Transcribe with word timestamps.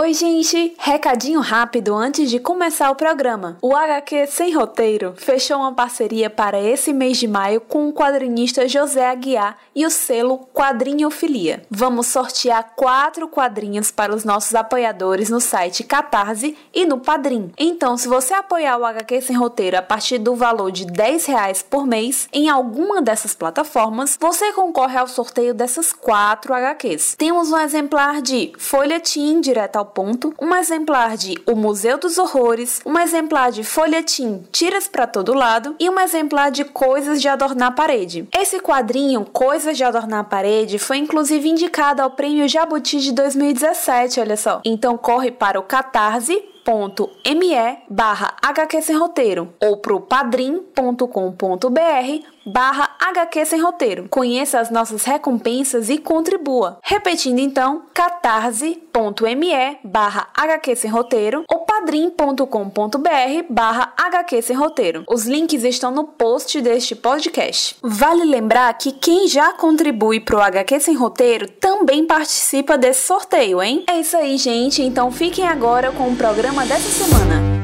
Oi, 0.00 0.14
gente! 0.14 0.76
Recadinho 0.78 1.40
rápido 1.40 1.92
antes 1.92 2.30
de 2.30 2.38
começar 2.38 2.88
o 2.88 2.94
programa. 2.94 3.58
O 3.60 3.74
HQ 3.74 4.28
Sem 4.28 4.54
Roteiro 4.54 5.12
fechou 5.16 5.56
uma 5.56 5.74
parceria 5.74 6.30
para 6.30 6.60
esse 6.60 6.92
mês 6.92 7.18
de 7.18 7.26
maio 7.26 7.60
com 7.60 7.88
o 7.88 7.92
quadrinista 7.92 8.68
José 8.68 9.10
Aguiar 9.10 9.58
e 9.74 9.84
o 9.84 9.90
selo 9.90 10.48
Quadrinhofilia. 10.54 11.64
Vamos 11.68 12.06
sortear 12.06 12.74
quatro 12.76 13.26
quadrinhos 13.26 13.90
para 13.90 14.14
os 14.14 14.22
nossos 14.22 14.54
apoiadores 14.54 15.30
no 15.30 15.40
site 15.40 15.82
Catarse 15.82 16.56
e 16.72 16.86
no 16.86 17.00
Padrim. 17.00 17.50
Então, 17.58 17.96
se 17.96 18.06
você 18.06 18.34
apoiar 18.34 18.78
o 18.78 18.84
HQ 18.84 19.20
Sem 19.20 19.36
Roteiro 19.36 19.78
a 19.78 19.82
partir 19.82 20.18
do 20.18 20.36
valor 20.36 20.70
de 20.70 20.86
10 20.86 21.26
reais 21.26 21.60
por 21.60 21.84
mês 21.84 22.28
em 22.32 22.48
alguma 22.48 23.02
dessas 23.02 23.34
plataformas, 23.34 24.16
você 24.20 24.52
concorre 24.52 24.96
ao 24.96 25.08
sorteio 25.08 25.52
dessas 25.52 25.92
quatro 25.92 26.54
HQs. 26.54 27.16
Temos 27.18 27.50
um 27.50 27.58
exemplar 27.58 28.22
de 28.22 28.52
Folhetim 28.56 29.40
direto 29.40 29.74
ao 29.74 29.87
ponto, 29.88 30.34
um 30.40 30.54
exemplar 30.54 31.16
de 31.16 31.36
O 31.46 31.54
Museu 31.54 31.98
dos 31.98 32.18
Horrores, 32.18 32.80
um 32.86 32.98
exemplar 32.98 33.50
de 33.50 33.64
folhetim 33.64 34.44
Tiras 34.52 34.88
para 34.88 35.06
todo 35.06 35.34
lado 35.34 35.74
e 35.78 35.88
um 35.90 35.98
exemplar 35.98 36.50
de 36.50 36.64
Coisas 36.64 37.20
de 37.20 37.28
Adornar 37.28 37.68
a 37.68 37.72
Parede. 37.72 38.28
Esse 38.36 38.60
quadrinho, 38.60 39.24
Coisas 39.24 39.76
de 39.76 39.84
Adornar 39.84 40.20
a 40.20 40.24
Parede, 40.24 40.78
foi 40.78 40.98
inclusive 40.98 41.48
indicado 41.48 42.02
ao 42.02 42.10
Prêmio 42.10 42.48
Jabuti 42.48 42.98
de 43.00 43.12
2017, 43.12 44.20
olha 44.20 44.36
só. 44.36 44.60
Então 44.64 44.96
corre 44.96 45.30
para 45.30 45.58
o 45.58 45.62
Catarse 45.62 46.42
me 47.34 47.78
barra 47.88 48.34
HQ 48.42 48.82
Sem 48.82 48.96
Roteiro 48.96 49.54
ou 49.58 49.78
pro 49.78 50.02
padrim.com.br 50.02 50.98
barra 52.44 52.90
HQ 53.00 53.46
Sem 53.46 53.60
Roteiro. 53.60 54.06
Conheça 54.08 54.60
as 54.60 54.70
nossas 54.70 55.04
recompensas 55.04 55.88
e 55.88 55.96
contribua. 55.96 56.78
Repetindo 56.82 57.38
então, 57.38 57.84
catarse.me 57.94 59.78
barra 59.82 60.28
HQ 60.36 60.76
Sem 60.76 60.90
Roteiro 60.90 61.44
ou 61.50 61.60
padrim.com.br 61.88 63.46
barra 63.48 63.94
HQ 63.96 64.42
Sem 64.42 64.56
Roteiro. 64.56 65.04
Os 65.08 65.24
links 65.26 65.64
estão 65.64 65.90
no 65.90 66.04
post 66.04 66.60
deste 66.60 66.94
podcast. 66.94 67.76
Vale 67.82 68.24
lembrar 68.24 68.74
que 68.74 68.92
quem 68.92 69.26
já 69.26 69.54
contribui 69.54 70.20
pro 70.20 70.38
HQ 70.38 70.80
Sem 70.80 70.94
Roteiro 70.94 71.48
também 71.48 72.06
participa 72.06 72.76
desse 72.76 73.06
sorteio, 73.06 73.62
hein? 73.62 73.84
É 73.88 74.00
isso 74.00 74.16
aí, 74.16 74.36
gente. 74.36 74.82
Então 74.82 75.10
fiquem 75.10 75.48
agora 75.48 75.90
com 75.90 76.10
o 76.10 76.16
programa 76.16 76.66
dessa 76.66 76.90
semana. 76.90 77.58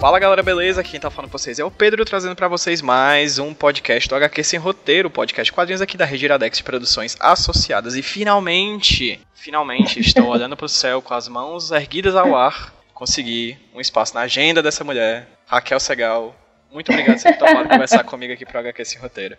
Fala 0.00 0.20
galera, 0.20 0.44
beleza? 0.44 0.84
Quem 0.84 1.00
tá 1.00 1.10
falando 1.10 1.28
com 1.28 1.36
vocês 1.36 1.58
é 1.58 1.64
o 1.64 1.72
Pedro, 1.72 2.04
trazendo 2.04 2.36
para 2.36 2.46
vocês 2.46 2.80
mais 2.80 3.40
um 3.40 3.52
podcast 3.52 4.08
do 4.08 4.14
HQ 4.14 4.44
Sem 4.44 4.58
Roteiro, 4.60 5.10
podcast 5.10 5.52
quadrinhos 5.52 5.82
aqui 5.82 5.96
da 5.96 6.04
Rede 6.04 6.24
Iradex 6.24 6.60
Produções 6.60 7.16
Associadas. 7.18 7.96
E 7.96 8.02
finalmente, 8.02 9.20
finalmente, 9.34 9.98
estou 10.00 10.28
olhando 10.28 10.56
pro 10.56 10.68
céu 10.68 11.02
com 11.02 11.14
as 11.14 11.26
mãos 11.26 11.72
erguidas 11.72 12.14
ao 12.14 12.36
ar, 12.36 12.72
consegui 12.94 13.58
um 13.74 13.80
espaço 13.80 14.14
na 14.14 14.20
agenda 14.20 14.62
dessa 14.62 14.84
mulher, 14.84 15.26
Raquel 15.44 15.80
Segal. 15.80 16.32
Muito 16.72 16.92
obrigado 16.92 17.16
por 17.16 17.22
ter 17.24 17.36
tomado 17.36 17.68
conversar 17.68 18.04
comigo 18.04 18.32
aqui 18.32 18.46
pro 18.46 18.60
HQ 18.60 18.84
Sem 18.84 19.00
Roteiro. 19.00 19.36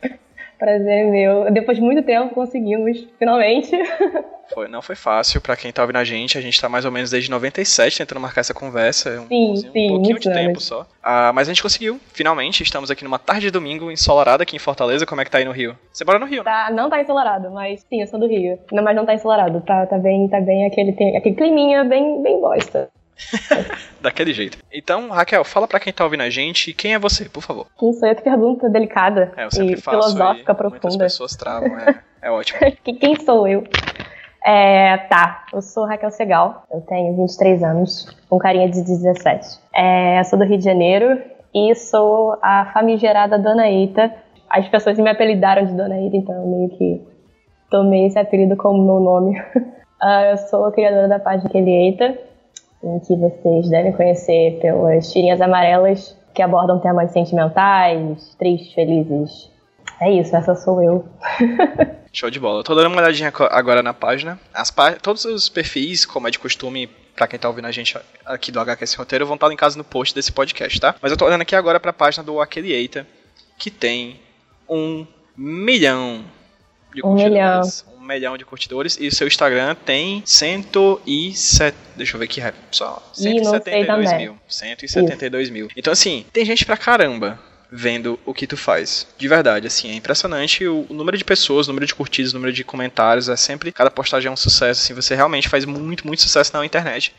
Prazer 0.60 1.10
meu. 1.10 1.50
Depois 1.52 1.78
de 1.78 1.84
muito 1.84 2.04
tempo 2.04 2.36
conseguimos, 2.36 3.08
finalmente. 3.18 3.72
Foi, 4.52 4.68
não 4.68 4.82
foi 4.82 4.96
fácil 4.96 5.40
para 5.42 5.56
quem 5.56 5.72
tá 5.72 5.84
ouvindo 5.84 5.98
a 5.98 6.04
gente. 6.04 6.36
A 6.36 6.42
gente 6.42 6.60
tá 6.60 6.68
mais 6.68 6.84
ou 6.84 6.92
menos 6.92 7.12
desde 7.12 7.30
97 7.30 8.00
tentando 8.00 8.20
marcar 8.20 8.42
essa 8.42 8.52
conversa. 8.52 9.22
Um, 9.22 9.28
sim, 9.28 9.70
sim, 9.72 9.92
um 9.92 9.94
pouquinho 9.94 10.20
de 10.20 10.28
anos. 10.28 10.42
tempo 10.42 10.60
só. 10.60 10.88
Ah, 11.04 11.32
mas 11.34 11.48
a 11.48 11.52
gente 11.52 11.62
conseguiu, 11.62 12.00
finalmente. 12.14 12.64
Estamos 12.64 12.90
aqui 12.90 13.04
numa 13.04 13.20
tarde 13.20 13.42
de 13.42 13.52
domingo 13.52 13.92
ensolarada 13.92 14.42
aqui 14.42 14.56
em 14.56 14.60
Fortaleza. 14.60 15.06
Como 15.06 15.22
é 15.22 15.26
que 15.26 15.30
tá 15.30 15.38
aí 15.38 15.46
no 15.46 15.52
Rio? 15.52 15.78
Você 15.94 16.04
mora 16.04 16.18
no 16.18 16.26
Rio, 16.26 16.44
né? 16.44 16.46
Tá, 16.46 16.72
não 16.72 16.90
tá 16.90 17.00
ensolarado, 17.00 17.52
mas 17.52 17.86
sim, 17.88 18.02
eu 18.02 18.08
sou 18.08 18.20
do 18.20 18.28
Rio. 18.28 18.58
Não, 18.72 18.84
mas 18.84 18.96
não 18.96 19.06
tá 19.06 19.14
ensolarado. 19.14 19.62
Tá, 19.62 19.86
tá 19.86 20.00
bem, 20.00 20.28
tá 20.28 20.42
bem 20.42 20.66
aquele, 20.66 20.94
tem, 20.94 21.16
aquele 21.16 21.36
climinha 21.36 21.84
bem, 21.84 22.22
bem 22.24 22.42
bosta. 22.42 22.90
Daquele 24.02 24.34
jeito. 24.34 24.58
Então, 24.72 25.10
Raquel, 25.10 25.44
fala 25.44 25.68
para 25.68 25.80
quem 25.80 25.92
tá 25.92 26.04
ouvindo 26.04 26.24
a 26.24 26.30
gente, 26.30 26.74
quem 26.74 26.94
é 26.94 27.00
você, 27.00 27.28
por 27.28 27.42
favor? 27.42 27.68
Quem 27.78 27.94
sou 27.94 28.08
eu? 28.08 28.16
Que 28.16 28.24
pergunta 28.24 28.70
delicada 28.70 29.32
é, 29.36 29.46
eu 29.46 29.52
sempre 29.52 29.74
e 29.74 29.82
faço 29.82 30.10
filosófica, 30.10 30.56
profunda. 30.56 30.88
Muitas 30.88 30.98
pessoas 30.98 31.36
travam, 31.36 31.78
é, 31.78 32.00
é 32.22 32.32
ótimo. 32.32 32.60
quem 33.00 33.16
sou 33.20 33.48
eu? 33.48 33.64
É, 34.46 34.98
tá, 35.10 35.46
eu 35.54 35.62
sou 35.62 35.86
Raquel 35.86 36.12
Segal, 36.12 36.64
eu 36.72 36.82
tenho 36.82 37.16
23 37.18 37.62
anos, 37.62 38.08
com 38.30 38.38
carinha 38.38 38.70
de 38.70 38.82
17. 38.82 39.60
É, 39.76 40.20
eu 40.20 40.24
sou 40.24 40.40
do 40.40 40.46
Rio 40.46 40.58
de 40.58 40.64
Janeiro 40.64 41.22
e 41.54 41.76
sou 41.76 42.38
a 42.42 42.72
famigerada 42.74 43.38
Dona 43.38 43.70
Eita. 43.70 44.14
As 44.50 44.68
pessoas 44.68 44.98
me 44.98 45.10
apelidaram 45.10 45.66
de 45.66 45.74
Dona 45.74 45.98
Eita, 46.00 46.16
então 46.16 46.36
eu 46.36 46.48
meio 46.48 46.70
que 46.70 47.02
tomei 47.70 48.08
esse 48.08 48.18
apelido 48.18 48.56
como 48.56 48.84
meu 48.84 49.00
nome. 49.00 49.40
uh, 49.40 50.32
eu 50.32 50.38
sou 50.38 50.66
a 50.66 50.72
criadora 50.72 51.08
da 51.08 51.20
página 51.20 51.52
Eita, 51.54 52.18
em 52.84 53.00
que 53.00 53.16
vocês 53.16 53.70
devem 53.70 53.92
conhecer 53.92 54.60
pelas 54.62 55.12
tirinhas 55.12 55.42
amarelas 55.42 56.18
que 56.34 56.42
abordam 56.42 56.80
temas 56.80 57.12
sentimentais, 57.12 58.36
tristes, 58.38 58.74
felizes. 58.74 59.50
É 60.00 60.12
isso, 60.12 60.36
essa 60.36 60.56
sou 60.56 60.82
eu. 60.82 61.06
Show 62.14 62.30
de 62.30 62.40
bola. 62.40 62.60
Eu 62.60 62.64
tô 62.64 62.74
dando 62.74 62.88
uma 62.88 63.02
olhadinha 63.02 63.32
agora 63.52 63.84
na 63.84 63.94
página. 63.94 64.40
As 64.54 64.72
pá 64.72 64.94
todos 64.94 65.26
os 65.26 65.50
perfis, 65.50 66.06
como 66.06 66.28
é 66.28 66.32
de 66.32 66.40
costume, 66.40 66.88
para 67.16 67.28
quem 67.28 67.38
tá 67.38 67.50
ouvindo 67.50 67.66
a 67.66 67.72
gente 67.72 67.98
aqui 68.26 68.52
do 68.52 68.60
HQS 68.60 68.94
Roteiro, 68.96 69.26
vão 69.26 69.36
estar 69.36 69.50
linkados 69.50 69.76
no 69.76 69.84
post 69.84 70.16
desse 70.16 70.32
podcast, 70.32 70.80
tá? 70.80 70.96
Mas 71.02 71.12
eu 71.12 71.18
tô 71.18 71.26
olhando 71.26 71.42
aqui 71.42 71.56
agora 71.56 71.80
pra 71.80 71.92
página 71.92 72.24
do 72.24 72.40
Aqueliator, 72.40 73.06
que 73.58 73.70
tem 73.70 74.20
um 74.70 75.06
milhão 75.36 76.24
de 76.94 77.06
um 77.06 77.14
milhão. 77.14 77.62
Milhão 78.10 78.38
de 78.38 78.46
curtidores. 78.46 78.98
E 79.00 79.08
o 79.08 79.12
seu 79.14 79.28
Instagram 79.28 79.76
tem 79.76 80.24
107. 80.26 81.78
Deixa 81.96 82.16
eu 82.16 82.20
ver 82.20 82.26
aqui, 82.26 82.42
só. 82.72 83.08
172 83.14 84.14
mil. 84.18 84.38
172 84.48 85.44
Isso. 85.44 85.54
mil. 85.54 85.68
Então, 85.76 85.94
assim, 85.94 86.26
tem 86.34 86.44
gente 86.44 86.66
pra 86.66 86.76
caramba 86.76 87.40
vendo 87.72 88.20
o 88.26 88.34
que 88.34 88.48
tu 88.48 88.58
faz. 88.58 89.08
De 89.18 89.28
verdade, 89.28 89.68
assim, 89.68 89.92
é 89.92 89.94
impressionante 89.94 90.66
o, 90.66 90.86
o, 90.90 90.94
número 90.94 91.18
de 91.18 91.24
pessoas, 91.24 91.68
o 91.68 91.70
número 91.70 91.86
de 91.86 91.94
curtidas, 91.94 92.32
o 92.32 92.36
número 92.36 92.52
de 92.52 92.64
comentários, 92.64 93.30
é 93.30 93.36
sempre, 93.36 93.72
cada 93.72 93.92
postagem 93.92 94.28
é 94.28 94.32
um 94.32 94.38
sucesso, 94.38 94.82
assim, 94.82 94.94
você 94.94 95.16
realmente 95.16 95.48
faz 95.48 95.66
muito, 95.66 96.06
muito 96.06 96.22
sucesso 96.22 96.52
na 96.54 96.66
internet. 96.66 97.14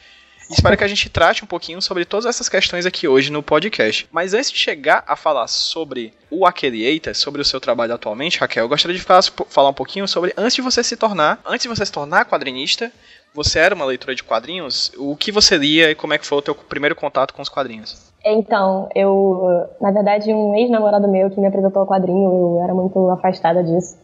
Espero 0.51 0.77
que 0.77 0.83
a 0.83 0.89
gente 0.89 1.09
trate 1.09 1.45
um 1.45 1.47
pouquinho 1.47 1.81
sobre 1.81 2.05
todas 2.05 2.27
essas 2.27 2.49
questões 2.49 2.85
aqui 2.85 3.07
hoje 3.07 3.31
no 3.31 3.41
podcast. 3.41 4.09
Mas 4.11 4.35
antes 4.35 4.51
de 4.51 4.59
chegar 4.59 5.05
a 5.07 5.15
falar 5.15 5.47
sobre 5.47 6.13
o 6.29 6.45
Aqueliator, 6.45 7.15
sobre 7.15 7.41
o 7.41 7.45
seu 7.45 7.61
trabalho 7.61 7.95
atualmente, 7.95 8.41
Raquel, 8.41 8.65
eu 8.65 8.69
gostaria 8.69 8.97
de 8.97 9.05
falar 9.49 9.69
um 9.69 9.75
pouquinho 9.75 10.09
sobre 10.09 10.35
antes 10.37 10.57
de 10.57 10.61
você 10.61 10.83
se 10.83 10.97
tornar, 10.97 11.41
antes 11.47 11.63
de 11.63 11.69
você 11.69 11.87
se 11.87 11.93
tornar 11.93 12.25
quadrinista, 12.25 12.91
você 13.33 13.61
era 13.61 13.77
uma 13.77 13.85
leitora 13.85 14.13
de 14.13 14.25
quadrinhos? 14.25 14.91
O 14.99 15.15
que 15.15 15.31
você 15.31 15.57
lia 15.57 15.93
e 15.93 15.95
como 15.95 16.15
é 16.15 16.19
que 16.19 16.27
foi 16.27 16.39
o 16.39 16.43
teu 16.43 16.55
primeiro 16.55 16.97
contato 16.97 17.33
com 17.33 17.43
os 17.43 17.49
quadrinhos? 17.49 18.13
Então, 18.25 18.89
eu, 18.93 19.69
na 19.81 19.93
verdade, 19.93 20.35
um 20.35 20.57
ex-namorado 20.57 21.07
meu 21.07 21.31
que 21.31 21.41
me 21.41 21.47
apresentou 21.47 21.85
o 21.85 21.87
quadrinho, 21.87 22.57
eu 22.59 22.61
era 22.65 22.75
muito 22.75 23.09
afastada 23.11 23.63
disso. 23.63 23.97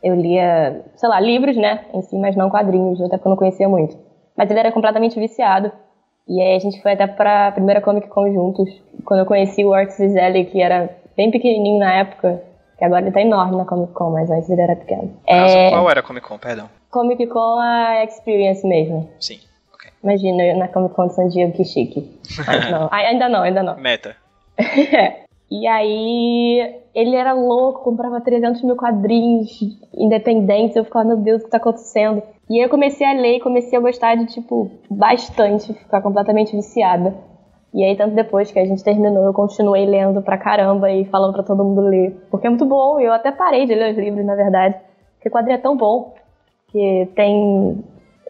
Eu 0.00 0.14
lia, 0.14 0.84
sei 0.94 1.08
lá, 1.08 1.18
livros, 1.18 1.56
né, 1.56 1.84
em 1.92 2.00
si, 2.02 2.16
mas 2.16 2.36
não 2.36 2.48
quadrinhos, 2.48 3.00
até 3.00 3.16
porque 3.16 3.26
eu 3.26 3.30
não 3.30 3.36
conhecia 3.36 3.68
muito. 3.68 4.09
Mas 4.40 4.50
ele 4.50 4.58
era 4.58 4.72
completamente 4.72 5.20
viciado. 5.20 5.70
E 6.26 6.40
aí 6.40 6.56
a 6.56 6.58
gente 6.58 6.80
foi 6.80 6.92
até 6.92 7.06
pra 7.06 7.52
primeira 7.52 7.82
Comic 7.82 8.08
Con 8.08 8.32
juntos. 8.32 8.70
Quando 9.04 9.20
eu 9.20 9.26
conheci 9.26 9.62
o 9.66 9.74
Art 9.74 9.90
Cizelli, 9.90 10.46
que 10.46 10.62
era 10.62 10.88
bem 11.14 11.30
pequenininho 11.30 11.78
na 11.78 11.92
época, 11.96 12.42
que 12.78 12.82
agora 12.82 13.02
ele 13.02 13.12
tá 13.12 13.20
enorme 13.20 13.58
na 13.58 13.66
Comic 13.66 13.92
Con, 13.92 14.12
mas 14.12 14.30
antes 14.30 14.48
ele 14.48 14.62
era 14.62 14.74
pequeno. 14.74 15.14
é... 15.26 15.68
qual 15.68 15.90
era 15.90 16.00
a 16.00 16.02
Comic 16.02 16.26
Con, 16.26 16.38
perdão? 16.38 16.70
Comic 16.90 17.26
Con 17.26 17.60
a 17.60 18.02
Experience 18.02 18.66
mesmo. 18.66 19.10
Sim. 19.20 19.40
Imagina, 20.02 20.42
eu 20.42 20.56
na 20.56 20.68
Comic 20.68 20.94
Con 20.94 21.08
de 21.08 21.14
San 21.16 21.28
Diego, 21.28 21.52
que 21.52 21.64
chique. 21.66 22.10
Mas 22.46 22.70
não, 22.70 22.88
ainda 22.90 23.28
não, 23.28 23.42
ainda 23.42 23.62
não. 23.62 23.76
Meta. 23.76 24.16
é. 24.56 25.24
E 25.50 25.66
aí, 25.66 26.80
ele 26.94 27.14
era 27.14 27.34
louco, 27.34 27.82
comprava 27.82 28.22
300 28.22 28.62
mil 28.62 28.76
quadrinhos 28.76 29.50
independentes. 29.92 30.76
Eu 30.76 30.84
ficava, 30.84 31.04
meu 31.04 31.18
Deus, 31.18 31.42
o 31.42 31.44
que 31.44 31.50
tá 31.50 31.58
acontecendo? 31.58 32.22
E 32.50 32.58
aí 32.58 32.64
eu 32.64 32.68
comecei 32.68 33.06
a 33.06 33.12
ler 33.12 33.36
e 33.36 33.40
comecei 33.40 33.78
a 33.78 33.80
gostar 33.80 34.16
de, 34.16 34.26
tipo, 34.26 34.68
bastante, 34.90 35.72
ficar 35.72 36.02
completamente 36.02 36.50
viciada. 36.56 37.14
E 37.72 37.84
aí, 37.84 37.96
tanto 37.96 38.16
depois 38.16 38.50
que 38.50 38.58
a 38.58 38.64
gente 38.64 38.82
terminou, 38.82 39.24
eu 39.24 39.32
continuei 39.32 39.86
lendo 39.86 40.20
pra 40.20 40.36
caramba 40.36 40.90
e 40.90 41.04
falando 41.04 41.32
pra 41.32 41.44
todo 41.44 41.62
mundo 41.62 41.82
ler. 41.82 42.10
Porque 42.28 42.48
é 42.48 42.50
muito 42.50 42.66
bom, 42.66 42.98
e 42.98 43.04
eu 43.04 43.12
até 43.12 43.30
parei 43.30 43.66
de 43.66 43.74
ler 43.76 43.92
os 43.92 43.96
livros, 43.96 44.26
na 44.26 44.34
verdade. 44.34 44.74
Porque 45.14 45.28
o 45.28 45.30
quadrinho 45.30 45.54
é 45.54 45.60
tão 45.60 45.76
bom, 45.76 46.12
que 46.72 47.08
tem 47.14 47.84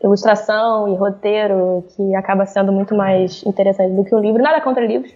ilustração 0.04 0.92
e 0.92 0.96
roteiro 0.96 1.82
que 1.96 2.14
acaba 2.14 2.44
sendo 2.44 2.72
muito 2.72 2.94
mais 2.94 3.42
interessante 3.46 3.94
do 3.94 4.04
que 4.04 4.14
o 4.14 4.18
livro. 4.18 4.42
Nada 4.42 4.60
contra 4.60 4.84
livros, 4.84 5.14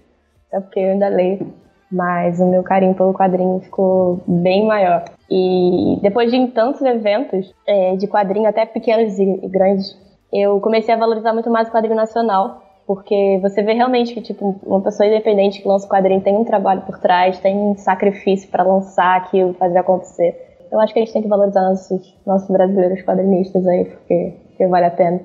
até 0.48 0.60
porque 0.60 0.80
eu 0.80 0.92
ainda 0.92 1.08
leio. 1.08 1.52
Mas 1.90 2.40
o 2.40 2.46
meu 2.46 2.62
carinho 2.62 2.94
pelo 2.94 3.12
quadrinho 3.12 3.60
ficou 3.60 4.22
bem 4.26 4.66
maior. 4.66 5.04
E 5.30 5.98
depois 6.02 6.30
de 6.30 6.46
tantos 6.48 6.82
eventos 6.82 7.54
é, 7.66 7.96
de 7.96 8.06
quadrinho, 8.06 8.48
até 8.48 8.66
pequenos 8.66 9.18
e 9.18 9.48
grandes, 9.48 9.96
eu 10.32 10.60
comecei 10.60 10.94
a 10.94 10.98
valorizar 10.98 11.32
muito 11.32 11.50
mais 11.50 11.68
o 11.68 11.72
quadrinho 11.72 11.96
nacional, 11.96 12.62
porque 12.86 13.38
você 13.40 13.62
vê 13.62 13.72
realmente 13.72 14.12
que 14.12 14.20
tipo 14.20 14.60
uma 14.64 14.80
pessoa 14.80 15.06
independente 15.06 15.62
que 15.62 15.68
lança 15.68 15.86
o 15.86 15.88
quadrinho 15.88 16.20
tem 16.20 16.36
um 16.36 16.44
trabalho 16.44 16.82
por 16.82 16.98
trás, 16.98 17.38
tem 17.38 17.56
um 17.56 17.76
sacrifício 17.76 18.50
para 18.50 18.62
lançar 18.62 19.16
aquilo, 19.16 19.54
fazer 19.54 19.78
acontecer. 19.78 20.44
Eu 20.70 20.80
acho 20.80 20.92
que 20.92 20.98
a 20.98 21.04
gente 21.04 21.12
tem 21.12 21.22
que 21.22 21.28
valorizar 21.28 21.62
nossos, 21.62 22.16
nossos 22.26 22.50
brasileiros 22.50 23.00
quadrinistas 23.02 23.66
aí, 23.66 23.84
porque, 23.84 24.34
porque 24.48 24.66
vale 24.66 24.86
a 24.86 24.90
pena. 24.90 25.20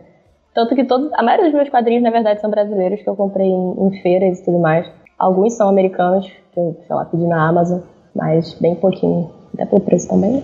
Tanto 0.53 0.75
que 0.75 0.83
todos, 0.83 1.11
a 1.13 1.23
maioria 1.23 1.45
dos 1.45 1.55
meus 1.55 1.69
quadrinhos, 1.69 2.03
na 2.03 2.11
verdade, 2.11 2.41
são 2.41 2.49
brasileiros, 2.49 3.01
que 3.01 3.09
eu 3.09 3.15
comprei 3.15 3.47
em, 3.47 3.87
em 3.87 4.01
feiras 4.01 4.39
e 4.39 4.45
tudo 4.45 4.59
mais. 4.59 4.87
Alguns 5.19 5.53
são 5.53 5.67
americanos, 5.67 6.25
que 6.53 6.59
eu, 6.59 6.77
sei 6.87 6.95
lá, 6.95 7.03
pedi 7.03 7.27
na 7.27 7.47
Amazon, 7.47 7.81
mas 8.15 8.53
bem 8.53 8.73
pouquinho, 8.73 9.29
até 9.53 9.65
pelo 9.65 9.81
preço 9.81 10.07
também. 10.07 10.43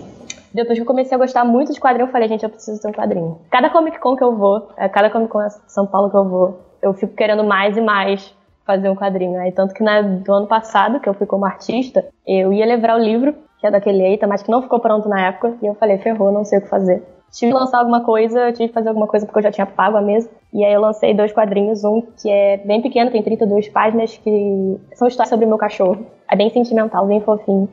Depois 0.52 0.78
que 0.78 0.82
eu 0.82 0.86
comecei 0.86 1.14
a 1.14 1.18
gostar 1.18 1.44
muito 1.44 1.72
de 1.72 1.80
quadrinho, 1.80 2.06
eu 2.06 2.12
falei, 2.12 2.28
gente, 2.28 2.44
eu 2.44 2.50
preciso 2.50 2.80
ter 2.80 2.88
um 2.88 2.92
quadrinho. 2.92 3.38
Cada 3.50 3.70
Comic 3.70 3.98
Con 3.98 4.16
que 4.16 4.24
eu 4.24 4.36
vou, 4.36 4.68
é, 4.76 4.88
cada 4.88 5.10
Comic 5.10 5.30
Con 5.30 5.40
São 5.66 5.86
Paulo 5.86 6.10
que 6.10 6.16
eu 6.16 6.28
vou, 6.28 6.60
eu 6.82 6.94
fico 6.94 7.14
querendo 7.14 7.42
mais 7.42 7.76
e 7.76 7.80
mais 7.80 8.34
fazer 8.66 8.88
um 8.90 8.96
quadrinho. 8.96 9.38
Aí, 9.40 9.52
tanto 9.52 9.72
que 9.72 9.82
na, 9.82 10.02
do 10.02 10.32
ano 10.32 10.46
passado, 10.46 11.00
que 11.00 11.08
eu 11.08 11.14
fui 11.14 11.26
como 11.26 11.44
artista, 11.44 12.06
eu 12.26 12.52
ia 12.52 12.66
levar 12.66 12.96
o 12.96 13.02
livro, 13.02 13.34
que 13.58 13.66
é 13.66 13.70
daquele 13.70 14.02
Eita, 14.02 14.26
mas 14.26 14.42
que 14.42 14.50
não 14.50 14.62
ficou 14.62 14.80
pronto 14.80 15.08
na 15.08 15.26
época, 15.26 15.54
e 15.62 15.66
eu 15.66 15.74
falei, 15.74 15.98
ferrou, 15.98 16.32
não 16.32 16.44
sei 16.44 16.58
o 16.58 16.62
que 16.62 16.68
fazer. 16.68 17.02
Tive 17.36 17.52
que 17.52 17.58
lançar 17.58 17.80
alguma 17.80 18.02
coisa, 18.02 18.50
tive 18.50 18.68
que 18.68 18.74
fazer 18.74 18.88
alguma 18.88 19.06
coisa 19.06 19.26
porque 19.26 19.38
eu 19.38 19.42
já 19.42 19.52
tinha 19.52 19.66
pago 19.66 19.98
a 19.98 20.00
mesa. 20.00 20.30
E 20.54 20.64
aí 20.64 20.72
eu 20.72 20.80
lancei 20.80 21.12
dois 21.12 21.32
quadrinhos, 21.32 21.84
um 21.84 22.00
que 22.00 22.30
é 22.30 22.56
bem 22.56 22.80
pequeno, 22.80 23.10
tem 23.10 23.22
32 23.22 23.68
páginas, 23.68 24.16
que 24.16 24.80
são 24.94 25.06
histórias 25.06 25.28
sobre 25.28 25.44
o 25.44 25.48
meu 25.48 25.58
cachorro. 25.58 26.06
É 26.30 26.34
bem 26.34 26.48
sentimental, 26.48 27.06
bem 27.06 27.20
fofinho. 27.20 27.68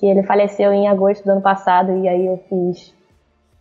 Que 0.00 0.06
ele 0.06 0.24
faleceu 0.24 0.72
em 0.72 0.88
agosto 0.88 1.24
do 1.24 1.30
ano 1.30 1.40
passado, 1.40 1.96
e 1.96 2.08
aí 2.08 2.26
eu 2.26 2.40
fiz 2.48 2.92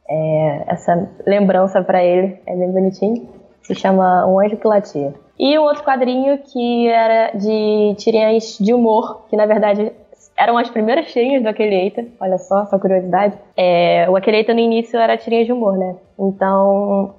é, 0.09 0.63
essa 0.69 1.07
lembrança 1.27 1.83
para 1.83 2.03
ele. 2.03 2.39
É 2.47 2.55
bem 2.55 2.71
bonitinho. 2.71 3.29
Se 3.61 3.75
chama 3.75 4.25
Um 4.25 4.39
Anjo 4.39 4.57
que 4.57 4.67
Latia. 4.67 5.13
E 5.37 5.57
um 5.59 5.61
outro 5.61 5.83
quadrinho 5.83 6.39
que 6.39 6.87
era 6.87 7.37
de 7.37 7.93
tirinhas 7.99 8.57
de 8.59 8.73
humor, 8.73 9.25
que 9.29 9.37
na 9.37 9.45
verdade 9.45 9.91
eram 10.35 10.57
as 10.57 10.69
primeiras 10.69 11.11
tirinhas 11.11 11.43
do 11.43 11.49
Aqueleita, 11.49 12.05
olha 12.19 12.37
só, 12.37 12.65
só 12.65 12.79
curiosidade. 12.79 13.37
É, 13.55 14.07
o 14.09 14.15
Aqueleita 14.15 14.53
no 14.53 14.59
início 14.59 14.99
era 14.99 15.17
tirinha 15.17 15.45
de 15.45 15.51
humor, 15.51 15.77
né? 15.77 15.95
Então 16.19 17.15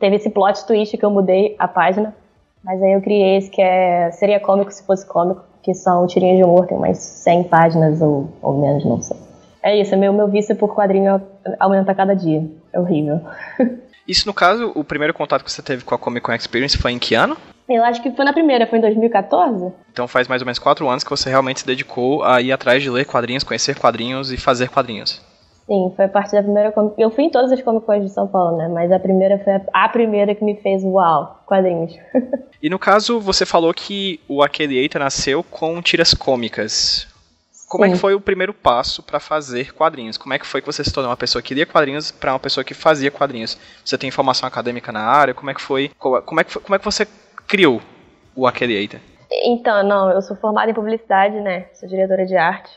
teve 0.00 0.16
esse 0.16 0.30
plot 0.30 0.66
twist 0.66 0.96
que 0.96 1.04
eu 1.04 1.10
mudei 1.10 1.54
a 1.58 1.68
página, 1.68 2.14
mas 2.64 2.82
aí 2.82 2.92
eu 2.92 3.00
criei 3.00 3.36
esse 3.36 3.50
que 3.50 3.62
é 3.62 4.10
seria 4.12 4.40
cômico 4.40 4.72
se 4.72 4.84
fosse 4.84 5.06
cômico, 5.06 5.44
que 5.62 5.74
são 5.74 6.06
tirinhas 6.06 6.38
de 6.38 6.44
humor, 6.44 6.66
tem 6.66 6.76
umas 6.76 6.98
100 6.98 7.44
páginas 7.44 8.00
ou, 8.00 8.28
ou 8.42 8.58
menos, 8.58 8.84
não 8.84 9.00
sei. 9.00 9.16
É 9.62 9.76
isso, 9.80 9.96
meu, 9.96 10.12
meu 10.12 10.28
vício 10.28 10.54
por 10.54 10.74
quadrinho 10.74 11.20
aumenta 11.58 11.90
a 11.90 11.94
cada 11.94 12.14
dia. 12.14 12.44
É 12.72 12.78
horrível. 12.78 13.20
Isso, 14.06 14.24
no 14.28 14.32
caso, 14.32 14.70
o 14.76 14.84
primeiro 14.84 15.12
contato 15.12 15.42
que 15.42 15.50
você 15.50 15.60
teve 15.60 15.82
com 15.82 15.92
a 15.92 15.98
Comic 15.98 16.24
Con 16.24 16.32
Experience 16.32 16.78
foi 16.78 16.92
em 16.92 16.98
que 17.00 17.16
ano? 17.16 17.36
Eu 17.68 17.84
acho 17.84 18.00
que 18.02 18.10
foi 18.12 18.24
na 18.24 18.32
primeira, 18.32 18.66
foi 18.66 18.78
em 18.78 18.82
2014. 18.82 19.72
Então 19.92 20.06
faz 20.06 20.28
mais 20.28 20.40
ou 20.40 20.46
menos 20.46 20.58
quatro 20.58 20.88
anos 20.88 21.02
que 21.02 21.10
você 21.10 21.28
realmente 21.28 21.60
se 21.60 21.66
dedicou 21.66 22.22
a 22.22 22.40
ir 22.40 22.52
atrás 22.52 22.82
de 22.82 22.88
ler 22.88 23.04
quadrinhos, 23.04 23.42
conhecer 23.42 23.78
quadrinhos 23.78 24.30
e 24.30 24.36
fazer 24.36 24.68
quadrinhos. 24.68 25.20
Sim, 25.66 25.92
foi 25.96 26.04
a 26.04 26.08
partir 26.08 26.36
da 26.36 26.44
primeira. 26.44 26.72
Eu 26.96 27.10
fui 27.10 27.24
em 27.24 27.30
todas 27.30 27.50
as 27.50 27.60
Comic 27.60 27.84
Cons 27.84 28.04
de 28.04 28.10
São 28.10 28.28
Paulo, 28.28 28.56
né? 28.56 28.68
Mas 28.68 28.92
a 28.92 29.00
primeira 29.00 29.42
foi 29.42 29.60
a 29.72 29.88
primeira 29.88 30.32
que 30.32 30.44
me 30.44 30.54
fez 30.56 30.84
uau, 30.84 31.42
quadrinhos. 31.44 31.92
e 32.62 32.70
no 32.70 32.78
caso, 32.78 33.18
você 33.18 33.44
falou 33.44 33.74
que 33.74 34.20
o 34.28 34.44
Aqueleita 34.44 35.00
nasceu 35.00 35.42
com 35.42 35.82
tiras 35.82 36.14
cômicas. 36.14 37.08
Como 37.68 37.84
Sim. 37.84 37.90
é 37.90 37.92
que 37.94 37.98
foi 37.98 38.14
o 38.14 38.20
primeiro 38.20 38.54
passo 38.54 39.02
para 39.02 39.18
fazer 39.18 39.74
quadrinhos? 39.74 40.16
Como 40.16 40.32
é 40.32 40.38
que 40.38 40.46
foi 40.46 40.60
que 40.60 40.66
você 40.68 40.84
se 40.84 40.92
tornou 40.92 41.10
uma 41.10 41.16
pessoa 41.16 41.42
que 41.42 41.52
lia 41.52 41.66
quadrinhos 41.66 42.12
para 42.12 42.32
uma 42.32 42.38
pessoa 42.38 42.62
que 42.62 42.72
fazia 42.72 43.10
quadrinhos? 43.10 43.58
Você 43.84 43.98
tem 43.98 44.08
formação 44.12 44.46
acadêmica 44.46 44.92
na 44.92 45.00
área? 45.00 45.34
Como 45.34 45.50
é 45.50 45.54
que 45.54 45.60
foi? 45.60 45.90
Como 45.98 46.40
é 46.40 46.44
que, 46.44 46.52
foi, 46.52 46.62
como 46.62 46.76
é 46.76 46.78
que 46.78 46.84
você 46.84 47.04
criou 47.46 47.80
o 48.34 48.46
Aqueleita? 48.46 49.00
Então, 49.44 49.82
não, 49.82 50.10
eu 50.10 50.22
sou 50.22 50.36
formada 50.36 50.70
em 50.70 50.74
publicidade, 50.74 51.40
né? 51.40 51.66
Sou 51.74 51.88
diretora 51.88 52.24
de 52.24 52.36
arte. 52.36 52.70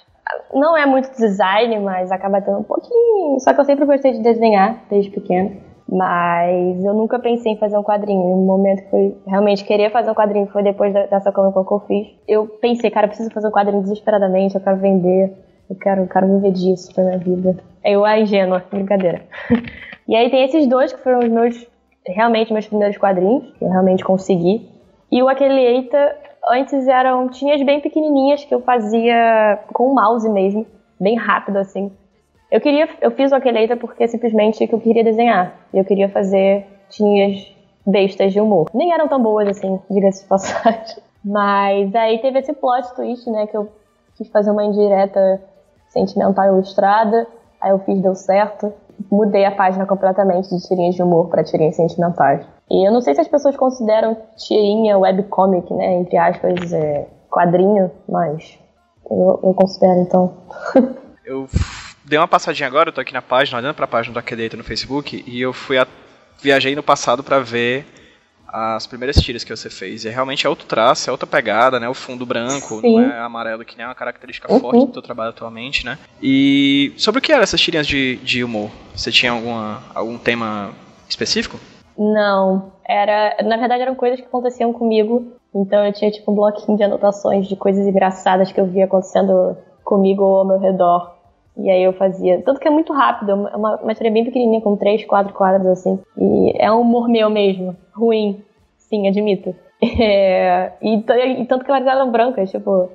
Não 0.54 0.78
é 0.78 0.86
muito 0.86 1.12
design, 1.16 1.80
mas 1.80 2.12
acaba 2.12 2.42
tendo 2.42 2.60
um 2.60 2.64
pouquinho. 2.64 3.40
Só 3.40 3.54
que 3.54 3.60
eu 3.60 3.66
sempre 3.66 3.86
gostei 3.86 4.14
de 4.14 4.22
desenhar 4.22 4.84
desde 4.90 5.12
pequeno. 5.12 5.70
Mas 5.92 6.84
eu 6.84 6.94
nunca 6.94 7.18
pensei 7.18 7.54
em 7.54 7.58
fazer 7.58 7.78
um 7.78 7.84
quadrinho. 7.84 8.22
No 8.22 8.46
momento 8.46 8.88
que 8.88 8.96
eu 8.96 9.18
realmente 9.26 9.64
queria 9.64 9.90
fazer 9.90 10.12
um 10.12 10.16
quadrinho, 10.16 10.48
foi 10.48 10.62
depois 10.62 10.94
dessa 10.94 11.32
Comic 11.32 11.54
Con 11.54 11.66
que 11.66 11.74
eu 11.74 11.80
fiz. 11.88 12.08
Eu 12.28 12.48
pensei, 12.48 12.92
cara, 12.92 13.06
eu 13.06 13.10
preciso 13.10 13.32
fazer 13.32 13.48
um 13.48 13.52
quadrinho 13.52 13.82
desesperadamente, 13.82 14.54
eu 14.54 14.62
quero 14.62 14.78
vender, 14.78 15.34
eu 15.68 15.76
quero, 15.76 16.02
eu 16.02 16.08
quero 16.08 16.28
viver 16.28 16.52
disso 16.52 16.94
pra 16.94 17.04
minha 17.04 17.18
vida. 17.18 17.58
Eu, 17.84 18.06
a 18.06 18.20
ingênua, 18.20 18.64
brincadeira. 18.72 19.24
e 20.08 20.16
aí 20.16 20.30
tem 20.30 20.44
esses 20.44 20.68
dois 20.68 20.94
que 20.94 21.02
foram 21.02 21.20
os 21.20 21.30
meus, 21.30 21.68
realmente 22.12 22.54
meus 22.54 22.68
primeiros 22.68 22.98
quadrinhos, 22.98 23.52
que 23.58 23.64
eu 23.64 23.70
realmente 23.70 24.04
consegui. 24.04 24.70
E 25.12 25.22
o 25.24 25.28
Aquele 25.28 25.60
Eita, 25.60 26.16
antes 26.50 26.88
eram 26.88 27.30
tinhas 27.30 27.62
bem 27.64 27.80
pequenininhas 27.80 28.46
que 28.46 28.54
eu 28.54 28.62
fazia 28.62 29.60
com 29.74 29.92
o 29.92 29.96
mouse 29.96 30.30
mesmo, 30.30 30.66
bem 31.00 31.16
rápido 31.16 31.58
assim. 31.58 31.92
Eu 32.52 32.60
queria, 32.60 32.90
eu 33.02 33.12
fiz 33.12 33.32
o 33.32 33.36
Aqueleita 33.36 33.78
porque 33.78 34.08
simplesmente 34.08 34.66
que 34.66 34.74
eu 34.74 34.80
queria 34.80 35.04
desenhar. 35.04 35.54
Eu 35.74 35.86
queria 35.86 36.10
fazer 36.10 36.66
tinhas 36.90 37.46
bestas 37.86 38.34
de 38.34 38.42
humor. 38.42 38.70
Nem 38.74 38.92
eram 38.92 39.08
tão 39.08 39.22
boas 39.22 39.48
assim, 39.48 39.80
diga-se 39.90 40.24
de 40.24 40.30
passagem. 40.30 40.98
Mas 41.24 41.94
aí 41.94 42.20
teve 42.20 42.40
esse 42.40 42.54
plot 42.54 42.96
twist, 42.96 43.30
né, 43.30 43.46
que 43.46 43.56
eu 43.56 43.70
quis 44.16 44.28
fazer 44.30 44.52
uma 44.52 44.64
indireta 44.64 45.42
sentimental 45.90 46.46
ilustrada. 46.46 47.28
Aí 47.62 47.72
eu 47.72 47.80
fiz, 47.80 48.02
deu 48.02 48.16
certo. 48.16 48.74
Mudei 49.12 49.46
a 49.46 49.52
página 49.52 49.86
completamente 49.86 50.50
de 50.50 50.68
tirinhas 50.68 50.96
de 50.96 51.04
humor 51.04 51.30
para 51.30 51.44
tirinhas 51.44 51.76
sentimentais. 51.76 52.46
E 52.70 52.88
eu 52.88 52.92
não 52.92 53.02
sei 53.02 53.16
se 53.16 53.22
as 53.22 53.28
pessoas 53.28 53.56
consideram 53.56 54.18
tirinha 54.38 54.98
webcomic, 54.98 55.74
né, 55.74 55.96
entre 55.96 56.18
aspas, 56.18 56.72
é, 56.74 57.08
quadrinho, 57.30 57.92
mas 58.08 58.60
eu, 59.10 59.40
eu 59.44 59.54
considero 59.54 60.02
então. 60.02 60.34
eu 61.26 61.48
dei 62.06 62.18
uma 62.18 62.28
passadinha 62.28 62.68
agora, 62.68 62.90
eu 62.90 62.94
tô 62.94 63.02
aqui 63.02 63.14
na 63.14 63.22
página, 63.22 63.58
olhando 63.58 63.76
pra 63.76 63.88
página 63.88 64.14
do 64.14 64.20
Aqueleita 64.20 64.58
no 64.58 64.64
Facebook, 64.64 65.24
e 65.26 65.42
eu 65.42 65.54
fui 65.54 65.78
a, 65.78 65.88
viajei 66.42 66.76
no 66.76 66.84
passado 66.84 67.24
para 67.24 67.40
ver 67.40 67.86
as 68.52 68.88
primeiras 68.88 69.16
tiras 69.18 69.44
que 69.44 69.56
você 69.56 69.70
fez. 69.70 70.06
E 70.06 70.10
realmente 70.10 70.46
é 70.46 70.50
outro 70.50 70.66
traço, 70.66 71.10
é 71.10 71.12
outra 71.12 71.28
pegada, 71.28 71.80
né? 71.80 71.88
O 71.88 71.94
fundo 71.94 72.26
branco, 72.26 72.82
Sim. 72.82 72.96
não 72.96 73.12
é 73.12 73.20
amarelo, 73.20 73.64
que 73.64 73.78
nem 73.78 73.86
é 73.86 73.88
uma 73.88 73.96
característica 73.96 74.52
uhum. 74.52 74.60
forte 74.60 74.86
do 74.86 74.94
teu 74.94 75.02
trabalho 75.02 75.30
atualmente, 75.30 75.86
né? 75.86 75.98
E 76.22 76.94
sobre 76.98 77.20
o 77.20 77.22
que 77.22 77.32
eram 77.32 77.44
essas 77.44 77.62
tirinhas 77.62 77.88
de, 77.88 78.18
de 78.18 78.44
humor? 78.44 78.70
Você 78.96 79.12
tinha 79.12 79.32
alguma, 79.32 79.82
algum 79.94 80.18
tema 80.18 80.72
específico? 81.08 81.60
Não, 81.98 82.72
era, 82.88 83.38
na 83.44 83.58
verdade 83.58 83.82
eram 83.82 83.96
coisas 83.96 84.20
que 84.20 84.26
aconteciam 84.26 84.72
comigo. 84.74 85.34
Então 85.54 85.86
eu 85.86 85.94
tinha 85.94 86.12
tipo 86.12 86.32
um 86.32 86.36
bloquinho 86.36 86.78
de 86.78 86.84
anotações 86.84 87.48
de 87.48 87.56
coisas 87.56 87.86
engraçadas 87.86 88.52
que 88.52 88.60
eu 88.60 88.66
via 88.66 88.86
acontecendo 88.86 89.58
comigo 89.84 90.24
ou 90.24 90.40
ao 90.40 90.48
meu 90.48 90.60
redor. 90.60 91.20
E 91.58 91.70
aí 91.70 91.84
eu 91.84 91.94
fazia. 91.94 92.42
Tanto 92.42 92.60
que 92.60 92.68
é 92.68 92.72
muito 92.72 92.94
rápido, 92.94 93.32
é 93.32 93.34
uma, 93.34 93.76
uma 93.78 93.92
história 93.92 94.12
bem 94.12 94.24
pequenininha, 94.24 94.62
com 94.62 94.78
três, 94.78 95.04
quatro 95.04 95.34
quadros 95.34 95.68
assim. 95.68 96.00
E 96.18 96.54
é 96.58 96.72
um 96.72 96.82
humor 96.82 97.10
meu 97.10 97.30
mesmo. 97.30 97.76
Ruim. 97.94 98.42
Sim, 98.90 99.08
admito. 99.08 99.56
É, 99.82 100.74
e, 100.82 100.96
e, 100.96 101.46
tanto 101.46 101.64
que 101.64 101.72
elas 101.72 101.88
eram 101.88 102.12
brancas, 102.12 102.52
tipo, 102.52 102.90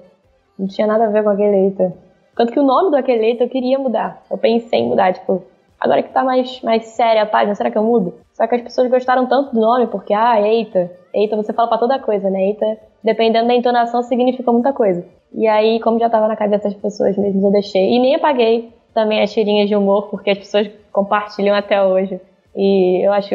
não 0.58 0.66
tinha 0.66 0.86
nada 0.86 1.06
a 1.06 1.10
ver 1.10 1.22
com 1.22 1.30
aquele 1.30 1.50
leito. 1.50 1.92
Tanto 2.36 2.52
que 2.52 2.60
o 2.60 2.62
nome 2.62 2.90
do 2.90 2.96
aquele 2.96 3.20
leito 3.20 3.42
eu 3.42 3.48
queria 3.48 3.78
mudar. 3.78 4.22
Eu 4.30 4.36
pensei 4.36 4.80
em 4.80 4.88
mudar, 4.88 5.14
tipo, 5.14 5.42
agora 5.80 6.02
que 6.02 6.12
tá 6.12 6.22
mais, 6.22 6.60
mais 6.60 6.84
séria 6.88 7.22
a 7.22 7.26
página, 7.26 7.54
será 7.54 7.70
que 7.70 7.78
eu 7.78 7.82
mudo? 7.82 8.12
Só 8.34 8.46
que 8.46 8.54
as 8.56 8.60
pessoas 8.60 8.90
gostaram 8.90 9.26
tanto 9.26 9.54
do 9.54 9.60
nome, 9.62 9.86
porque, 9.86 10.12
ah, 10.12 10.38
eita. 10.42 10.90
Eita, 11.14 11.36
você 11.36 11.54
fala 11.54 11.68
pra 11.68 11.78
toda 11.78 11.98
coisa, 11.98 12.28
né? 12.28 12.48
Eita, 12.48 12.78
dependendo 13.02 13.48
da 13.48 13.54
entonação, 13.54 14.02
significa 14.02 14.52
muita 14.52 14.72
coisa. 14.74 15.06
E 15.32 15.46
aí, 15.46 15.80
como 15.80 15.98
já 15.98 16.06
estava 16.06 16.28
na 16.28 16.36
cabeça 16.36 16.64
das 16.64 16.74
pessoas 16.74 17.16
mesmo, 17.16 17.46
eu 17.46 17.50
deixei. 17.50 17.94
E 17.94 17.98
nem 17.98 18.14
apaguei 18.14 18.74
também 18.92 19.22
as 19.22 19.32
tirinhas 19.32 19.68
de 19.68 19.74
humor, 19.74 20.08
porque 20.10 20.30
as 20.30 20.38
pessoas 20.38 20.70
compartilham 20.92 21.56
até 21.56 21.82
hoje. 21.82 22.20
E 22.54 23.04
eu 23.06 23.12
acho 23.12 23.34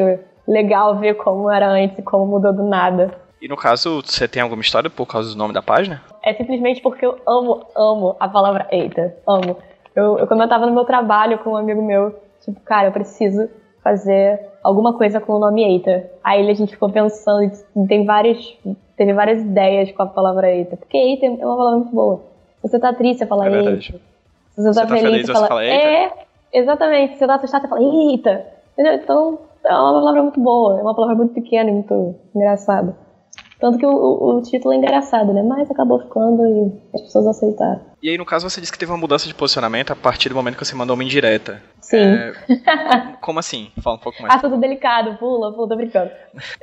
legal 0.49 0.97
ver 0.97 1.15
como 1.15 1.49
era 1.49 1.69
antes 1.69 1.97
e 1.99 2.01
como 2.01 2.25
mudou 2.25 2.51
do 2.51 2.63
nada. 2.63 3.13
E 3.41 3.47
no 3.47 3.55
caso, 3.55 4.01
você 4.01 4.27
tem 4.27 4.41
alguma 4.41 4.61
história 4.61 4.89
por 4.89 5.05
causa 5.05 5.31
do 5.31 5.37
nome 5.37 5.53
da 5.53 5.61
página? 5.61 6.01
É 6.23 6.33
simplesmente 6.33 6.81
porque 6.81 7.05
eu 7.05 7.17
amo, 7.25 7.65
amo 7.75 8.15
a 8.19 8.27
palavra 8.27 8.67
eita. 8.71 9.15
Amo. 9.27 9.57
Eu, 9.95 10.17
eu 10.17 10.27
quando 10.27 10.41
eu 10.41 10.49
tava 10.49 10.65
no 10.65 10.73
meu 10.73 10.83
trabalho 10.83 11.37
com 11.39 11.51
um 11.51 11.57
amigo 11.57 11.81
meu, 11.81 12.19
tipo, 12.43 12.59
cara, 12.61 12.87
eu 12.87 12.91
preciso 12.91 13.49
fazer 13.81 14.39
alguma 14.61 14.97
coisa 14.97 15.21
com 15.21 15.33
o 15.33 15.39
nome 15.39 15.63
eita. 15.63 16.11
Aí 16.21 16.49
a 16.49 16.53
gente 16.53 16.73
ficou 16.73 16.89
pensando, 16.89 17.51
tem 17.87 18.05
várias 18.05 18.57
teve 18.97 19.13
várias 19.13 19.41
ideias 19.41 19.91
com 19.93 20.03
a 20.03 20.07
palavra 20.07 20.53
eita. 20.53 20.75
Porque 20.75 20.97
eita 20.97 21.25
é 21.25 21.29
uma 21.29 21.55
palavra 21.55 21.79
muito 21.79 21.95
boa. 21.95 22.21
Se 22.61 22.67
você 22.67 22.79
tá 22.79 22.91
triste, 22.91 23.19
você 23.19 23.25
fala 23.25 23.47
é 23.47 23.59
eita. 23.61 23.81
Se 23.81 23.91
você, 24.55 24.73
você 24.73 24.81
tá, 24.81 24.87
tá, 24.87 24.97
feliz, 24.97 25.25
você, 25.25 25.31
fala, 25.31 25.47
fala 25.47 25.63
eita. 25.63 25.75
É, 25.75 26.11
exatamente. 26.51 27.13
Se 27.13 27.19
você 27.19 27.27
tá 27.27 27.35
assustado, 27.35 27.61
você 27.61 27.67
fala 27.69 27.81
eita. 27.81 28.45
Entendeu? 28.73 28.93
Então, 28.95 29.39
é 29.65 29.73
uma 29.73 29.93
palavra 29.93 30.23
muito 30.23 30.39
boa. 30.39 30.79
É 30.79 30.81
uma 30.81 30.95
palavra 30.95 31.15
muito 31.15 31.33
pequena 31.33 31.69
e 31.69 31.73
muito 31.73 32.15
engraçada. 32.35 32.95
Tanto 33.59 33.77
que 33.77 33.85
o, 33.85 33.91
o, 33.91 34.37
o, 34.37 34.41
título 34.41 34.73
é 34.73 34.77
engraçado, 34.77 35.33
né? 35.33 35.43
Mas 35.43 35.69
acabou 35.69 35.99
ficando 35.99 36.45
e 36.47 36.81
as 36.93 37.01
pessoas 37.01 37.27
aceitaram. 37.27 37.81
E 38.01 38.09
aí, 38.09 38.17
no 38.17 38.25
caso, 38.25 38.49
você 38.49 38.61
disse 38.61 38.71
que 38.71 38.79
teve 38.79 38.91
uma 38.91 38.97
mudança 38.97 39.27
de 39.27 39.33
posicionamento 39.33 39.91
a 39.91 39.95
partir 39.97 40.29
do 40.29 40.35
momento 40.35 40.57
que 40.57 40.65
você 40.65 40.73
mandou 40.75 40.93
uma 40.93 41.03
indireta. 41.03 41.61
Sim. 41.81 41.97
É... 41.97 42.33
Como 43.19 43.37
assim? 43.37 43.69
Fala 43.83 43.97
um 43.97 43.99
pouco 43.99 44.21
mais. 44.21 44.33
Assunto 44.33 44.57
delicado, 44.57 45.17
pula, 45.17 45.51
pula, 45.53 45.67
tô 45.67 45.75
brincando. 45.75 46.09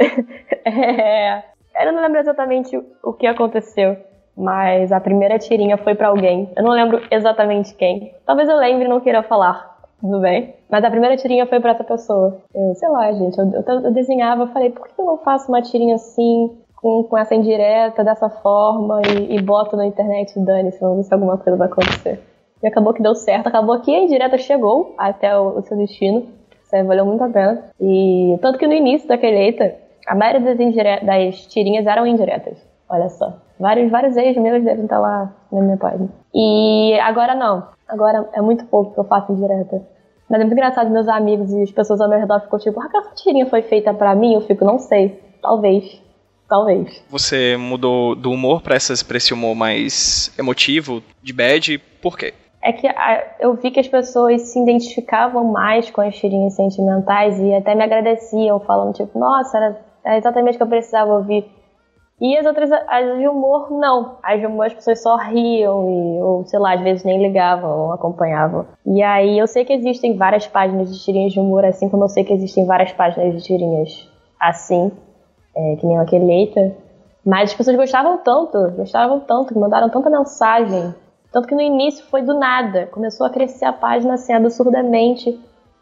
é... 0.65 1.43
Eu 1.79 1.93
não 1.93 2.01
lembro 2.01 2.19
exatamente 2.19 2.81
o 3.03 3.13
que 3.13 3.27
aconteceu, 3.27 3.99
mas 4.35 4.91
a 4.91 4.99
primeira 4.99 5.39
tirinha 5.39 5.77
foi 5.77 5.95
para 5.95 6.09
alguém. 6.09 6.51
Eu 6.57 6.63
não 6.63 6.73
lembro 6.73 7.03
exatamente 7.11 7.75
quem. 7.75 8.15
Talvez 8.25 8.49
eu 8.49 8.57
lembre 8.57 8.87
e 8.87 8.89
não 8.89 9.01
queira 9.01 9.23
falar. 9.23 9.76
Tudo 10.01 10.21
bem? 10.21 10.55
Mas 10.71 10.85
a 10.85 10.91
primeira 10.91 11.17
tirinha 11.17 11.47
foi 11.47 11.61
para 11.61 11.73
essa 11.73 11.85
pessoa. 11.85 12.39
Eu, 12.55 12.75
sei 12.75 12.89
lá, 12.89 13.13
gente, 13.13 13.39
eu, 13.39 13.51
eu, 13.51 13.81
eu 13.81 13.93
desenhava, 13.93 14.47
falei, 14.49 14.71
por 14.71 14.87
que 14.89 15.01
eu 15.01 15.05
não 15.05 15.19
faço 15.19 15.49
uma 15.49 15.63
tirinha 15.63 15.95
assim? 15.95 16.51
com, 16.77 17.03
com 17.03 17.19
essa 17.19 17.35
indireta, 17.35 18.05
dessa 18.05 18.29
forma, 18.29 19.03
e, 19.03 19.35
e 19.35 19.43
boto 19.43 19.77
na 19.77 19.87
internet 19.87 20.39
dane-se, 20.39 20.79
vamos 20.79 20.99
ver 20.99 21.03
se 21.05 21.15
alguma 21.15 21.37
coisa 21.37 21.59
vai 21.59 21.67
acontecer. 21.67 22.21
E 22.63 22.67
acabou 22.67 22.95
que 22.95 23.03
deu 23.03 23.15
certo, 23.15 23.49
acabou 23.49 23.81
que 23.81 23.95
a 23.95 24.01
indireta 24.01 24.39
chegou 24.39 24.95
até 24.97 25.37
o, 25.37 25.59
o 25.59 25.63
seu 25.63 25.77
destino. 25.77 26.27
Isso 26.63 26.75
aí 26.75 26.83
valeu 26.85 27.05
muito 27.05 27.25
a 27.25 27.29
pena. 27.29 27.65
E 27.81 28.39
tanto 28.41 28.59
que 28.59 28.67
no 28.67 28.73
início 28.73 29.09
daquele 29.09 29.37
eita, 29.37 29.75
a 30.07 30.15
maioria 30.15 30.55
das, 30.55 31.03
das 31.03 31.47
tirinhas 31.47 31.87
eram 31.87 32.07
indiretas. 32.07 32.57
Olha 32.89 33.09
só. 33.09 33.35
Vários, 33.59 33.91
vários 33.91 34.17
ex 34.17 34.37
meus 34.37 34.63
devem 34.63 34.85
estar 34.85 34.99
lá 34.99 35.33
na 35.51 35.61
minha 35.61 35.77
página. 35.77 36.09
E 36.35 36.99
agora 37.01 37.35
não. 37.35 37.65
Agora 37.89 38.29
é 38.33 38.41
muito 38.41 38.65
pouco 38.67 38.95
que 38.95 39.01
eu 39.01 39.05
faço 39.05 39.33
indireta. 39.33 39.83
Mas 40.29 40.41
é 40.41 40.45
muito 40.45 40.53
engraçado, 40.53 40.91
meus 40.91 41.09
amigos 41.09 41.53
e 41.53 41.63
as 41.63 41.71
pessoas 41.71 42.01
ao 42.01 42.09
meu 42.09 42.19
redor 42.19 42.41
ficam 42.41 42.59
tipo, 42.59 42.81
ah, 42.81 42.89
essa 42.93 43.15
tirinha 43.15 43.47
foi 43.47 43.63
feita 43.63 43.95
pra 43.95 44.15
mim? 44.15 44.35
Eu 44.35 44.41
fico, 44.41 44.65
não 44.65 44.79
sei. 44.79 45.21
Talvez. 45.41 46.03
Talvez. 46.49 47.05
Você 47.09 47.57
mudou 47.57 48.15
do 48.15 48.31
humor 48.31 48.63
pra, 48.63 48.77
essas, 48.77 49.03
pra 49.03 49.17
esse 49.17 49.33
humor 49.33 49.55
mais 49.55 50.33
emotivo, 50.39 51.03
de 51.23 51.33
bad, 51.33 51.79
por 52.01 52.17
quê? 52.17 52.35
É 52.63 52.73
que 52.73 52.87
a, 52.87 53.37
eu 53.41 53.55
vi 53.55 53.71
que 53.71 53.81
as 53.81 53.89
pessoas 53.89 54.43
se 54.43 54.61
identificavam 54.61 55.45
mais 55.45 55.91
com 55.91 56.01
as 56.01 56.17
tirinhas 56.17 56.55
sentimentais 56.55 57.39
e 57.39 57.55
até 57.55 57.75
me 57.75 57.85
agradeciam, 57.85 58.59
falando 58.61 58.95
tipo, 58.95 59.19
nossa, 59.19 59.57
era 60.05 60.17
exatamente 60.17 60.55
o 60.55 60.57
que 60.59 60.63
eu 60.63 60.69
precisava 60.69 61.15
ouvir. 61.15 61.45
E 62.21 62.37
as 62.37 62.47
outras, 62.47 62.71
as 62.73 63.19
de 63.19 63.29
humor, 63.29 63.71
não. 63.71 64.17
As 64.23 64.41
de 64.41 64.47
humor 64.47 64.67
as 64.67 64.75
pessoas 64.75 65.03
só 65.03 65.17
riam 65.17 65.91
e, 65.91 66.23
ou 66.23 66.45
sei 66.47 66.59
lá, 66.59 66.75
às 66.75 66.81
vezes 66.81 67.05
nem 67.05 67.23
ligavam 67.23 67.87
ou 67.87 67.93
acompanhavam. 67.93 68.67
E 68.87 69.03
aí 69.03 69.39
eu 69.39 69.47
sei 69.47 69.65
que 69.65 69.73
existem 69.73 70.17
várias 70.17 70.47
páginas 70.47 70.91
de 70.91 71.05
tirinhas 71.05 71.33
de 71.33 71.41
humor, 71.41 71.65
assim 71.65 71.89
como 71.91 72.05
eu 72.05 72.09
sei 72.09 72.25
que 72.25 72.33
existem 72.33 72.65
várias 72.65 72.93
páginas 72.93 73.35
de 73.35 73.43
tirinhas 73.43 74.11
assim 74.41 74.91
é, 75.55 75.77
que 75.77 75.87
nem 75.87 75.99
aquele 75.99 76.25
Leita. 76.25 76.75
Mas 77.25 77.51
as 77.51 77.57
pessoas 77.57 77.77
gostavam 77.77 78.19
tanto, 78.19 78.71
gostavam 78.77 79.21
tanto, 79.21 79.53
que 79.53 79.59
mandaram 79.59 79.91
tanta 79.91 80.09
mensagem. 80.09 80.95
Tanto 81.33 81.49
que 81.49 81.55
no 81.55 81.61
início 81.61 82.05
foi 82.07 82.23
do 82.23 82.35
nada. 82.39 82.87
Começou 82.87 83.27
a 83.27 83.31
crescer 83.31 83.65
a 83.65 83.73
página 83.73 84.15
assim, 84.15 84.33
absurdamente 84.33 85.39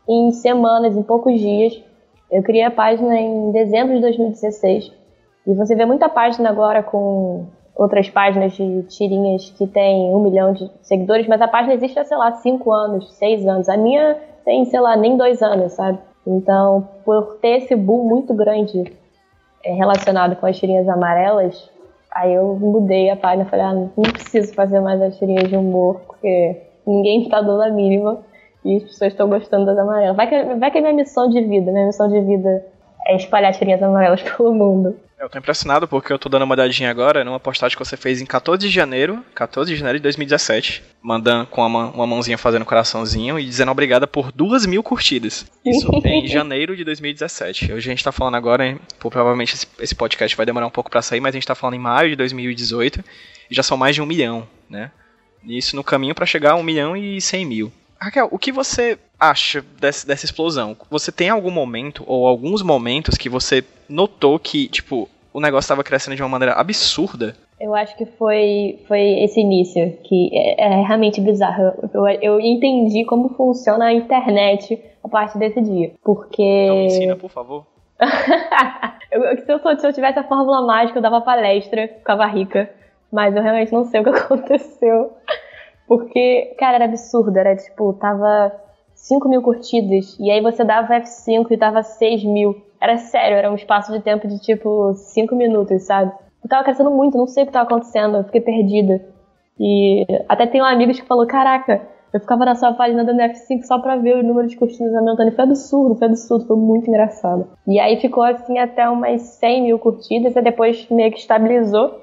em 0.09 0.33
semanas, 0.33 0.97
em 0.97 1.03
poucos 1.03 1.39
dias. 1.39 1.81
Eu 2.31 2.43
criei 2.43 2.65
a 2.65 2.71
página 2.71 3.15
em 3.17 3.53
dezembro 3.53 3.95
de 3.95 4.01
2016. 4.01 5.04
E 5.47 5.55
você 5.55 5.75
vê 5.75 5.85
muita 5.85 6.09
página 6.09 6.49
agora 6.49 6.83
com 6.83 7.47
outras 7.75 8.09
páginas 8.09 8.53
de 8.53 8.83
tirinhas 8.85 9.51
que 9.51 9.67
tem 9.67 10.15
um 10.15 10.21
milhão 10.21 10.53
de 10.53 10.71
seguidores, 10.83 11.27
mas 11.27 11.41
a 11.41 11.49
página 11.49 11.75
existe 11.75 11.99
há, 11.99 12.05
sei 12.05 12.17
lá, 12.17 12.33
cinco 12.33 12.73
anos, 12.73 13.13
seis 13.15 13.47
anos. 13.47 13.69
A 13.69 13.77
minha 13.77 14.17
tem, 14.45 14.65
sei 14.65 14.81
lá, 14.81 14.97
nem 14.97 15.17
dois 15.17 15.43
anos, 15.43 15.73
sabe? 15.73 15.99
Então, 16.27 16.89
por 17.05 17.39
ter 17.41 17.59
esse 17.59 17.75
boom 17.75 18.09
muito 18.09 18.33
grande 18.33 18.93
é, 19.65 19.73
relacionado 19.73 20.37
com 20.37 20.47
as 20.47 20.59
tirinhas 20.59 20.89
amarelas, 20.89 21.71
aí 22.11 22.33
eu 22.33 22.55
mudei 22.55 23.11
a 23.11 23.17
página, 23.17 23.45
falei, 23.45 23.65
ah, 23.65 23.75
não 23.75 23.89
preciso 24.13 24.55
fazer 24.55 24.81
mais 24.81 25.03
as 25.03 25.19
tirinhas 25.19 25.49
de 25.49 25.57
humor, 25.57 26.01
porque 26.07 26.63
ninguém 26.87 27.23
está 27.23 27.41
dando 27.43 27.63
a 27.63 27.71
mínima 27.71 28.23
e 28.65 28.77
as 28.77 28.83
pessoas 28.85 29.13
estão 29.13 29.29
gostando 29.29 29.67
das 29.67 29.77
amarelas. 29.77 30.17
Vai 30.17 30.29
que, 30.29 30.55
vai 30.55 30.71
que 30.71 30.79
é 30.79 30.81
minha 30.81 30.95
missão 30.95 31.29
de 31.29 31.41
vida, 31.43 31.71
minha 31.73 31.87
missão 31.87 32.09
de 32.09 32.21
vida 32.21 32.65
é 33.07 33.17
espalhar 33.17 33.53
tirinhas 33.53 33.83
amarelas 33.83 34.23
pelo 34.37 34.55
mundo. 34.55 34.97
Eu 35.25 35.31
tô 35.31 35.39
impressionado 35.39 35.89
porque 35.89 36.13
eu 36.13 36.19
tô 36.19 36.29
dando 36.29 36.43
uma 36.43 36.55
olhadinha 36.55 36.91
agora 36.91 37.25
numa 37.25 37.41
postagem 37.41 37.75
que 37.75 37.83
você 37.83 37.97
fez 37.97 38.21
em 38.21 38.27
14 38.27 38.61
de 38.61 38.69
janeiro, 38.69 39.25
14 39.35 39.73
de 39.73 39.79
janeiro 39.79 39.99
de 39.99 40.03
2017, 40.03 40.85
mandando 41.01 41.47
com 41.47 41.67
uma, 41.67 41.87
uma 41.87 42.07
mãozinha 42.07 42.37
fazendo 42.37 42.67
coraçãozinho 42.67 43.39
e 43.39 43.45
dizendo 43.47 43.73
obrigada 43.73 44.07
por 44.07 44.31
duas 44.31 44.67
mil 44.67 44.83
curtidas. 44.83 45.47
Isso 45.65 45.91
em 46.05 46.29
janeiro 46.29 46.77
de 46.77 46.85
2017. 46.85 47.73
Hoje 47.73 47.89
a 47.89 47.93
gente 47.95 48.05
tá 48.05 48.13
falando 48.13 48.35
agora, 48.35 48.67
hein, 48.67 48.79
pô, 48.99 49.09
provavelmente 49.09 49.55
esse, 49.55 49.67
esse, 49.81 49.95
podcast 49.95 50.37
vai 50.37 50.45
demorar 50.45 50.67
um 50.67 50.71
pouco 50.71 50.91
para 50.91 51.01
sair, 51.01 51.21
mas 51.21 51.35
a 51.35 51.39
gente 51.39 51.47
tá 51.47 51.55
falando 51.55 51.77
em 51.77 51.81
maio 51.81 52.11
de 52.11 52.17
2018 52.17 53.03
e 53.51 53.55
já 53.55 53.63
são 53.63 53.79
mais 53.79 53.95
de 53.95 54.03
um 54.03 54.07
milhão, 54.07 54.47
né? 54.69 54.91
Isso 55.43 55.75
no 55.75 55.83
caminho 55.83 56.15
para 56.15 56.27
chegar 56.27 56.53
a 56.53 56.57
um 56.57 56.63
milhão 56.63 56.95
e 56.95 57.19
cem 57.19 57.47
mil. 57.47 57.73
Raquel, 57.99 58.29
o 58.31 58.39
que 58.39 58.53
você 58.53 58.99
acha 59.19 59.65
dessa, 59.81 60.07
dessa 60.07 60.27
explosão? 60.27 60.77
Você 60.91 61.11
tem 61.11 61.31
algum 61.31 61.51
momento, 61.51 62.05
ou 62.07 62.27
alguns 62.27 62.61
momentos, 62.61 63.17
que 63.17 63.31
você 63.31 63.65
notou 63.89 64.39
que, 64.39 64.69
tipo, 64.69 65.09
o 65.35 65.41
negócio 65.41 65.65
estava 65.65 65.83
crescendo 65.83 66.15
de 66.15 66.23
uma 66.23 66.29
maneira 66.29 66.55
absurda? 66.55 67.35
Eu 67.61 67.75
acho 67.75 67.97
que 67.97 68.07
foi, 68.07 68.79
foi 68.87 69.25
esse 69.25 69.41
início, 69.41 69.99
que 70.05 70.31
é, 70.33 70.63
é 70.63 70.83
realmente 70.83 71.21
bizarro. 71.21 71.73
Eu, 71.93 72.07
eu 72.23 72.41
entendi 72.41 73.05
como 73.05 73.31
funciona 73.31 73.87
a 73.87 73.93
internet 73.93 74.81
a 75.03 75.09
partir 75.09 75.39
desse 75.39 75.61
dia. 75.61 75.93
Porque. 76.05 76.43
Então 76.43 76.77
me 76.77 76.87
ensina, 76.87 77.17
por 77.17 77.31
favor. 77.31 77.67
eu, 79.11 79.39
se, 79.39 79.53
eu, 79.53 79.79
se 79.79 79.87
eu 79.87 79.93
tivesse 79.93 80.21
a 80.21 80.25
fórmula 80.25 80.65
mágica, 80.65 80.99
eu 80.99 81.03
dava 81.03 81.21
palestra, 81.21 81.89
ficava 81.89 82.27
rica. 82.27 82.71
Mas 83.11 83.35
eu 83.35 83.43
realmente 83.43 83.73
não 83.73 83.85
sei 83.85 84.01
o 84.01 84.05
que 84.05 84.11
aconteceu. 84.15 85.13
Porque, 85.89 86.55
cara, 86.59 86.77
era 86.77 86.85
absurdo. 86.85 87.37
Era 87.37 87.57
tipo, 87.57 87.93
tava 87.95 88.53
5 88.95 89.29
mil 89.29 89.43
curtidas. 89.43 90.17
E 90.21 90.31
aí 90.31 90.41
você 90.41 90.65
dava 90.65 90.95
F5 90.95 91.51
e 91.51 91.57
tava 91.57 91.83
6 91.83 92.23
mil. 92.23 92.55
Era 92.85 92.99
sério, 92.99 93.39
era 93.39 93.51
um 93.51 93.55
espaço 93.55 93.91
de 93.91 94.01
tempo 94.01 94.29
de 94.29 94.39
tipo 94.39 94.93
5 94.93 95.35
minutos, 95.35 95.85
sabe? 95.85 96.13
Eu 96.43 96.51
tava 96.51 96.65
crescendo 96.65 96.91
muito, 96.91 97.17
não 97.17 97.27
sei 97.27 97.45
o 97.45 97.47
que 97.47 97.53
tava 97.53 97.65
acontecendo, 97.65 98.19
eu 98.19 98.25
fiquei 98.25 98.43
perdida. 98.43 99.01
E 99.59 100.05
até 100.29 100.47
tem 100.47 100.61
um 100.61 100.67
amigo 100.67 100.93
que 100.93 101.01
falou: 101.01 101.27
Caraca, 101.27 101.81
eu 102.13 102.21
ficava 102.21 102.45
na 102.45 102.55
sua 102.55 102.75
página 102.75 103.03
dando 103.03 103.21
F5 103.21 103.63
só 103.63 103.79
pra 103.79 103.97
ver 103.97 104.17
o 104.17 104.23
número 104.23 104.47
de 104.47 104.57
curtidas 104.59 104.95
aumentando. 104.95 105.29
E 105.29 105.35
foi 105.35 105.45
absurdo, 105.45 105.95
foi 105.95 106.09
absurdo, 106.09 106.47
foi 106.47 106.59
muito 106.59 106.91
engraçado. 106.91 107.49
E 107.67 107.81
aí 107.81 107.99
ficou 107.99 108.23
assim 108.23 108.59
até 108.59 108.87
umas 108.87 109.23
100 109.23 109.63
mil 109.63 109.79
curtidas, 109.79 110.37
e 110.37 110.43
depois 110.43 110.87
meio 110.91 111.11
que 111.11 111.21
estabilizou. 111.21 112.03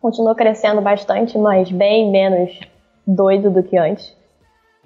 Continuou 0.00 0.34
crescendo 0.34 0.80
bastante, 0.80 1.36
mas 1.36 1.70
bem 1.70 2.10
menos 2.10 2.58
doido 3.06 3.50
do 3.50 3.62
que 3.62 3.76
antes. 3.76 4.16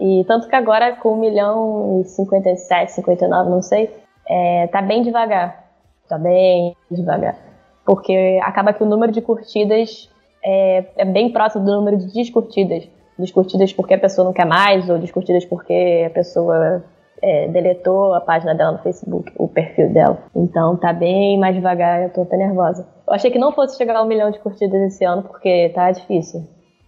E 0.01 0.25
tanto 0.27 0.49
que 0.49 0.57
agora 0.57 0.97
com 0.97 1.13
1 1.13 1.17
milhão 1.17 2.01
e 2.01 2.09
57, 2.09 2.91
59, 2.91 3.51
não 3.51 3.63
sei, 3.63 4.03
é, 4.33 4.67
tá 4.69 4.81
bem 4.81 5.03
devagar. 5.03 5.63
Tá 6.09 6.17
bem 6.17 6.75
devagar. 6.91 7.37
Porque 7.85 8.41
acaba 8.43 8.73
que 8.73 8.83
o 8.83 8.87
número 8.87 9.13
de 9.13 9.21
curtidas 9.21 10.09
é, 10.43 10.85
é 10.97 11.05
bem 11.05 11.31
próximo 11.31 11.65
do 11.65 11.73
número 11.73 11.99
de 11.99 12.11
descurtidas. 12.11 12.89
Descurtidas 13.19 13.75
porque 13.75 13.93
a 13.93 13.99
pessoa 13.99 14.25
não 14.25 14.33
quer 14.33 14.47
mais, 14.47 14.89
ou 14.89 14.99
descurtidas 14.99 15.45
porque 15.45 16.05
a 16.07 16.11
pessoa 16.11 16.83
é, 17.21 17.47
deletou 17.49 18.15
a 18.15 18.23
página 18.23 18.55
dela 18.55 18.73
no 18.73 18.79
Facebook, 18.79 19.31
o 19.37 19.47
perfil 19.47 19.93
dela. 19.93 20.19
Então 20.35 20.77
tá 20.79 20.95
bem 20.95 21.39
mais 21.39 21.55
devagar, 21.55 22.03
eu 22.03 22.11
tô 22.11 22.23
até 22.23 22.39
nervosa. 22.39 22.89
Eu 23.07 23.13
achei 23.13 23.31
que 23.31 23.39
não 23.39 23.53
fosse 23.53 23.77
chegar 23.77 23.97
a 23.97 24.03
um 24.03 24.07
milhão 24.07 24.31
de 24.31 24.39
curtidas 24.39 24.81
esse 24.81 25.05
ano, 25.05 25.23
porque 25.25 25.71
tá 25.75 25.91
difícil. 25.91 26.43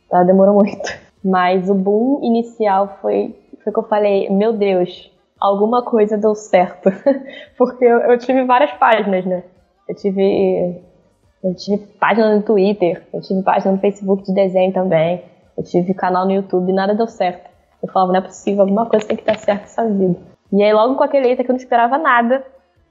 Tá, 0.08 0.22
demorou 0.22 0.54
muito. 0.54 0.98
Mas 1.22 1.68
o 1.68 1.74
boom 1.74 2.20
inicial 2.22 2.98
foi, 3.02 3.36
foi 3.62 3.72
que 3.72 3.78
eu 3.78 3.84
falei, 3.84 4.30
meu 4.30 4.52
Deus, 4.52 5.13
alguma 5.44 5.82
coisa 5.82 6.16
deu 6.16 6.34
certo. 6.34 6.90
Porque 7.58 7.84
eu, 7.84 7.98
eu, 8.00 8.18
tive 8.18 8.44
várias 8.44 8.72
páginas, 8.72 9.24
né? 9.26 9.44
Eu 9.86 9.94
tive, 9.94 10.80
eu 11.42 11.54
tive 11.54 11.86
página 12.00 12.34
no 12.34 12.42
Twitter, 12.42 13.06
eu 13.12 13.20
tive 13.20 13.42
página 13.42 13.72
no 13.72 13.78
Facebook 13.78 14.24
de 14.24 14.32
desenho 14.32 14.72
também, 14.72 15.22
eu 15.56 15.62
tive 15.62 15.92
canal 15.92 16.24
no 16.24 16.32
YouTube 16.32 16.72
nada 16.72 16.94
deu 16.94 17.06
certo. 17.06 17.50
Eu 17.82 17.88
falava, 17.92 18.12
não 18.12 18.20
é 18.20 18.22
possível, 18.22 18.62
alguma 18.62 18.86
coisa 18.86 19.06
tem 19.06 19.16
que 19.16 19.24
dar 19.24 19.36
certo 19.36 19.62
nessa 19.62 19.86
vida. 19.86 20.16
E 20.50 20.62
aí 20.62 20.72
logo 20.72 20.94
com 20.94 21.04
aquele 21.04 21.28
eita 21.28 21.44
que 21.44 21.50
eu 21.50 21.54
não 21.54 21.60
esperava 21.60 21.98
nada, 21.98 22.42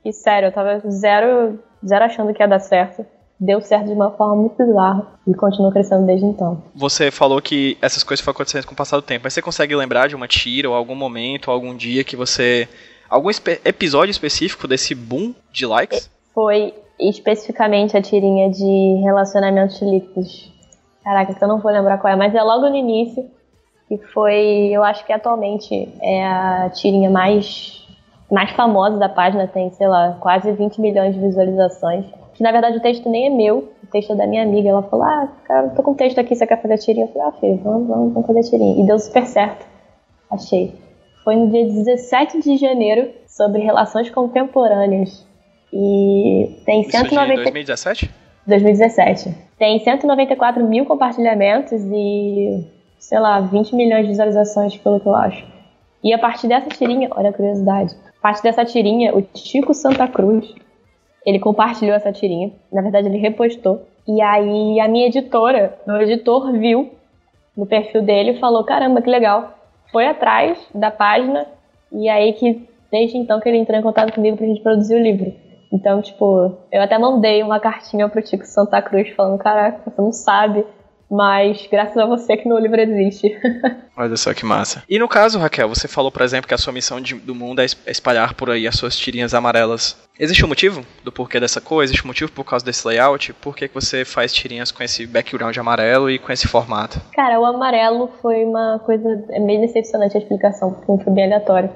e 0.06 0.14
sério, 0.14 0.48
eu 0.48 0.52
tava 0.52 0.80
zero, 0.90 1.60
zero 1.84 2.06
achando 2.06 2.34
que 2.34 2.44
ia 2.44 2.48
dar 2.48 2.60
certo 2.60 3.04
deu 3.40 3.62
certo 3.62 3.88
de 3.88 3.94
uma 3.94 4.12
forma 4.12 4.36
muito 4.36 4.56
bizarra 4.58 5.06
e 5.28 5.34
continuou 5.34 5.72
crescendo 5.72 6.06
desde 6.06 6.26
então. 6.26 6.64
Você 6.76 7.12
falou 7.12 7.42
que 7.42 7.78
essas 7.82 8.04
coisas 8.04 8.24
foram 8.24 8.36
acontecendo 8.36 8.66
com 8.66 8.74
o 8.74 8.78
passar 8.78 8.98
do 8.98 9.04
tempo, 9.04 9.22
mas 9.24 9.34
você 9.34 9.42
consegue 9.42 9.76
lembrar 9.76 10.08
de 10.08 10.16
uma 10.16 10.28
tira 10.28 10.70
ou 10.70 10.76
algum 10.76 10.96
momento, 10.96 11.48
ou 11.50 11.54
algum 11.54 11.76
dia 11.76 12.04
que 12.04 12.16
você. 12.16 12.68
algum 13.10 13.30
episódio 13.66 14.12
específico 14.12 14.68
desse 14.68 14.96
boom 14.96 15.34
de 15.52 15.66
likes? 15.66 16.10
Foi 16.34 16.74
especificamente 17.00 17.98
a 17.98 18.02
tirinha 18.02 18.50
de 18.50 19.02
relacionamentos 19.04 19.82
líquidos. 19.82 20.52
Caraca, 21.04 21.36
eu 21.40 21.48
não 21.48 21.60
vou 21.60 21.72
lembrar 21.72 21.98
qual 21.98 22.14
é, 22.14 22.16
mas 22.16 22.34
é 22.34 22.42
logo 22.42 22.70
no 22.70 22.76
início, 22.76 23.30
que 23.90 23.98
foi, 24.14 24.70
eu 24.72 24.84
acho 24.84 25.06
que 25.06 25.12
atualmente 25.12 25.90
é 26.02 26.26
a 26.26 26.70
tirinha 26.70 27.10
mais, 27.10 27.86
mais 28.32 28.52
famosa 28.52 28.98
da 28.98 29.10
página, 29.10 29.48
tem, 29.48 29.70
sei 29.72 29.88
lá, 29.88 30.18
quase 30.22 30.50
20 30.54 30.80
milhões 30.80 31.14
de 31.14 31.20
visualizações 31.20 32.06
Que 32.34 32.44
na 32.44 32.52
verdade 32.52 32.78
o 32.78 32.82
texto 32.82 33.10
nem 33.10 33.28
é 33.28 33.30
meu, 33.30 33.72
o 33.84 33.88
texto 33.88 34.14
é 34.14 34.16
da 34.16 34.26
minha 34.26 34.44
amiga. 34.44 34.70
Ela 34.70 34.84
falou: 34.84 35.06
Ah, 35.06 35.28
cara, 35.46 35.70
tô 35.70 35.84
com 35.84 35.92
um 35.92 35.96
texto 35.96 36.20
aqui, 36.20 36.36
você 36.36 36.48
quer 36.48 36.62
fazer 36.62 36.78
tirinha? 36.78 37.06
Eu 37.06 37.12
falei: 37.14 37.28
Ah, 37.28 37.32
filho, 37.40 37.62
vamos, 37.64 37.88
vamos, 37.88 38.14
vamos 38.14 38.28
fazer 38.28 38.42
tirinha. 38.50 38.82
E 38.82 38.86
deu 38.86 38.98
super 39.00 39.26
certo. 39.26 39.66
Achei. 40.30 40.74
Foi 41.24 41.36
no 41.36 41.50
dia 41.50 41.66
17 41.66 42.42
de 42.42 42.58
janeiro, 42.58 43.10
sobre 43.28 43.62
relações 43.62 44.10
contemporâneas. 44.10 45.26
E 45.72 46.62
tem 46.66 46.82
Isso 46.82 46.92
190. 46.92 47.30
de 47.30 47.36
2017? 47.36 48.12
2017. 48.46 49.36
Tem 49.58 49.80
194 49.80 50.64
mil 50.68 50.86
compartilhamentos 50.86 51.82
e, 51.82 52.68
sei 53.00 53.20
lá, 53.20 53.40
20 53.40 53.76
milhões 53.76 54.04
de 54.04 54.10
visualizações, 54.10 54.76
pelo 54.78 55.00
que 55.00 55.08
eu 55.08 55.16
acho. 55.16 55.46
E 56.04 56.14
a 56.14 56.20
partir 56.20 56.48
dessa 56.48 56.70
tirinha, 56.70 57.08
olha 57.12 57.30
a 57.30 57.34
curiosidade, 57.34 57.96
a 58.20 58.22
partir 58.22 58.44
dessa 58.44 58.66
tirinha, 58.66 59.16
o 59.16 59.26
Chico 59.34 59.74
Santa 59.74 60.08
Cruz, 60.08 60.54
ele 61.26 61.40
compartilhou 61.40 61.96
essa 61.96 62.12
tirinha. 62.12 62.52
Na 62.72 62.82
verdade, 62.82 63.08
ele 63.08 63.18
repostou. 63.18 63.82
E 64.08 64.22
aí 64.22 64.80
a 64.80 64.88
minha 64.88 65.08
editora, 65.08 65.78
meu 65.88 66.02
editor 66.02 66.52
viu 66.54 66.92
no 67.56 67.66
perfil 67.66 68.02
dele 68.02 68.32
e 68.32 68.40
falou: 68.40 68.64
caramba, 68.64 69.02
que 69.02 69.10
legal. 69.10 69.54
Foi 69.92 70.06
atrás 70.08 70.58
da 70.74 70.90
página 70.90 71.46
e 71.92 72.10
aí 72.10 72.34
que 72.34 72.68
desde 72.92 73.18
então 73.18 73.40
que 73.40 73.48
ele 73.48 73.58
entrou 73.58 73.78
em 73.78 73.84
contato 73.84 74.14
comigo 74.14 74.38
pra 74.38 74.46
gente 74.46 74.62
produzir 74.62 74.96
o 74.96 75.02
livro. 75.02 75.34
Então, 75.72 76.02
tipo, 76.02 76.56
eu 76.72 76.82
até 76.82 77.00
mandei 77.00 77.42
uma 77.42 77.60
cartinha 77.60 78.08
pro 78.08 78.26
Chico 78.26 78.46
Santa 78.46 78.80
Cruz 78.82 79.10
falando, 79.16 79.40
caraca, 79.40 79.90
você 79.90 80.02
não 80.02 80.12
sabe, 80.12 80.64
mas 81.14 81.68
graças 81.72 81.96
a 81.96 82.08
você 82.08 82.36
que 82.36 82.48
meu 82.48 82.58
livro 82.58 82.82
existe. 82.82 83.40
Olha 83.96 84.18
só 84.18 84.34
que 84.34 84.44
massa. 84.44 84.82
E 84.90 84.98
no 84.98 85.08
caso, 85.08 85.38
Raquel, 85.38 85.70
você 85.70 85.88
falou, 85.88 86.12
por 86.12 86.24
exemplo, 86.24 86.48
que 86.48 86.54
a 86.56 86.58
sua 86.58 86.74
missão 86.74 87.00
de, 87.00 87.14
do 87.14 87.36
mundo 87.36 87.62
é 87.62 87.66
espalhar 87.86 88.34
por 88.34 88.50
aí 88.50 88.68
as 88.68 88.76
suas 88.76 88.98
tirinhas 88.98 89.36
amarelas. 89.36 89.96
Existe 90.20 90.44
um 90.44 90.48
motivo 90.48 90.84
do 91.04 91.12
porquê 91.12 91.40
dessa 91.40 91.62
coisa? 91.62 91.92
Existe 91.92 92.04
um 92.04 92.08
motivo 92.08 92.32
por 92.32 92.44
causa 92.44 92.66
desse 92.66 92.88
layout? 92.88 93.32
Por 93.34 93.56
que, 93.56 93.68
que 93.68 93.74
você 93.76 94.04
faz 94.04 94.34
tirinhas 94.34 94.72
com 94.72 94.82
esse 94.82 95.06
background 95.06 95.56
amarelo 95.56 96.10
e 96.10 96.18
com 96.18 96.32
esse 96.32 96.48
formato? 96.48 97.00
Cara, 97.14 97.40
o 97.40 97.46
amarelo 97.46 98.10
foi 98.20 98.44
uma 98.44 98.80
coisa 98.80 99.24
é 99.30 99.40
meio 99.40 99.62
decepcionante 99.62 100.18
a 100.18 100.20
explicação, 100.20 100.74
porque 100.74 101.04
foi 101.04 101.14
bem 101.14 101.26
aleatório. 101.26 101.70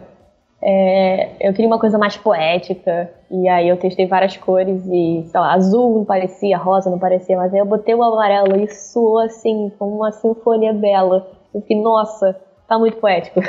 É, 0.61 1.29
eu 1.39 1.53
queria 1.53 1.67
uma 1.67 1.79
coisa 1.79 1.97
mais 1.97 2.17
poética, 2.17 3.11
e 3.29 3.47
aí 3.47 3.69
eu 3.69 3.77
testei 3.77 4.07
várias 4.07 4.35
cores 4.37 4.83
e, 4.85 5.23
sei 5.29 5.39
lá, 5.39 5.53
azul 5.53 5.99
não 5.99 6.05
parecia, 6.05 6.57
rosa 6.57 6.89
não 6.89 6.97
parecia, 6.97 7.37
mas 7.37 7.53
aí 7.53 7.59
eu 7.59 7.65
botei 7.65 7.93
o 7.93 8.03
amarelo 8.03 8.59
e 8.59 8.67
soou 8.67 9.19
assim, 9.19 9.71
como 9.77 9.97
uma 9.97 10.11
sinfonia 10.11 10.73
bela. 10.73 11.27
Eu 11.53 11.61
fiquei, 11.61 11.79
nossa, 11.79 12.35
tá 12.67 12.77
muito 12.79 12.97
poético. 12.97 13.39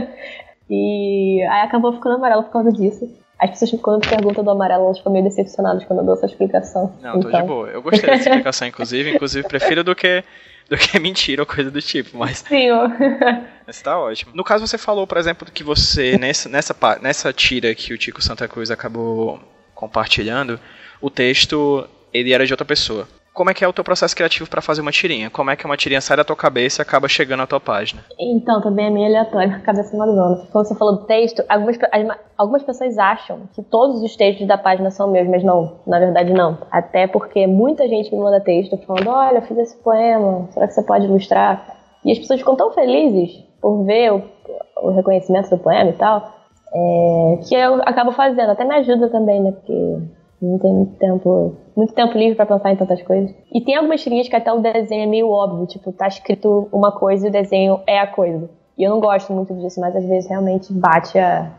e 0.68 1.42
aí 1.42 1.62
acabou 1.62 1.92
ficando 1.92 2.16
amarelo 2.16 2.42
por 2.42 2.52
causa 2.52 2.70
disso. 2.70 3.08
As 3.38 3.50
pessoas, 3.50 3.80
quando 3.80 4.08
perguntam 4.08 4.44
do 4.44 4.50
amarelo, 4.50 4.84
elas 4.84 4.98
ficam 4.98 5.12
meio 5.12 5.24
decepcionadas 5.24 5.84
quando 5.84 5.98
eu 5.98 6.04
dou 6.04 6.14
essa 6.14 6.26
explicação. 6.26 6.92
Não, 7.02 7.18
tô 7.18 7.28
então... 7.28 7.40
de 7.40 7.46
boa. 7.46 7.68
Eu 7.68 7.82
gostei 7.82 8.08
dessa 8.08 8.28
explicação, 8.30 8.68
inclusive. 8.68 9.14
Inclusive, 9.14 9.48
prefiro 9.48 9.82
do 9.82 9.96
que 9.96 10.22
do 10.72 10.78
que 10.78 10.98
mentira 10.98 11.42
ou 11.42 11.46
coisa 11.46 11.70
do 11.70 11.82
tipo, 11.82 12.16
mas. 12.16 12.38
Sim. 12.38 12.68
mas 13.66 13.82
tá 13.82 13.98
ótimo. 13.98 14.32
No 14.34 14.42
caso, 14.42 14.66
você 14.66 14.78
falou, 14.78 15.06
por 15.06 15.18
exemplo, 15.18 15.46
que 15.52 15.62
você, 15.62 16.16
nessa, 16.16 16.48
nessa, 16.48 16.74
nessa 17.00 17.32
tira 17.32 17.74
que 17.74 17.92
o 17.92 17.98
Tico 17.98 18.22
Santa 18.22 18.48
Cruz 18.48 18.70
acabou 18.70 19.40
compartilhando, 19.74 20.58
o 21.00 21.10
texto 21.10 21.86
ele 22.12 22.32
era 22.32 22.46
de 22.46 22.52
outra 22.52 22.64
pessoa 22.64 23.06
como 23.32 23.50
é 23.50 23.54
que 23.54 23.64
é 23.64 23.68
o 23.68 23.72
teu 23.72 23.82
processo 23.82 24.14
criativo 24.14 24.48
para 24.48 24.60
fazer 24.60 24.82
uma 24.82 24.92
tirinha? 24.92 25.30
Como 25.30 25.50
é 25.50 25.56
que 25.56 25.64
uma 25.64 25.76
tirinha 25.76 26.00
sai 26.00 26.16
da 26.16 26.24
tua 26.24 26.36
cabeça 26.36 26.80
e 26.80 26.82
acaba 26.82 27.08
chegando 27.08 27.42
à 27.42 27.46
tua 27.46 27.60
página? 27.60 28.04
Então, 28.18 28.60
também 28.60 28.86
é 28.86 28.90
meio 28.90 29.06
aleatório, 29.06 29.56
a 29.56 29.60
cabeça 29.64 29.96
madrugando. 29.96 30.46
Como 30.52 30.64
você 30.64 30.74
falou 30.74 30.96
do 30.98 31.06
texto, 31.06 31.42
algumas, 31.48 31.78
algumas 32.36 32.62
pessoas 32.62 32.98
acham 32.98 33.48
que 33.54 33.62
todos 33.62 34.02
os 34.02 34.16
textos 34.16 34.46
da 34.46 34.58
página 34.58 34.90
são 34.90 35.10
meus, 35.10 35.26
mas 35.28 35.42
não, 35.42 35.78
na 35.86 35.98
verdade 35.98 36.32
não. 36.32 36.58
Até 36.70 37.06
porque 37.06 37.46
muita 37.46 37.88
gente 37.88 38.14
me 38.14 38.20
manda 38.20 38.40
texto 38.40 38.76
falando, 38.86 39.08
olha, 39.08 39.38
eu 39.38 39.42
fiz 39.42 39.56
esse 39.56 39.76
poema, 39.78 40.48
será 40.50 40.66
que 40.66 40.74
você 40.74 40.82
pode 40.82 41.06
ilustrar? 41.06 41.78
E 42.04 42.12
as 42.12 42.18
pessoas 42.18 42.40
ficam 42.40 42.54
tão 42.54 42.72
felizes 42.72 43.44
por 43.62 43.84
ver 43.84 44.12
o, 44.12 44.22
o 44.82 44.90
reconhecimento 44.90 45.48
do 45.48 45.58
poema 45.58 45.88
e 45.88 45.94
tal, 45.94 46.34
é, 46.74 47.38
que 47.48 47.54
eu 47.54 47.76
acabo 47.82 48.12
fazendo. 48.12 48.50
Até 48.50 48.64
me 48.64 48.74
ajuda 48.74 49.08
também, 49.08 49.40
né, 49.40 49.52
porque 49.52 49.72
não 50.42 50.58
tem 50.58 50.72
muito 50.72 50.98
tempo, 50.98 51.56
muito 51.76 51.94
tempo 51.94 52.16
livre 52.16 52.34
para 52.34 52.46
pensar 52.46 52.72
em 52.72 52.76
tantas 52.76 53.02
coisas. 53.02 53.34
E 53.52 53.60
tem 53.60 53.76
algumas 53.76 54.02
tirinhas 54.02 54.28
que 54.28 54.36
até 54.36 54.52
o 54.52 54.60
desenho 54.60 55.02
é 55.02 55.06
meio 55.06 55.28
óbvio, 55.28 55.66
tipo, 55.66 55.92
tá 55.92 56.06
escrito 56.06 56.68
uma 56.72 56.92
coisa 56.92 57.26
e 57.26 57.28
o 57.30 57.32
desenho 57.32 57.80
é 57.86 57.98
a 57.98 58.06
coisa. 58.06 58.50
E 58.76 58.84
eu 58.84 58.90
não 58.90 59.00
gosto 59.00 59.32
muito 59.32 59.54
disso, 59.54 59.80
mas 59.80 59.94
às 59.94 60.04
vezes 60.04 60.28
realmente 60.28 60.72
bate 60.72 61.18
a, 61.18 61.50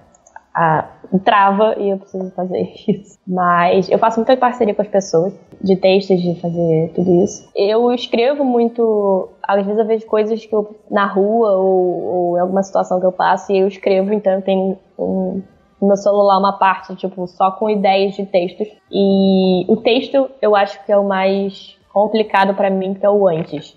a 0.53 0.87
trava 1.23 1.75
e 1.77 1.89
eu 1.89 1.97
preciso 1.97 2.31
fazer 2.31 2.61
isso. 2.87 3.17
Mas 3.27 3.89
eu 3.89 3.97
faço 3.99 4.19
muita 4.19 4.35
parceria 4.37 4.73
com 4.73 4.81
as 4.81 4.87
pessoas, 4.87 5.33
de 5.61 5.75
textos, 5.75 6.21
de 6.21 6.39
fazer 6.39 6.91
tudo 6.93 7.23
isso. 7.23 7.49
Eu 7.55 7.91
escrevo 7.93 8.43
muito, 8.43 9.29
às 9.41 9.65
vezes 9.65 9.79
eu 9.79 9.85
vejo 9.85 10.05
coisas 10.05 10.45
que 10.45 10.53
eu 10.53 10.75
na 10.89 11.05
rua 11.05 11.51
ou, 11.53 12.03
ou 12.03 12.37
em 12.37 12.41
alguma 12.41 12.63
situação 12.63 12.99
que 12.99 13.05
eu 13.05 13.11
passo 13.11 13.51
e 13.51 13.59
eu 13.59 13.67
escrevo, 13.67 14.13
então 14.13 14.33
eu 14.33 14.41
tenho 14.41 14.77
um, 14.97 15.41
no 15.83 15.87
meu 15.87 15.97
celular 15.97 16.39
uma 16.39 16.57
parte, 16.57 16.95
tipo, 16.95 17.27
só 17.27 17.51
com 17.51 17.69
ideias 17.69 18.15
de 18.15 18.25
textos. 18.25 18.69
E 18.89 19.65
o 19.67 19.75
texto 19.75 20.29
eu 20.41 20.55
acho 20.55 20.83
que 20.85 20.91
é 20.91 20.97
o 20.97 21.03
mais 21.03 21.77
complicado 21.91 22.55
para 22.55 22.69
mim, 22.69 22.93
que 22.93 23.05
é 23.05 23.09
o 23.09 23.27
antes. 23.27 23.75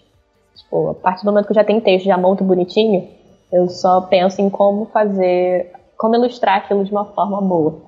Tipo, 0.55 0.91
a 0.91 0.95
partir 0.95 1.25
do 1.25 1.33
momento 1.33 1.47
que 1.47 1.51
eu 1.51 1.57
já 1.57 1.65
tenho 1.65 1.81
texto, 1.81 2.07
já 2.07 2.17
monto 2.17 2.45
bonitinho, 2.45 3.09
eu 3.53 3.69
só 3.69 4.03
penso 4.03 4.41
em 4.41 4.49
como 4.49 4.87
fazer, 4.87 5.73
como 5.99 6.15
ilustrar 6.15 6.59
aquilo 6.59 6.85
de 6.85 6.93
uma 6.93 7.07
forma 7.07 7.41
boa. 7.41 7.83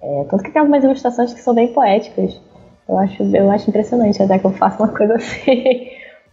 É, 0.00 0.24
tanto 0.30 0.42
que 0.42 0.50
tem 0.50 0.60
algumas 0.60 0.82
ilustrações 0.82 1.34
que 1.34 1.40
são 1.40 1.54
bem 1.54 1.74
poéticas. 1.74 2.40
Eu 2.88 2.98
acho, 2.98 3.22
eu 3.22 3.50
acho 3.50 3.68
impressionante 3.68 4.22
até 4.22 4.38
que 4.38 4.46
eu 4.46 4.52
faça 4.52 4.82
uma 4.82 4.92
coisa 4.92 5.14
assim. 5.16 5.90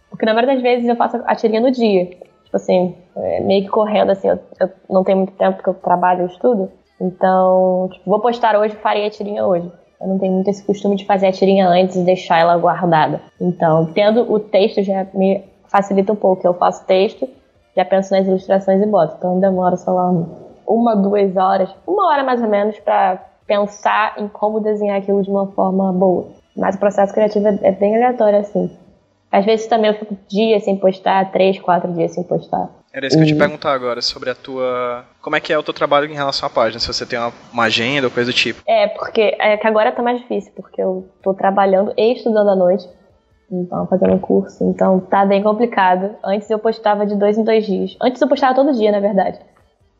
Porque 0.08 0.24
na 0.24 0.32
maioria 0.32 0.54
das 0.54 0.62
vezes 0.62 0.88
eu 0.88 0.96
faço 0.96 1.20
a 1.24 1.34
tirinha 1.34 1.60
no 1.60 1.70
dia. 1.70 2.06
Tipo 2.06 2.56
assim, 2.56 2.96
é, 3.14 3.40
meio 3.40 3.64
que 3.64 3.68
correndo, 3.68 4.10
assim, 4.10 4.28
eu, 4.28 4.38
eu 4.58 4.70
não 4.88 5.04
tenho 5.04 5.18
muito 5.18 5.34
tempo 5.34 5.62
que 5.62 5.68
eu 5.68 5.74
trabalho 5.74 6.22
e 6.22 6.26
estudo. 6.26 6.80
Então, 7.00 7.88
tipo, 7.92 8.10
vou 8.10 8.20
postar 8.20 8.56
hoje, 8.56 8.76
farei 8.76 9.06
a 9.06 9.10
tirinha 9.10 9.46
hoje. 9.46 9.70
Eu 10.00 10.08
não 10.08 10.18
tenho 10.18 10.32
muito 10.32 10.48
esse 10.48 10.64
costume 10.64 10.96
de 10.96 11.04
fazer 11.06 11.28
a 11.28 11.32
tirinha 11.32 11.68
antes 11.68 11.96
e 11.96 12.04
deixar 12.04 12.38
ela 12.38 12.56
guardada. 12.56 13.20
Então, 13.40 13.86
tendo 13.92 14.30
o 14.32 14.38
texto 14.38 14.82
já 14.82 15.06
me 15.14 15.44
facilita 15.68 16.12
um 16.12 16.16
pouco. 16.16 16.46
Eu 16.46 16.54
faço 16.54 16.86
texto, 16.86 17.28
já 17.76 17.84
penso 17.84 18.12
nas 18.12 18.26
ilustrações 18.26 18.82
e 18.82 18.86
boto. 18.86 19.14
Então, 19.18 19.40
demora, 19.40 19.76
sei 19.76 19.92
lá, 19.92 20.10
uma, 20.66 20.94
duas 20.96 21.36
horas, 21.36 21.74
uma 21.86 22.08
hora 22.10 22.22
mais 22.22 22.42
ou 22.42 22.48
menos, 22.48 22.78
para 22.80 23.18
pensar 23.46 24.14
em 24.18 24.28
como 24.28 24.60
desenhar 24.60 24.98
aquilo 24.98 25.22
de 25.22 25.30
uma 25.30 25.46
forma 25.48 25.92
boa. 25.92 26.28
Mas 26.56 26.76
o 26.76 26.78
processo 26.78 27.12
criativo 27.12 27.48
é, 27.48 27.58
é 27.62 27.72
bem 27.72 27.96
aleatório, 27.96 28.38
assim. 28.38 28.70
Às 29.30 29.44
vezes 29.44 29.66
também 29.66 29.90
eu 29.90 29.98
fico 29.98 30.16
dias 30.28 30.64
sem 30.64 30.76
postar, 30.76 31.30
três, 31.30 31.60
quatro 31.60 31.92
dias 31.92 32.12
sem 32.12 32.24
postar. 32.24 32.68
Era 32.92 33.06
isso 33.06 33.16
que 33.16 33.22
eu 33.22 33.26
ia 33.26 33.32
te 33.32 33.38
perguntar 33.38 33.72
agora, 33.72 34.02
sobre 34.02 34.30
a 34.30 34.34
tua. 34.34 35.04
Como 35.22 35.36
é 35.36 35.40
que 35.40 35.52
é 35.52 35.58
o 35.58 35.62
teu 35.62 35.72
trabalho 35.72 36.10
em 36.10 36.14
relação 36.14 36.46
à 36.46 36.50
página? 36.50 36.80
Se 36.80 36.88
você 36.88 37.06
tem 37.06 37.18
uma, 37.18 37.32
uma 37.52 37.64
agenda 37.64 38.08
ou 38.08 38.12
coisa 38.12 38.30
do 38.30 38.34
tipo. 38.34 38.62
É, 38.66 38.88
porque 38.88 39.36
é 39.38 39.56
que 39.56 39.66
agora 39.66 39.92
tá 39.92 40.02
mais 40.02 40.20
difícil, 40.20 40.52
porque 40.56 40.82
eu 40.82 41.08
tô 41.22 41.32
trabalhando 41.32 41.92
e 41.96 42.14
estudando 42.14 42.50
à 42.50 42.56
noite. 42.56 42.88
Então, 43.52 43.86
fazendo 43.86 44.14
um 44.14 44.18
curso. 44.18 44.64
Então 44.64 45.00
tá 45.00 45.24
bem 45.24 45.42
complicado. 45.42 46.16
Antes 46.24 46.50
eu 46.50 46.58
postava 46.58 47.06
de 47.06 47.16
dois 47.16 47.38
em 47.38 47.44
dois 47.44 47.64
dias. 47.64 47.96
Antes 48.00 48.20
eu 48.20 48.28
postava 48.28 48.54
todo 48.54 48.72
dia, 48.72 48.90
na 48.92 49.00
verdade. 49.00 49.38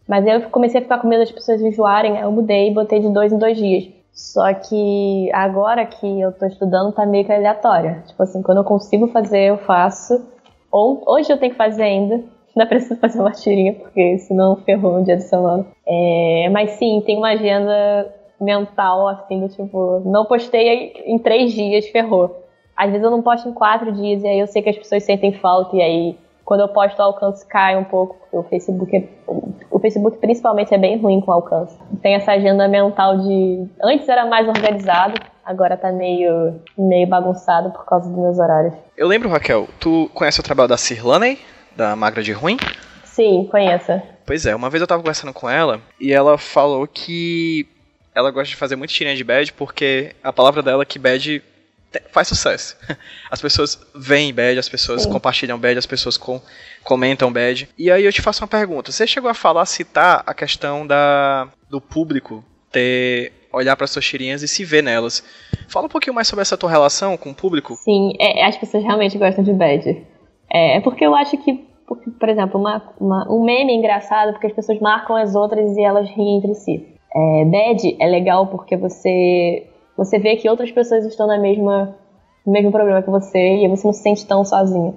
Mas 0.09 0.27
aí 0.27 0.35
eu 0.35 0.51
comecei 0.51 0.81
a 0.81 0.83
ficar 0.83 0.99
com 0.99 1.07
medo 1.07 1.21
das 1.21 1.31
pessoas 1.31 1.61
enjoarem, 1.61 2.17
aí 2.17 2.23
eu 2.23 2.33
mudei 2.33 2.69
e 2.69 2.75
botei 2.75 2.99
de 2.99 3.09
dois 3.13 3.33
em 3.33 3.39
dois 3.39 3.57
dias. 3.57 3.89
Só 4.13 4.53
que 4.53 5.31
agora 5.33 5.87
que 5.87 6.21
eu 6.21 6.33
tô 6.33 6.47
estudando 6.47 6.93
tá 6.93 7.07
meio 7.07 7.25
que 7.25 7.33
aleatório. 7.33 8.03
Tipo 8.07 8.23
assim, 8.23 8.43
quando 8.43 8.59
eu 8.59 8.65
consigo 8.65 9.07
fazer, 9.09 9.51
eu 9.51 9.59
faço. 9.59 10.27
Ou 10.71 11.03
hoje 11.07 11.33
eu 11.33 11.39
tenho 11.39 11.53
que 11.53 11.59
fazer 11.59 11.83
ainda, 11.83 12.23
ainda 12.57 12.69
preciso 12.69 12.99
fazer 13.01 13.21
uma 13.21 13.33
tirinha, 13.33 13.75
porque 13.75 14.19
senão 14.19 14.57
ferrou 14.57 14.99
um 14.99 15.03
dia 15.03 15.17
de 15.17 15.25
semana. 15.25 15.67
É, 15.87 16.49
mas 16.51 16.73
sim, 16.73 17.03
tem 17.05 17.17
uma 17.17 17.31
agenda 17.31 18.15
mental, 18.41 19.09
assim, 19.09 19.41
do 19.41 19.49
tipo, 19.49 20.03
não 20.05 20.25
postei 20.25 20.93
em 21.07 21.19
três 21.19 21.53
dias, 21.53 21.87
ferrou. 21.89 22.45
Às 22.77 22.91
vezes 22.91 23.05
eu 23.05 23.11
não 23.11 23.23
posto 23.23 23.49
em 23.49 23.53
quatro 23.53 23.93
dias, 23.93 24.23
e 24.23 24.27
aí 24.27 24.41
eu 24.41 24.47
sei 24.47 24.63
que 24.63 24.71
as 24.71 24.79
pessoas 24.79 25.03
sentem 25.05 25.33
falta, 25.33 25.77
e 25.77 25.83
aí 25.83 26.19
quando 26.51 26.63
eu 26.63 26.69
posto 26.69 26.99
o 26.99 27.03
alcance 27.03 27.47
cai 27.47 27.77
um 27.77 27.85
pouco, 27.85 28.17
o 28.33 28.43
Facebook, 28.43 28.97
é, 28.97 29.05
o 29.71 29.79
Facebook 29.79 30.19
principalmente 30.19 30.75
é 30.75 30.79
bem 30.79 30.99
ruim 30.99 31.21
com 31.21 31.31
alcance. 31.31 31.79
Tem 32.03 32.17
essa 32.17 32.33
agenda 32.33 32.67
mental 32.67 33.19
de, 33.19 33.69
antes 33.81 34.09
era 34.09 34.27
mais 34.27 34.49
organizado, 34.49 35.15
agora 35.45 35.77
tá 35.77 35.93
meio, 35.93 36.61
meio 36.77 37.07
bagunçado 37.07 37.71
por 37.71 37.85
causa 37.85 38.09
dos 38.09 38.19
meus 38.19 38.39
horários. 38.41 38.75
Eu 38.97 39.07
lembro, 39.07 39.29
Raquel, 39.29 39.69
tu 39.79 40.11
conhece 40.13 40.41
o 40.41 40.43
trabalho 40.43 40.69
da 40.69 40.77
Cirlaney? 40.77 41.39
Da 41.81 41.97
Magra 41.97 42.23
de 42.23 42.31
Ruim? 42.31 42.59
Sim, 43.05 43.49
conheço. 43.51 44.01
Pois 44.27 44.45
é, 44.45 44.55
uma 44.55 44.69
vez 44.69 44.83
eu 44.83 44.87
tava 44.87 45.01
conversando 45.01 45.33
com 45.33 45.49
ela 45.49 45.81
e 45.99 46.13
ela 46.13 46.37
falou 46.37 46.87
que 46.87 47.67
ela 48.15 48.31
gosta 48.31 48.51
de 48.51 48.57
fazer 48.57 48.77
muito 48.77 48.93
tirinha 48.93 49.17
de 49.17 49.25
bad 49.25 49.51
porque 49.55 50.15
a 50.23 50.31
palavra 50.31 50.63
dela 50.63 50.83
é 50.83 50.87
que 50.87 50.99
bad 50.99 51.43
faz 52.13 52.29
sucesso. 52.29 52.77
As 53.31 53.41
pessoas 53.41 53.81
veem 53.95 54.33
bad, 54.33 54.59
as 54.59 54.69
pessoas 54.69 55.03
Sim. 55.03 55.11
compartilham 55.11 55.59
bad, 55.59 55.77
as 55.77 55.87
pessoas 55.87 56.17
com, 56.17 56.41
comentam 56.85 57.33
bad. 57.33 57.69
E 57.77 57.91
aí 57.91 58.05
eu 58.05 58.13
te 58.13 58.23
faço 58.23 58.43
uma 58.45 58.49
pergunta. 58.49 58.93
Você 58.93 59.07
chegou 59.07 59.31
a 59.31 59.35
falar, 59.35 59.65
citar 59.67 60.23
a 60.27 60.35
questão 60.35 60.87
da, 60.87 61.49
do 61.69 61.81
público 61.81 62.45
ter 62.71 63.33
olhar 63.53 63.75
para 63.75 63.89
suas 63.89 64.05
tirinhas 64.05 64.43
e 64.43 64.49
se 64.49 64.65
ver 64.65 64.83
nelas. 64.83 65.25
Fala 65.67 65.87
um 65.87 65.89
pouquinho 65.89 66.15
mais 66.15 66.29
sobre 66.29 66.43
essa 66.43 66.57
tua 66.57 66.71
relação 66.71 67.17
com 67.17 67.31
o 67.31 67.35
público. 67.35 67.75
Sim, 67.75 68.13
é, 68.21 68.45
as 68.45 68.57
pessoas 68.57 68.85
realmente 68.85 69.19
gostam 69.19 69.43
de 69.43 69.53
bad. 69.53 70.07
É, 70.53 70.77
é 70.77 70.81
porque 70.81 71.05
eu 71.05 71.15
acho 71.15 71.37
que, 71.39 71.65
por 71.97 72.29
exemplo, 72.29 72.61
uma, 72.61 72.83
uma, 73.01 73.31
um 73.31 73.43
meme 73.43 73.73
é 73.73 73.77
engraçado 73.77 74.33
porque 74.33 74.47
as 74.47 74.53
pessoas 74.53 74.79
marcam 74.81 75.17
as 75.17 75.35
outras 75.35 75.77
e 75.77 75.83
elas 75.83 76.09
riem 76.09 76.39
entre 76.39 76.55
si. 76.55 76.87
É, 77.15 77.45
bad 77.45 77.97
é 77.99 78.07
legal 78.07 78.47
porque 78.47 78.77
você 78.77 79.67
você 79.97 80.19
vê 80.19 80.37
que 80.37 80.49
outras 80.49 80.71
pessoas 80.71 81.05
estão 81.05 81.27
na 81.27 81.39
mesma 81.39 81.97
no 82.47 82.53
mesmo 82.53 82.71
problema 82.71 83.03
que 83.03 83.11
você 83.11 83.57
e 83.57 83.69
você 83.69 83.87
não 83.87 83.93
se 83.93 84.03
sente 84.03 84.27
tão 84.27 84.45
sozinho. 84.45 84.95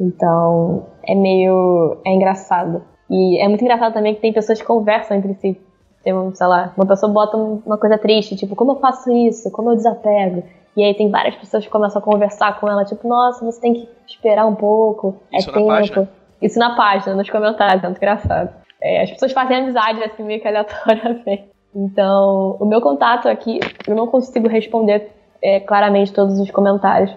Então, 0.00 0.86
é 1.06 1.14
meio 1.14 1.98
é 2.04 2.12
engraçado. 2.12 2.82
E 3.10 3.38
é 3.38 3.46
muito 3.46 3.62
engraçado 3.62 3.92
também 3.92 4.14
que 4.14 4.20
tem 4.20 4.32
pessoas 4.32 4.60
que 4.60 4.66
conversam 4.66 5.16
entre 5.16 5.34
si. 5.34 5.60
Tem, 6.02 6.12
um, 6.12 6.34
sei 6.34 6.46
lá, 6.46 6.72
uma 6.76 6.86
pessoa 6.86 7.12
bota 7.12 7.36
uma 7.36 7.78
coisa 7.78 7.96
triste, 7.96 8.34
tipo, 8.34 8.56
como 8.56 8.72
eu 8.72 8.80
faço 8.80 9.12
isso? 9.12 9.50
Como 9.52 9.70
eu 9.70 9.76
desapego? 9.76 10.42
E 10.76 10.82
aí 10.82 10.94
tem 10.94 11.10
várias 11.10 11.36
pessoas 11.36 11.64
que 11.64 11.70
começam 11.70 12.00
a 12.00 12.04
conversar 12.04 12.58
com 12.58 12.68
ela, 12.68 12.84
tipo, 12.84 13.06
nossa, 13.06 13.44
você 13.44 13.60
tem 13.60 13.74
que 13.74 13.88
esperar 14.06 14.46
um 14.46 14.54
pouco. 14.54 15.16
Isso 15.32 15.50
é 15.50 15.62
na 15.62 15.82
tempo. 15.82 16.08
Isso 16.42 16.58
na 16.58 16.74
página, 16.74 17.14
nos 17.14 17.30
comentários, 17.30 17.82
é 17.82 17.86
muito 17.86 17.98
engraçado. 17.98 18.50
É, 18.82 19.02
as 19.02 19.10
pessoas 19.10 19.32
fazem 19.32 19.58
amizade 19.58 20.02
assim 20.02 20.24
meio 20.24 20.40
que 20.40 20.48
aleatoriamente. 20.48 21.50
Então, 21.74 22.56
o 22.60 22.66
meu 22.66 22.80
contato 22.80 23.28
aqui, 23.28 23.60
eu 23.86 23.94
não 23.94 24.06
consigo 24.06 24.48
responder 24.48 25.10
é, 25.40 25.60
claramente 25.60 26.12
todos 26.12 26.38
os 26.38 26.50
comentários. 26.50 27.16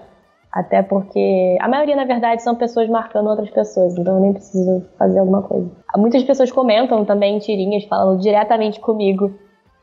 Até 0.52 0.82
porque 0.82 1.58
a 1.60 1.68
maioria, 1.68 1.98
na 1.98 2.06
verdade, 2.06 2.42
são 2.42 2.56
pessoas 2.56 2.88
marcando 2.88 3.28
outras 3.28 3.50
pessoas, 3.50 3.98
então 3.98 4.16
eu 4.16 4.22
nem 4.22 4.32
preciso 4.32 4.86
fazer 4.98 5.20
alguma 5.20 5.42
coisa. 5.42 5.70
Muitas 5.98 6.24
pessoas 6.24 6.50
comentam 6.50 7.04
também 7.04 7.40
tirinhas, 7.40 7.84
falando 7.84 8.22
diretamente 8.22 8.80
comigo, 8.80 9.34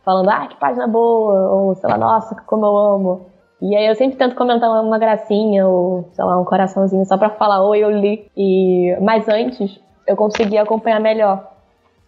falando, 0.03 0.31
ah, 0.31 0.47
que 0.47 0.57
página 0.57 0.87
boa, 0.87 1.51
ou 1.53 1.75
sei 1.75 1.91
lá, 1.91 1.99
nossa, 1.99 2.35
como 2.47 2.65
eu 2.65 2.77
amo. 2.77 3.32
E 3.63 3.77
aí 3.77 3.87
eu 3.87 3.95
sempre 3.95 4.17
tento 4.17 4.35
comentar 4.35 4.69
uma 4.69 4.99
gracinha, 4.99 5.69
ou 5.69 6.09
sei 6.15 6.25
lá, 6.25 6.41
um 6.41 6.45
coraçãozinho, 6.45 7.07
só 7.07 7.17
pra 7.17 7.31
falar, 7.31 7.65
oi, 7.65 7.79
eu 7.79 7.91
li. 7.91 8.29
E... 8.37 8.97
Mas 9.01 9.29
antes, 9.29 9.81
eu 10.05 10.17
conseguia 10.17 10.63
acompanhar 10.63 10.99
melhor, 10.99 11.49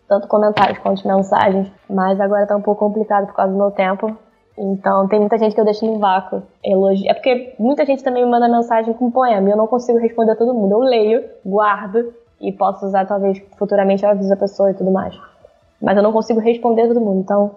tanto 0.09 0.27
comentários 0.27 0.79
quanto 0.79 1.07
mensagens, 1.07 1.71
mas 1.89 2.21
agora 2.21 2.45
tá 2.45 2.57
um 2.57 2.61
pouco 2.61 2.85
complicado 2.85 3.29
por 3.29 3.37
causa 3.37 3.53
do 3.53 3.57
meu 3.57 3.71
tempo. 3.71 4.19
Então, 4.59 5.07
tem 5.07 5.21
muita 5.21 5.39
gente 5.39 5.55
que 5.55 5.61
eu 5.61 5.65
deixo 5.65 5.87
no 5.87 6.01
vácuo. 6.01 6.43
Elogio. 6.63 7.09
É 7.09 7.15
porque 7.15 7.55
muita 7.57 7.87
gente 7.87 8.03
também 8.03 8.25
me 8.25 8.31
manda 8.31 8.49
mensagem 8.49 8.93
com 8.93 9.09
poema 9.13 9.49
e 9.49 9.53
eu 9.53 9.57
não 9.57 9.69
consigo 9.69 9.99
responder 9.99 10.33
a 10.33 10.37
todo 10.37 10.55
mundo. 10.55 10.73
Eu 10.73 10.81
leio, 10.81 11.25
guardo 11.47 12.13
e 12.41 12.53
posso 12.53 12.85
usar, 12.85 13.07
talvez, 13.07 13.41
futuramente 13.57 14.03
eu 14.03 14.11
aviso 14.11 14.33
a 14.33 14.37
pessoa 14.37 14.73
e 14.73 14.75
tudo 14.75 14.91
mais. 14.91 15.15
Mas 15.81 15.97
eu 15.97 16.03
não 16.03 16.13
consigo 16.13 16.41
responder 16.41 16.83
a 16.83 16.89
todo 16.89 17.01
mundo. 17.01 17.21
Então, 17.21 17.53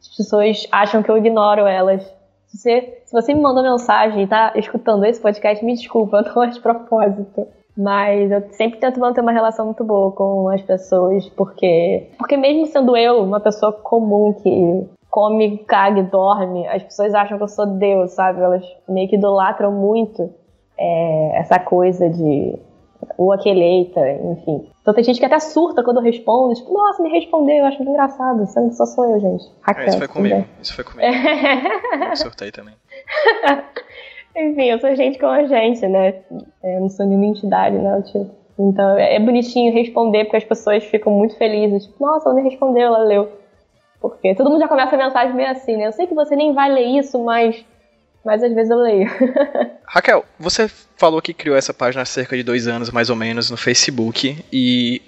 as 0.00 0.16
pessoas 0.16 0.66
acham 0.72 1.00
que 1.00 1.10
eu 1.10 1.16
ignoro 1.16 1.64
elas. 1.66 2.15
Se 2.56 2.62
você, 2.62 3.02
se 3.04 3.12
você 3.12 3.34
me 3.34 3.40
mandou 3.40 3.62
mensagem 3.62 4.22
e 4.22 4.26
tá 4.26 4.52
escutando 4.56 5.04
esse 5.04 5.20
podcast, 5.20 5.64
me 5.64 5.74
desculpa, 5.74 6.22
não 6.34 6.42
é 6.42 6.46
de 6.48 6.60
propósito. 6.60 7.46
Mas 7.76 8.30
eu 8.30 8.42
sempre 8.52 8.80
tento 8.80 8.98
manter 8.98 9.20
uma 9.20 9.32
relação 9.32 9.66
muito 9.66 9.84
boa 9.84 10.10
com 10.10 10.48
as 10.48 10.62
pessoas, 10.62 11.28
porque 11.30 12.08
porque 12.16 12.34
mesmo 12.34 12.64
sendo 12.66 12.96
eu 12.96 13.22
uma 13.22 13.38
pessoa 13.38 13.70
comum 13.70 14.32
que 14.32 14.88
come, 15.10 15.58
caga 15.58 16.00
e 16.00 16.02
dorme, 16.04 16.66
as 16.66 16.82
pessoas 16.82 17.12
acham 17.12 17.36
que 17.36 17.44
eu 17.44 17.48
sou 17.48 17.66
Deus, 17.66 18.12
sabe? 18.12 18.40
Elas 18.40 18.64
meio 18.88 19.08
que 19.08 19.16
idolatram 19.16 19.72
muito 19.72 20.30
é, 20.78 21.38
essa 21.38 21.58
coisa 21.58 22.08
de 22.08 22.58
o 23.18 23.32
aqueleita, 23.32 24.00
enfim. 24.10 24.68
Então 24.80 24.94
tem 24.94 25.04
gente 25.04 25.18
que 25.18 25.26
até 25.26 25.38
surta 25.38 25.82
quando 25.82 25.98
eu 25.98 26.02
respondo, 26.02 26.54
tipo, 26.54 26.72
nossa, 26.72 27.02
me 27.02 27.10
respondeu, 27.10 27.56
eu 27.56 27.64
acho 27.66 27.78
muito 27.78 27.90
engraçado, 27.90 28.46
sendo 28.46 28.68
que 28.68 28.76
só 28.76 28.86
sou 28.86 29.04
eu, 29.04 29.20
gente. 29.20 29.44
É, 29.68 29.86
isso 29.86 29.98
foi 29.98 30.08
comigo, 30.08 30.34
também. 30.34 30.50
isso 30.62 30.74
foi 30.74 30.84
comigo. 30.84 31.12
eu 32.10 32.16
surtei 32.16 32.52
também. 32.52 32.74
enfim, 34.36 34.64
eu 34.64 34.78
sou 34.78 34.94
gente 34.94 35.18
como 35.18 35.32
a 35.32 35.46
gente, 35.46 35.86
né? 35.86 36.14
Eu 36.62 36.80
não 36.80 36.88
sou 36.88 37.06
nenhuma 37.06 37.26
entidade, 37.26 37.76
né? 37.76 38.02
Tipo, 38.02 38.30
então 38.58 38.98
é 38.98 39.18
bonitinho 39.20 39.72
responder, 39.72 40.24
porque 40.24 40.36
as 40.36 40.44
pessoas 40.44 40.84
ficam 40.84 41.12
muito 41.12 41.36
felizes. 41.36 41.86
Tipo, 41.86 42.04
nossa, 42.04 42.28
ela 42.28 42.36
me 42.36 42.48
respondeu, 42.48 42.86
ela 42.86 42.98
leu. 42.98 43.28
Porque 44.00 44.34
todo 44.34 44.50
mundo 44.50 44.60
já 44.60 44.68
começa 44.68 44.94
a 44.94 44.98
mensagem 44.98 45.34
meio 45.34 45.50
assim, 45.50 45.76
né? 45.76 45.86
Eu 45.86 45.92
sei 45.92 46.06
que 46.06 46.14
você 46.14 46.36
nem 46.36 46.52
vai 46.52 46.70
ler 46.70 46.98
isso, 46.98 47.22
mas, 47.22 47.64
mas 48.26 48.42
às 48.42 48.52
vezes 48.52 48.70
eu 48.70 48.78
leio. 48.78 49.08
Raquel, 49.86 50.24
você 50.38 50.68
falou 50.96 51.22
que 51.22 51.32
criou 51.32 51.56
essa 51.56 51.72
página 51.72 52.02
há 52.02 52.04
cerca 52.04 52.36
de 52.36 52.42
dois 52.42 52.66
anos, 52.66 52.90
mais 52.90 53.08
ou 53.08 53.14
menos, 53.14 53.50
no 53.50 53.56
Facebook. 53.56 54.36
E 54.52 55.00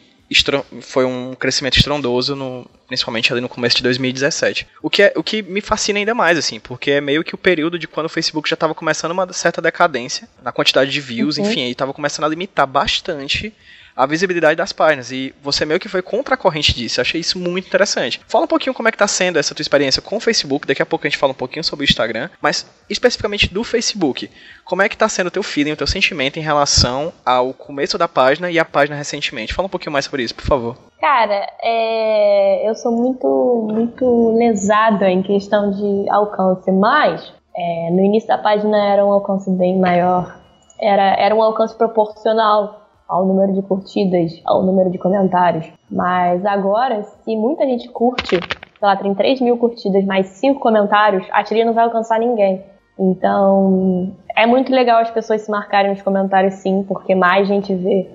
foi 0.82 1.04
um 1.04 1.34
crescimento 1.34 1.76
estrondoso, 1.76 2.36
no, 2.36 2.64
principalmente 2.86 3.32
ali 3.32 3.40
no 3.40 3.48
começo 3.48 3.76
de 3.76 3.82
2017. 3.82 4.68
O 4.80 4.88
que, 4.88 5.02
é, 5.02 5.12
o 5.16 5.22
que 5.22 5.42
me 5.42 5.60
fascina 5.60 5.98
ainda 5.98 6.14
mais, 6.14 6.38
assim, 6.38 6.60
porque 6.60 6.92
é 6.92 7.00
meio 7.00 7.24
que 7.24 7.34
o 7.34 7.38
período 7.38 7.76
de 7.76 7.88
quando 7.88 8.06
o 8.06 8.10
Facebook 8.10 8.48
já 8.48 8.54
estava 8.54 8.74
começando 8.74 9.10
uma 9.10 9.30
certa 9.32 9.60
decadência 9.60 10.28
na 10.40 10.52
quantidade 10.52 10.90
de 10.90 11.00
views, 11.00 11.38
uhum. 11.38 11.44
enfim, 11.44 11.62
e 11.62 11.72
estava 11.72 11.92
começando 11.92 12.26
a 12.26 12.28
limitar 12.28 12.66
bastante 12.66 13.52
a 13.98 14.06
visibilidade 14.06 14.54
das 14.54 14.72
páginas. 14.72 15.10
E 15.10 15.34
você 15.42 15.66
meio 15.66 15.80
que 15.80 15.88
foi 15.88 16.00
contra 16.00 16.34
a 16.34 16.38
corrente 16.38 16.72
disso. 16.72 17.00
Eu 17.00 17.02
achei 17.02 17.20
isso 17.20 17.36
muito 17.36 17.66
interessante. 17.66 18.20
Fala 18.28 18.44
um 18.44 18.48
pouquinho 18.48 18.72
como 18.72 18.86
é 18.86 18.92
que 18.92 18.96
tá 18.96 19.08
sendo 19.08 19.40
essa 19.40 19.56
tua 19.56 19.62
experiência 19.62 20.00
com 20.00 20.18
o 20.18 20.20
Facebook. 20.20 20.68
Daqui 20.68 20.80
a 20.80 20.86
pouco 20.86 21.04
a 21.04 21.10
gente 21.10 21.18
fala 21.18 21.32
um 21.32 21.34
pouquinho 21.36 21.64
sobre 21.64 21.82
o 21.82 21.88
Instagram. 21.88 22.30
Mas 22.40 22.64
especificamente 22.88 23.52
do 23.52 23.64
Facebook. 23.64 24.30
Como 24.64 24.82
é 24.82 24.88
que 24.88 24.96
tá 24.96 25.08
sendo 25.08 25.26
o 25.26 25.30
teu 25.32 25.42
feeling, 25.42 25.72
o 25.72 25.76
teu 25.76 25.86
sentimento 25.86 26.38
em 26.38 26.42
relação 26.42 27.12
ao 27.26 27.52
começo 27.52 27.98
da 27.98 28.06
página 28.06 28.48
e 28.52 28.58
a 28.60 28.64
página 28.64 28.96
recentemente? 28.96 29.52
Fala 29.52 29.66
um 29.66 29.70
pouquinho 29.70 29.92
mais 29.92 30.04
sobre 30.04 30.22
isso, 30.22 30.34
por 30.34 30.44
favor. 30.44 30.76
Cara, 31.00 31.48
é... 31.60 32.70
eu 32.70 32.76
sou 32.76 32.92
muito, 32.92 33.68
muito 33.72 34.32
lesada 34.38 35.10
em 35.10 35.22
questão 35.22 35.72
de 35.72 36.08
alcance, 36.08 36.70
mas 36.70 37.32
é, 37.56 37.90
no 37.90 38.04
início 38.04 38.28
da 38.28 38.38
página 38.38 38.78
era 38.92 39.04
um 39.04 39.10
alcance 39.10 39.50
bem 39.50 39.76
maior. 39.76 40.38
Era, 40.80 41.16
era 41.18 41.34
um 41.34 41.42
alcance 41.42 41.76
proporcional 41.76 42.87
ao 43.08 43.24
número 43.24 43.52
de 43.52 43.62
curtidas, 43.62 44.40
ao 44.44 44.62
número 44.62 44.90
de 44.90 44.98
comentários. 44.98 45.66
Mas 45.90 46.44
agora, 46.44 47.02
se 47.02 47.34
muita 47.34 47.64
gente 47.64 47.88
curte, 47.88 48.36
sei 48.36 48.40
lá, 48.82 48.96
tem 48.96 49.14
3 49.14 49.40
mil 49.40 49.56
curtidas 49.56 50.04
mais 50.04 50.26
5 50.26 50.60
comentários, 50.60 51.26
a 51.32 51.42
tirinha 51.42 51.64
não 51.64 51.72
vai 51.72 51.84
alcançar 51.84 52.18
ninguém. 52.18 52.62
Então, 52.98 54.12
é 54.36 54.44
muito 54.44 54.72
legal 54.72 55.00
as 55.00 55.10
pessoas 55.10 55.42
se 55.42 55.50
marcarem 55.50 55.90
nos 55.90 56.02
comentários 56.02 56.54
sim, 56.54 56.84
porque 56.86 57.14
mais 57.14 57.48
gente 57.48 57.74
vê 57.74 58.08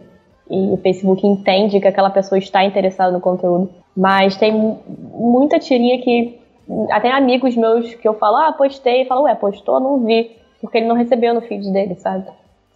e 0.50 0.74
o 0.74 0.78
Facebook 0.78 1.26
entende 1.26 1.80
que 1.80 1.88
aquela 1.88 2.10
pessoa 2.10 2.38
está 2.38 2.64
interessada 2.64 3.12
no 3.12 3.22
conteúdo. 3.22 3.70
Mas 3.96 4.36
tem 4.36 4.78
muita 5.14 5.58
tirinha 5.60 6.02
que 6.02 6.40
até 6.92 7.12
amigos 7.12 7.56
meus 7.56 7.94
que 7.96 8.08
eu 8.08 8.14
falo, 8.14 8.38
ah, 8.38 8.54
postei, 8.54 9.02
e 9.02 9.06
falam, 9.06 9.24
ué, 9.24 9.36
postou, 9.36 9.80
não 9.80 10.06
vi, 10.06 10.32
porque 10.62 10.78
ele 10.78 10.88
não 10.88 10.96
recebeu 10.96 11.34
no 11.34 11.42
feed 11.42 11.72
dele, 11.72 11.96
sabe? 11.96 12.26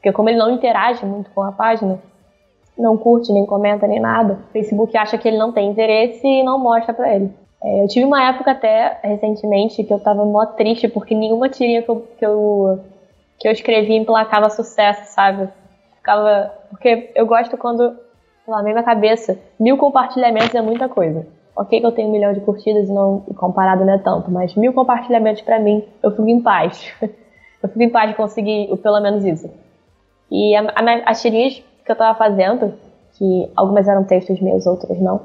Porque 0.07 0.15
como 0.15 0.29
ele 0.29 0.37
não 0.37 0.49
interage 0.49 1.05
muito 1.05 1.29
com 1.31 1.43
a 1.43 1.51
página, 1.51 1.99
não 2.77 2.95
curte, 2.97 3.33
nem 3.33 3.45
comenta, 3.45 3.85
nem 3.85 3.99
nada, 3.99 4.39
o 4.49 4.53
Facebook 4.53 4.95
acha 4.97 5.17
que 5.17 5.27
ele 5.27 5.37
não 5.37 5.51
tem 5.51 5.69
interesse 5.69 6.25
e 6.25 6.43
não 6.43 6.57
mostra 6.57 6.93
para 6.93 7.13
ele. 7.13 7.29
É, 7.61 7.83
eu 7.83 7.87
tive 7.89 8.05
uma 8.05 8.23
época 8.23 8.51
até 8.51 8.99
recentemente 9.03 9.83
que 9.83 9.93
eu 9.93 9.99
tava 9.99 10.23
mó 10.23 10.45
triste 10.45 10.87
porque 10.87 11.13
nenhuma 11.13 11.49
tirinha 11.49 11.81
que 11.81 11.89
eu, 11.89 12.07
que 12.17 12.25
eu, 12.25 12.79
que 13.37 13.47
eu 13.49 13.51
escrevi 13.51 13.97
emplacava 13.97 14.49
sucesso, 14.49 15.13
sabe? 15.13 15.49
Ficava. 15.97 16.53
Porque 16.69 17.11
eu 17.13 17.25
gosto 17.25 17.57
quando, 17.57 17.97
lá, 18.47 18.57
na 18.57 18.63
minha 18.63 18.83
cabeça, 18.83 19.37
mil 19.59 19.75
compartilhamentos 19.75 20.55
é 20.55 20.61
muita 20.61 20.87
coisa. 20.87 21.27
Ok 21.53 21.81
que 21.81 21.85
eu 21.85 21.91
tenho 21.91 22.07
um 22.07 22.11
milhão 22.13 22.31
de 22.31 22.39
curtidas 22.39 22.87
e 22.87 22.93
não 22.93 23.19
comparado 23.35 23.83
não 23.83 23.93
é 23.93 23.97
tanto, 23.97 24.31
mas 24.31 24.55
mil 24.55 24.71
compartilhamentos 24.71 25.41
para 25.41 25.59
mim, 25.59 25.83
eu 26.01 26.11
fico 26.11 26.29
em 26.29 26.39
paz. 26.39 26.93
eu 27.61 27.67
fico 27.67 27.83
em 27.83 27.89
paz 27.89 28.11
de 28.11 28.15
conseguir 28.15 28.69
pelo 28.77 29.01
menos 29.01 29.25
isso. 29.25 29.66
E 30.31 30.55
a, 30.55 30.61
a, 30.61 31.11
as 31.11 31.21
tirinhas 31.21 31.55
que 31.85 31.91
eu 31.91 31.93
estava 31.93 32.17
fazendo, 32.17 32.73
que 33.13 33.51
algumas 33.55 33.87
eram 33.87 34.03
textos 34.03 34.39
meus, 34.41 34.65
outras 34.65 34.99
não, 34.99 35.21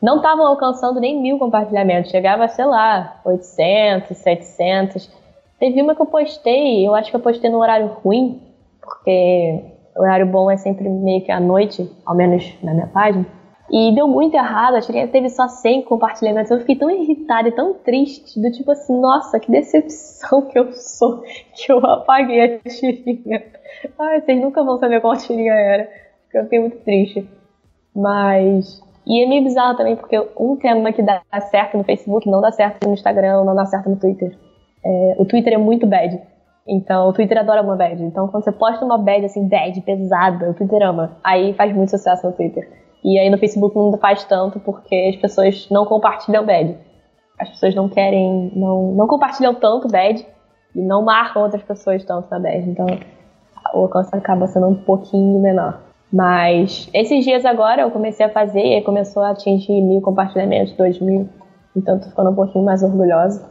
não 0.00 0.16
estavam 0.16 0.46
alcançando 0.46 1.00
nem 1.00 1.20
mil 1.20 1.38
compartilhamentos. 1.38 2.10
Chegava, 2.10 2.48
sei 2.48 2.64
lá, 2.64 3.20
800, 3.24 4.16
700. 4.16 5.10
Teve 5.58 5.80
uma 5.80 5.94
que 5.94 6.02
eu 6.02 6.06
postei, 6.06 6.86
eu 6.86 6.94
acho 6.94 7.10
que 7.10 7.16
eu 7.16 7.20
postei 7.20 7.48
no 7.50 7.58
horário 7.58 7.86
ruim, 8.02 8.42
porque 8.80 9.64
o 9.96 10.02
horário 10.02 10.26
bom 10.26 10.50
é 10.50 10.56
sempre 10.56 10.88
meio 10.88 11.22
que 11.22 11.30
à 11.30 11.38
noite, 11.38 11.88
ao 12.04 12.16
menos 12.16 12.52
na 12.62 12.74
minha 12.74 12.88
página. 12.88 13.26
E 13.72 13.94
deu 13.94 14.06
muito 14.06 14.34
errado, 14.34 14.74
a 14.74 14.82
tirinha 14.82 15.08
teve 15.08 15.30
só 15.30 15.48
100 15.48 15.84
compartilhamentos. 15.84 16.50
Eu 16.50 16.60
fiquei 16.60 16.76
tão 16.76 16.90
irritada 16.90 17.48
e 17.48 17.52
tão 17.52 17.72
triste, 17.72 18.38
do 18.38 18.50
tipo 18.50 18.70
assim, 18.70 19.00
nossa, 19.00 19.40
que 19.40 19.50
decepção 19.50 20.42
que 20.42 20.58
eu 20.58 20.70
sou, 20.74 21.22
que 21.56 21.72
eu 21.72 21.78
apaguei 21.78 22.42
a 22.42 22.58
tirinha. 22.68 23.42
Ai, 23.98 24.20
vocês 24.20 24.38
nunca 24.38 24.62
vão 24.62 24.76
saber 24.76 25.00
qual 25.00 25.16
tirinha 25.16 25.54
era, 25.54 25.88
eu 26.34 26.44
fiquei 26.44 26.60
muito 26.60 26.76
triste. 26.80 27.26
Mas. 27.96 28.78
E 29.06 29.24
é 29.24 29.28
meio 29.28 29.42
bizarro 29.42 29.76
também, 29.76 29.96
porque 29.96 30.18
um 30.38 30.54
tema 30.56 30.92
que 30.92 31.02
dá 31.02 31.22
certo 31.50 31.78
no 31.78 31.82
Facebook 31.82 32.30
não 32.30 32.40
dá 32.40 32.52
certo 32.52 32.86
no 32.86 32.92
Instagram, 32.92 33.42
não 33.42 33.54
dá 33.54 33.64
certo 33.64 33.88
no 33.88 33.96
Twitter. 33.96 34.38
É, 34.84 35.16
o 35.18 35.24
Twitter 35.24 35.54
é 35.54 35.58
muito 35.58 35.86
bad. 35.86 36.20
Então, 36.68 37.08
o 37.08 37.12
Twitter 37.12 37.38
adora 37.38 37.62
uma 37.62 37.74
bad. 37.74 38.02
Então, 38.02 38.28
quando 38.28 38.44
você 38.44 38.52
posta 38.52 38.84
uma 38.84 38.98
bad 38.98 39.24
assim, 39.24 39.48
bad, 39.48 39.80
pesada, 39.80 40.50
o 40.50 40.54
Twitter 40.54 40.82
ama. 40.82 41.16
Aí 41.24 41.54
faz 41.54 41.74
muito 41.74 41.90
sucesso 41.90 42.26
no 42.26 42.32
Twitter. 42.32 42.81
E 43.04 43.18
aí 43.18 43.28
no 43.28 43.38
Facebook 43.38 43.76
não 43.76 43.96
faz 43.98 44.24
tanto 44.24 44.60
porque 44.60 45.12
as 45.14 45.20
pessoas 45.20 45.68
não 45.70 45.84
compartilham 45.84 46.44
bad. 46.44 46.76
as 47.38 47.48
pessoas 47.50 47.74
não 47.74 47.88
querem, 47.88 48.52
não, 48.54 48.92
não 48.92 49.06
compartilham 49.06 49.54
tanto 49.54 49.88
bad 49.88 50.24
e 50.74 50.80
não 50.80 51.02
marcam 51.02 51.42
outras 51.42 51.62
pessoas 51.62 52.04
tanto 52.04 52.30
na 52.30 52.38
bad. 52.38 52.70
Então 52.70 52.86
o 53.74 53.80
alcance 53.80 54.14
acaba 54.14 54.46
sendo 54.46 54.68
um 54.68 54.74
pouquinho 54.74 55.40
menor. 55.40 55.80
Mas 56.12 56.88
esses 56.92 57.24
dias 57.24 57.44
agora 57.44 57.82
eu 57.82 57.90
comecei 57.90 58.24
a 58.24 58.28
fazer 58.28 58.78
e 58.78 58.82
começou 58.82 59.22
a 59.22 59.30
atingir 59.30 59.80
mil 59.80 60.00
compartilhamentos, 60.00 60.74
dois 60.74 61.00
mil. 61.00 61.28
Então 61.74 61.98
tô 61.98 62.08
ficando 62.08 62.30
um 62.30 62.34
pouquinho 62.34 62.64
mais 62.64 62.82
orgulhosa. 62.82 63.48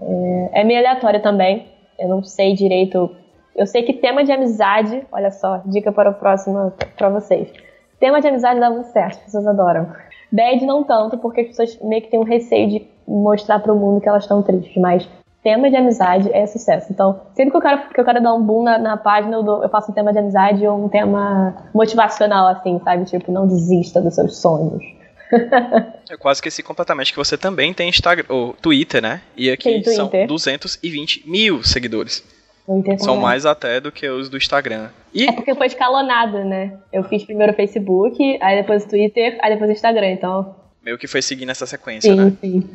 É, 0.00 0.60
é 0.60 0.64
meio 0.64 0.78
aleatório 0.78 1.20
também. 1.20 1.66
Eu 1.98 2.08
não 2.08 2.22
sei 2.22 2.54
direito. 2.54 3.10
Eu 3.54 3.66
sei 3.66 3.82
que 3.82 3.92
tema 3.92 4.22
de 4.22 4.30
amizade, 4.30 5.04
olha 5.10 5.32
só, 5.32 5.60
dica 5.66 5.90
para 5.90 6.10
o 6.10 6.14
próximo 6.14 6.72
para 6.96 7.08
vocês. 7.08 7.52
Tema 8.00 8.20
de 8.20 8.28
amizade 8.28 8.60
dá 8.60 8.70
muito 8.70 8.92
certo, 8.92 9.18
as 9.18 9.24
pessoas 9.24 9.46
adoram. 9.46 9.92
Bad 10.30 10.64
não 10.64 10.84
tanto, 10.84 11.18
porque 11.18 11.40
as 11.40 11.46
pessoas 11.48 11.78
meio 11.82 12.02
que 12.02 12.10
têm 12.10 12.20
um 12.20 12.24
receio 12.24 12.68
de 12.68 12.86
mostrar 13.06 13.58
para 13.58 13.72
o 13.72 13.76
mundo 13.76 14.00
que 14.00 14.08
elas 14.08 14.24
estão 14.24 14.42
tristes, 14.42 14.76
mas 14.76 15.08
tema 15.42 15.70
de 15.70 15.76
amizade 15.76 16.30
é 16.32 16.46
sucesso. 16.46 16.88
Então, 16.90 17.20
sempre 17.34 17.50
que 17.50 17.56
eu 17.56 17.60
quero, 17.60 17.88
que 17.88 18.00
eu 18.00 18.04
quero 18.04 18.22
dar 18.22 18.34
um 18.34 18.42
boom 18.42 18.62
na, 18.62 18.78
na 18.78 18.96
página, 18.96 19.36
eu, 19.36 19.42
dou, 19.42 19.62
eu, 19.62 19.68
faço 19.68 19.90
um 19.90 19.94
tema 19.94 20.12
de 20.12 20.18
amizade 20.18 20.66
ou 20.66 20.84
um 20.84 20.88
tema 20.88 21.56
motivacional, 21.74 22.48
assim, 22.48 22.80
sabe? 22.84 23.04
Tipo, 23.04 23.32
não 23.32 23.46
desista 23.46 24.00
dos 24.00 24.14
seus 24.14 24.36
sonhos. 24.38 24.82
eu 26.08 26.18
quase 26.18 26.38
esqueci 26.38 26.62
completamente 26.62 27.12
que 27.12 27.18
você 27.18 27.36
também 27.36 27.72
tem 27.72 27.88
Instagram, 27.88 28.26
ou 28.28 28.52
Twitter, 28.54 29.02
né? 29.02 29.20
E 29.36 29.50
aqui 29.50 29.82
são 29.84 30.10
220 30.26 31.28
mil 31.28 31.62
seguidores. 31.62 32.22
São 32.98 33.16
mais 33.16 33.46
até 33.46 33.80
do 33.80 33.90
que 33.90 34.08
os 34.08 34.28
do 34.28 34.36
Instagram. 34.36 34.88
E... 35.14 35.26
É 35.26 35.32
porque 35.32 35.54
foi 35.54 35.66
escalonado, 35.66 36.44
né? 36.44 36.78
Eu 36.92 37.02
fiz 37.04 37.24
primeiro 37.24 37.52
o 37.52 37.56
Facebook, 37.56 38.38
aí 38.40 38.56
depois 38.56 38.84
o 38.84 38.88
Twitter, 38.88 39.38
aí 39.40 39.52
depois 39.52 39.70
o 39.70 39.72
Instagram, 39.72 40.10
então. 40.10 40.54
Meio 40.82 40.98
que 40.98 41.06
foi 41.06 41.22
seguindo 41.22 41.50
essa 41.50 41.66
sequência, 41.66 42.12
sim, 42.12 42.16
né? 42.16 42.32
Sim. 42.40 42.68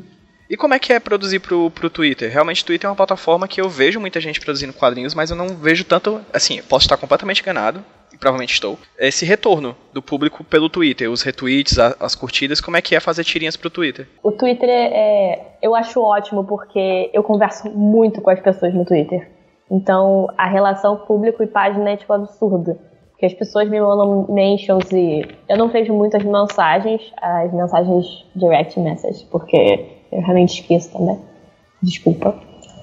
E 0.49 0.57
como 0.57 0.73
é 0.73 0.79
que 0.79 0.91
é 0.91 0.99
produzir 0.99 1.39
pro, 1.39 1.71
pro 1.71 1.89
Twitter? 1.89 2.31
Realmente 2.31 2.63
o 2.63 2.65
Twitter 2.65 2.87
é 2.87 2.91
uma 2.91 2.95
plataforma 2.95 3.47
que 3.47 3.61
eu 3.61 3.69
vejo 3.69 3.99
muita 3.99 4.19
gente 4.19 4.39
produzindo 4.39 4.73
quadrinhos, 4.73 5.13
mas 5.13 5.29
eu 5.29 5.35
não 5.35 5.49
vejo 5.49 5.83
tanto, 5.83 6.21
assim, 6.33 6.61
posso 6.63 6.85
estar 6.85 6.97
completamente 6.97 7.41
enganado, 7.41 7.83
e 8.13 8.17
provavelmente 8.17 8.53
estou, 8.53 8.77
esse 8.99 9.25
retorno 9.25 9.75
do 9.91 10.01
público 10.01 10.43
pelo 10.43 10.69
Twitter, 10.69 11.09
os 11.09 11.23
retweets, 11.23 11.79
a, 11.79 11.95
as 11.99 12.13
curtidas, 12.13 12.61
como 12.61 12.77
é 12.77 12.81
que 12.81 12.95
é 12.95 12.99
fazer 12.99 13.23
tirinhas 13.23 13.57
pro 13.57 13.69
Twitter? 13.69 14.07
O 14.21 14.31
Twitter 14.31 14.69
é, 14.69 14.89
é, 14.93 15.57
eu 15.61 15.73
acho 15.73 15.99
ótimo 16.01 16.43
porque 16.43 17.09
eu 17.13 17.23
converso 17.23 17.69
muito 17.71 18.21
com 18.21 18.29
as 18.29 18.39
pessoas 18.39 18.73
no 18.73 18.85
Twitter. 18.85 19.27
Então, 19.69 20.27
a 20.37 20.47
relação 20.47 20.97
público 20.97 21.41
e 21.43 21.47
página 21.47 21.91
é 21.91 21.97
tipo 21.97 22.13
absurda. 22.13 22.77
Porque 23.11 23.25
as 23.25 23.33
pessoas 23.33 23.69
me 23.69 23.79
mandam 23.79 24.25
mentions 24.29 24.91
e 24.91 25.25
eu 25.47 25.57
não 25.57 25.69
vejo 25.69 25.93
muitas 25.93 26.23
mensagens, 26.23 27.01
as 27.21 27.53
mensagens 27.53 28.25
direct 28.35 28.79
message, 28.79 29.25
porque 29.31 29.87
eu 30.11 30.21
realmente 30.21 30.59
esqueço 30.59 30.91
também. 30.91 31.19
Desculpa. 31.81 32.35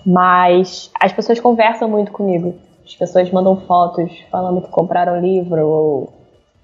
Mas 0.05 0.91
as 1.01 1.13
pessoas 1.13 1.39
conversam 1.41 1.89
muito 1.89 2.11
comigo. 2.11 2.55
As 2.85 2.97
pessoas 2.97 3.31
mandam 3.31 3.57
fotos 3.57 4.11
falando 4.31 4.63
que 4.63 4.71
compraram 4.71 5.21
livro 5.21 5.67
ou, 5.67 6.13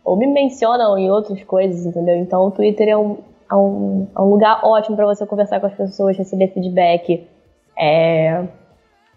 ou 0.05 0.17
me 0.17 0.27
mencionam 0.27 0.97
em 0.99 1.11
outras 1.11 1.43
coisas, 1.45 1.85
entendeu? 1.85 2.17
Então 2.17 2.47
o 2.47 2.51
Twitter 2.51 2.89
é 2.89 2.97
um, 2.97 3.19
é 3.51 3.55
um, 3.55 4.09
é 4.17 4.21
um 4.21 4.31
lugar 4.31 4.61
ótimo 4.65 4.97
para 4.97 5.07
você 5.07 5.27
conversar 5.27 5.61
com 5.61 5.67
as 5.67 5.75
pessoas, 5.75 6.17
receber 6.17 6.49
feedback. 6.49 7.29
É, 7.79 8.45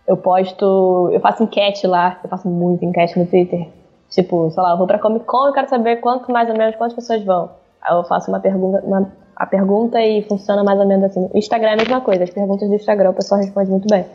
eu 0.09 0.17
posto. 0.17 1.09
Eu 1.13 1.19
faço 1.19 1.43
enquete 1.43 1.85
lá, 1.85 2.19
eu 2.23 2.29
faço 2.29 2.49
muito 2.49 2.83
enquete 2.83 3.17
no 3.17 3.27
Twitter. 3.27 3.67
Tipo, 4.09 4.49
sei 4.49 4.63
lá, 4.63 4.71
eu 4.71 4.77
vou 4.77 4.87
pra 4.87 4.97
Comic 4.97 5.25
Con 5.25 5.49
e 5.49 5.53
quero 5.53 5.69
saber 5.69 5.97
quanto 5.97 6.31
mais 6.31 6.49
ou 6.49 6.57
menos 6.57 6.75
quantas 6.75 6.95
pessoas 6.95 7.23
vão. 7.23 7.51
Aí 7.79 7.95
eu 7.95 8.03
faço 8.03 8.31
uma 8.31 8.39
pergunta, 8.39 8.83
uma 8.83 9.11
a 9.35 9.45
pergunta 9.45 10.01
e 10.01 10.23
funciona 10.23 10.63
mais 10.63 10.79
ou 10.79 10.87
menos 10.87 11.05
assim. 11.05 11.29
O 11.31 11.37
Instagram 11.37 11.69
é 11.69 11.73
a 11.73 11.77
mesma 11.77 12.01
coisa, 12.01 12.23
as 12.23 12.29
perguntas 12.29 12.67
do 12.67 12.75
Instagram 12.75 13.11
o 13.11 13.13
pessoal 13.13 13.39
responde 13.39 13.69
muito 13.69 13.87
bem. 13.87 14.05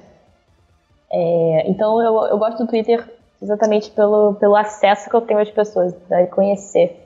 É, 1.10 1.70
então 1.70 2.02
eu, 2.02 2.26
eu 2.26 2.38
gosto 2.38 2.58
do 2.58 2.66
Twitter 2.66 3.08
exatamente 3.40 3.90
pelo, 3.92 4.34
pelo 4.34 4.56
acesso 4.56 5.08
que 5.08 5.14
eu 5.14 5.20
tenho 5.20 5.40
às 5.40 5.50
pessoas, 5.50 5.94
de 5.94 6.26
conhecer 6.26 7.00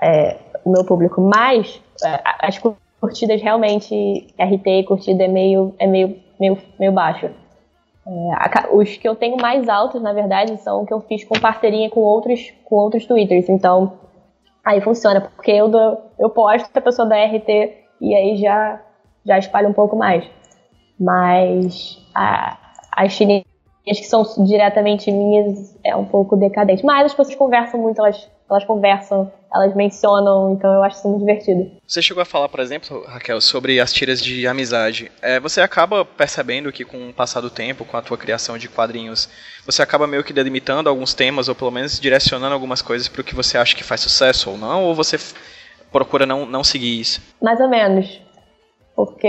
é, 0.00 0.36
o 0.64 0.70
meu 0.70 0.84
público. 0.84 1.20
Mas 1.20 1.82
é, 2.04 2.20
as 2.40 2.58
curtidas 3.00 3.42
realmente, 3.42 4.28
RT 4.38 4.66
e 4.66 4.84
curtida 4.84 5.24
é 5.24 5.28
meio, 5.28 5.74
é 5.78 5.86
meio, 5.86 6.16
meio, 6.38 6.56
meio 6.78 6.92
baixo. 6.92 7.28
É, 8.08 8.74
os 8.74 8.96
que 8.96 9.06
eu 9.06 9.14
tenho 9.14 9.36
mais 9.36 9.68
altos, 9.68 10.00
na 10.00 10.12
verdade, 10.14 10.56
são 10.62 10.86
que 10.86 10.94
eu 10.94 11.00
fiz 11.00 11.24
com 11.24 11.38
parceirinha 11.38 11.90
com 11.90 12.00
outros, 12.00 12.52
com 12.64 12.76
outros 12.76 13.04
Twitters. 13.04 13.48
Então, 13.48 13.98
Aí 14.68 14.82
funciona, 14.82 15.22
porque 15.22 15.50
eu, 15.50 15.66
do, 15.66 15.96
eu 16.18 16.28
posto 16.28 16.68
a 16.76 16.80
pessoa 16.82 17.08
da 17.08 17.16
RT 17.24 17.48
e 18.02 18.14
aí 18.14 18.36
já, 18.36 18.78
já 19.24 19.38
espalha 19.38 19.66
um 19.66 19.72
pouco 19.72 19.96
mais. 19.96 20.28
Mas 21.00 21.98
a, 22.14 22.58
as 22.92 23.12
chinesas 23.12 23.46
que 23.96 24.06
são 24.06 24.24
diretamente 24.44 25.10
minhas 25.10 25.74
é 25.82 25.96
um 25.96 26.04
pouco 26.04 26.36
decadente. 26.36 26.84
Mas 26.84 27.06
as 27.06 27.14
pessoas 27.14 27.36
conversam 27.36 27.80
muito, 27.80 27.98
elas, 28.00 28.28
elas 28.50 28.64
conversam, 28.64 29.32
elas 29.54 29.74
mencionam, 29.74 30.52
então 30.52 30.72
eu 30.72 30.82
acho 30.82 30.98
isso 30.98 31.08
muito 31.08 31.20
divertido. 31.20 31.70
Você 31.86 32.02
chegou 32.02 32.22
a 32.22 32.26
falar, 32.26 32.48
por 32.48 32.60
exemplo, 32.60 33.04
Raquel, 33.06 33.40
sobre 33.40 33.80
as 33.80 33.92
tiras 33.92 34.22
de 34.22 34.46
amizade. 34.46 35.10
É, 35.22 35.40
você 35.40 35.60
acaba 35.60 36.04
percebendo 36.04 36.70
que 36.70 36.84
com 36.84 37.08
o 37.08 37.14
passar 37.14 37.40
do 37.40 37.50
tempo, 37.50 37.84
com 37.84 37.96
a 37.96 38.02
tua 38.02 38.18
criação 38.18 38.58
de 38.58 38.68
quadrinhos, 38.68 39.28
você 39.64 39.82
acaba 39.82 40.06
meio 40.06 40.24
que 40.24 40.32
delimitando 40.32 40.88
alguns 40.88 41.14
temas, 41.14 41.48
ou 41.48 41.54
pelo 41.54 41.70
menos 41.70 41.98
direcionando 41.98 42.54
algumas 42.54 42.82
coisas 42.82 43.08
para 43.08 43.22
o 43.22 43.24
que 43.24 43.34
você 43.34 43.56
acha 43.56 43.74
que 43.74 43.84
faz 43.84 44.00
sucesso 44.00 44.50
ou 44.50 44.58
não, 44.58 44.84
ou 44.84 44.94
você 44.94 45.16
procura 45.90 46.26
não, 46.26 46.44
não 46.44 46.62
seguir 46.62 47.00
isso? 47.00 47.22
Mais 47.40 47.60
ou 47.60 47.68
menos. 47.68 48.20
Porque 48.94 49.26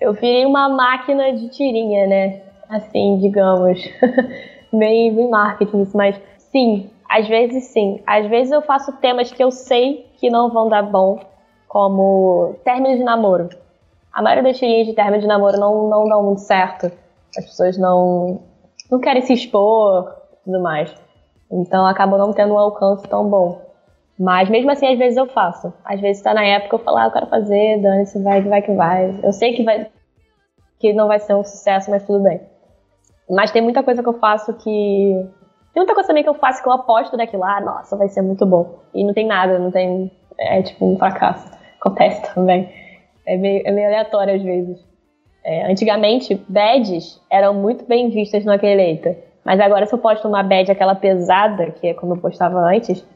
eu 0.00 0.12
virei 0.14 0.46
uma 0.46 0.68
máquina 0.68 1.32
de 1.32 1.48
tirinha, 1.50 2.06
né? 2.06 2.47
Assim, 2.68 3.18
digamos. 3.18 3.80
meio 4.72 5.18
em 5.20 5.30
marketing, 5.30 5.86
mas 5.94 6.20
sim, 6.38 6.90
às 7.08 7.26
vezes 7.26 7.64
sim. 7.64 8.00
Às 8.06 8.26
vezes 8.26 8.52
eu 8.52 8.62
faço 8.62 8.92
temas 8.98 9.30
que 9.30 9.42
eu 9.42 9.50
sei 9.50 10.06
que 10.18 10.30
não 10.30 10.50
vão 10.50 10.68
dar 10.68 10.82
bom, 10.82 11.20
como 11.66 12.56
término 12.64 12.96
de 12.96 13.04
namoro. 13.04 13.48
A 14.12 14.22
maioria 14.22 14.44
das 14.44 14.58
tirinhas 14.58 14.86
de 14.86 14.94
término 14.94 15.20
de 15.20 15.26
namoro 15.26 15.58
não, 15.58 15.88
não 15.88 16.08
dão 16.08 16.22
muito 16.22 16.40
certo. 16.40 16.90
As 17.36 17.44
pessoas 17.44 17.78
não, 17.78 18.40
não 18.90 19.00
querem 19.00 19.22
se 19.22 19.32
expor 19.32 20.12
tudo 20.44 20.60
mais. 20.60 20.92
Então 21.50 21.86
acaba 21.86 22.18
não 22.18 22.32
tendo 22.32 22.54
um 22.54 22.58
alcance 22.58 23.06
tão 23.08 23.28
bom. 23.28 23.62
Mas 24.18 24.48
mesmo 24.48 24.70
assim, 24.70 24.92
às 24.92 24.98
vezes 24.98 25.16
eu 25.16 25.26
faço. 25.26 25.72
Às 25.84 26.00
vezes 26.00 26.22
tá 26.22 26.34
na 26.34 26.44
época 26.44 26.74
eu 26.74 26.80
falo, 26.80 26.96
ah, 26.96 27.04
eu 27.04 27.12
quero 27.12 27.26
fazer, 27.28 27.80
dane-se, 27.80 28.20
vai 28.22 28.42
que 28.42 28.48
vai 28.48 28.62
que 28.62 28.72
vai. 28.74 29.20
Eu 29.22 29.32
sei 29.32 29.54
que 29.54 29.62
vai 29.62 29.88
que 30.80 30.92
não 30.92 31.08
vai 31.08 31.20
ser 31.20 31.34
um 31.34 31.44
sucesso, 31.44 31.90
mas 31.90 32.04
tudo 32.04 32.22
bem. 32.22 32.40
Mas 33.28 33.50
tem 33.50 33.62
muita 33.62 33.82
coisa 33.82 34.02
que 34.02 34.08
eu 34.08 34.14
faço 34.14 34.54
que 34.54 35.28
tem 35.78 35.82
muita 35.82 35.94
coisa 35.94 36.08
também 36.08 36.22
que 36.24 36.28
eu 36.28 36.34
faço 36.34 36.60
que 36.60 36.68
eu 36.68 36.72
aposto 36.72 37.16
naquilo, 37.16 37.44
ah, 37.44 37.60
nossa, 37.60 37.96
vai 37.96 38.08
ser 38.08 38.22
muito 38.22 38.44
bom. 38.44 38.80
E 38.92 39.04
não 39.04 39.14
tem 39.14 39.26
nada, 39.26 39.58
não 39.58 39.70
tem. 39.70 40.10
É 40.38 40.60
tipo 40.62 40.86
um 40.86 40.98
fracasso. 40.98 41.48
Acontece 41.80 42.34
também. 42.34 42.68
É 43.24 43.36
meio, 43.36 43.62
é 43.64 43.70
meio 43.70 43.86
aleatório 43.86 44.34
às 44.34 44.42
vezes. 44.42 44.84
É, 45.44 45.70
antigamente, 45.70 46.34
badges 46.48 47.20
eram 47.30 47.54
muito 47.54 47.84
bem 47.84 48.10
vistas 48.10 48.44
no 48.44 48.52
Aqueleita. 48.52 49.16
Mas 49.44 49.60
agora, 49.60 49.86
se 49.86 49.94
eu 49.94 49.98
posto 49.98 50.26
uma 50.26 50.42
badge 50.42 50.72
aquela 50.72 50.94
pesada, 50.94 51.70
que 51.70 51.86
é 51.86 51.94
como 51.94 52.14
eu 52.14 52.20
postava 52.20 52.58
antes, 52.58 53.06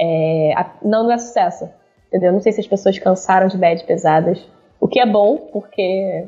é, 0.00 0.54
não, 0.82 1.04
não 1.04 1.12
é 1.12 1.18
sucesso. 1.18 1.70
Entendeu? 2.08 2.32
Não 2.32 2.40
sei 2.40 2.52
se 2.52 2.60
as 2.60 2.66
pessoas 2.66 2.98
cansaram 2.98 3.46
de 3.46 3.56
badges 3.56 3.84
pesadas. 3.84 4.44
O 4.80 4.88
que 4.88 4.98
é 4.98 5.06
bom, 5.06 5.36
porque. 5.52 6.26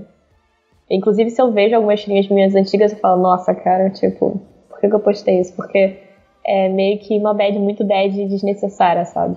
Inclusive, 0.90 1.30
se 1.30 1.40
eu 1.40 1.50
vejo 1.50 1.74
algumas 1.74 2.00
tirinhas 2.02 2.28
minhas 2.28 2.54
antigas, 2.54 2.92
eu 2.92 2.98
falo, 2.98 3.22
nossa, 3.22 3.54
cara, 3.54 3.90
tipo, 3.90 4.40
que, 4.84 4.88
que 4.88 4.94
eu 4.94 5.00
postei 5.00 5.40
isso? 5.40 5.54
Porque 5.54 5.98
é 6.46 6.68
meio 6.68 6.98
que 6.98 7.18
uma 7.18 7.32
bad 7.32 7.58
muito 7.58 7.84
bad 7.84 8.26
desnecessária, 8.26 9.04
sabe? 9.04 9.36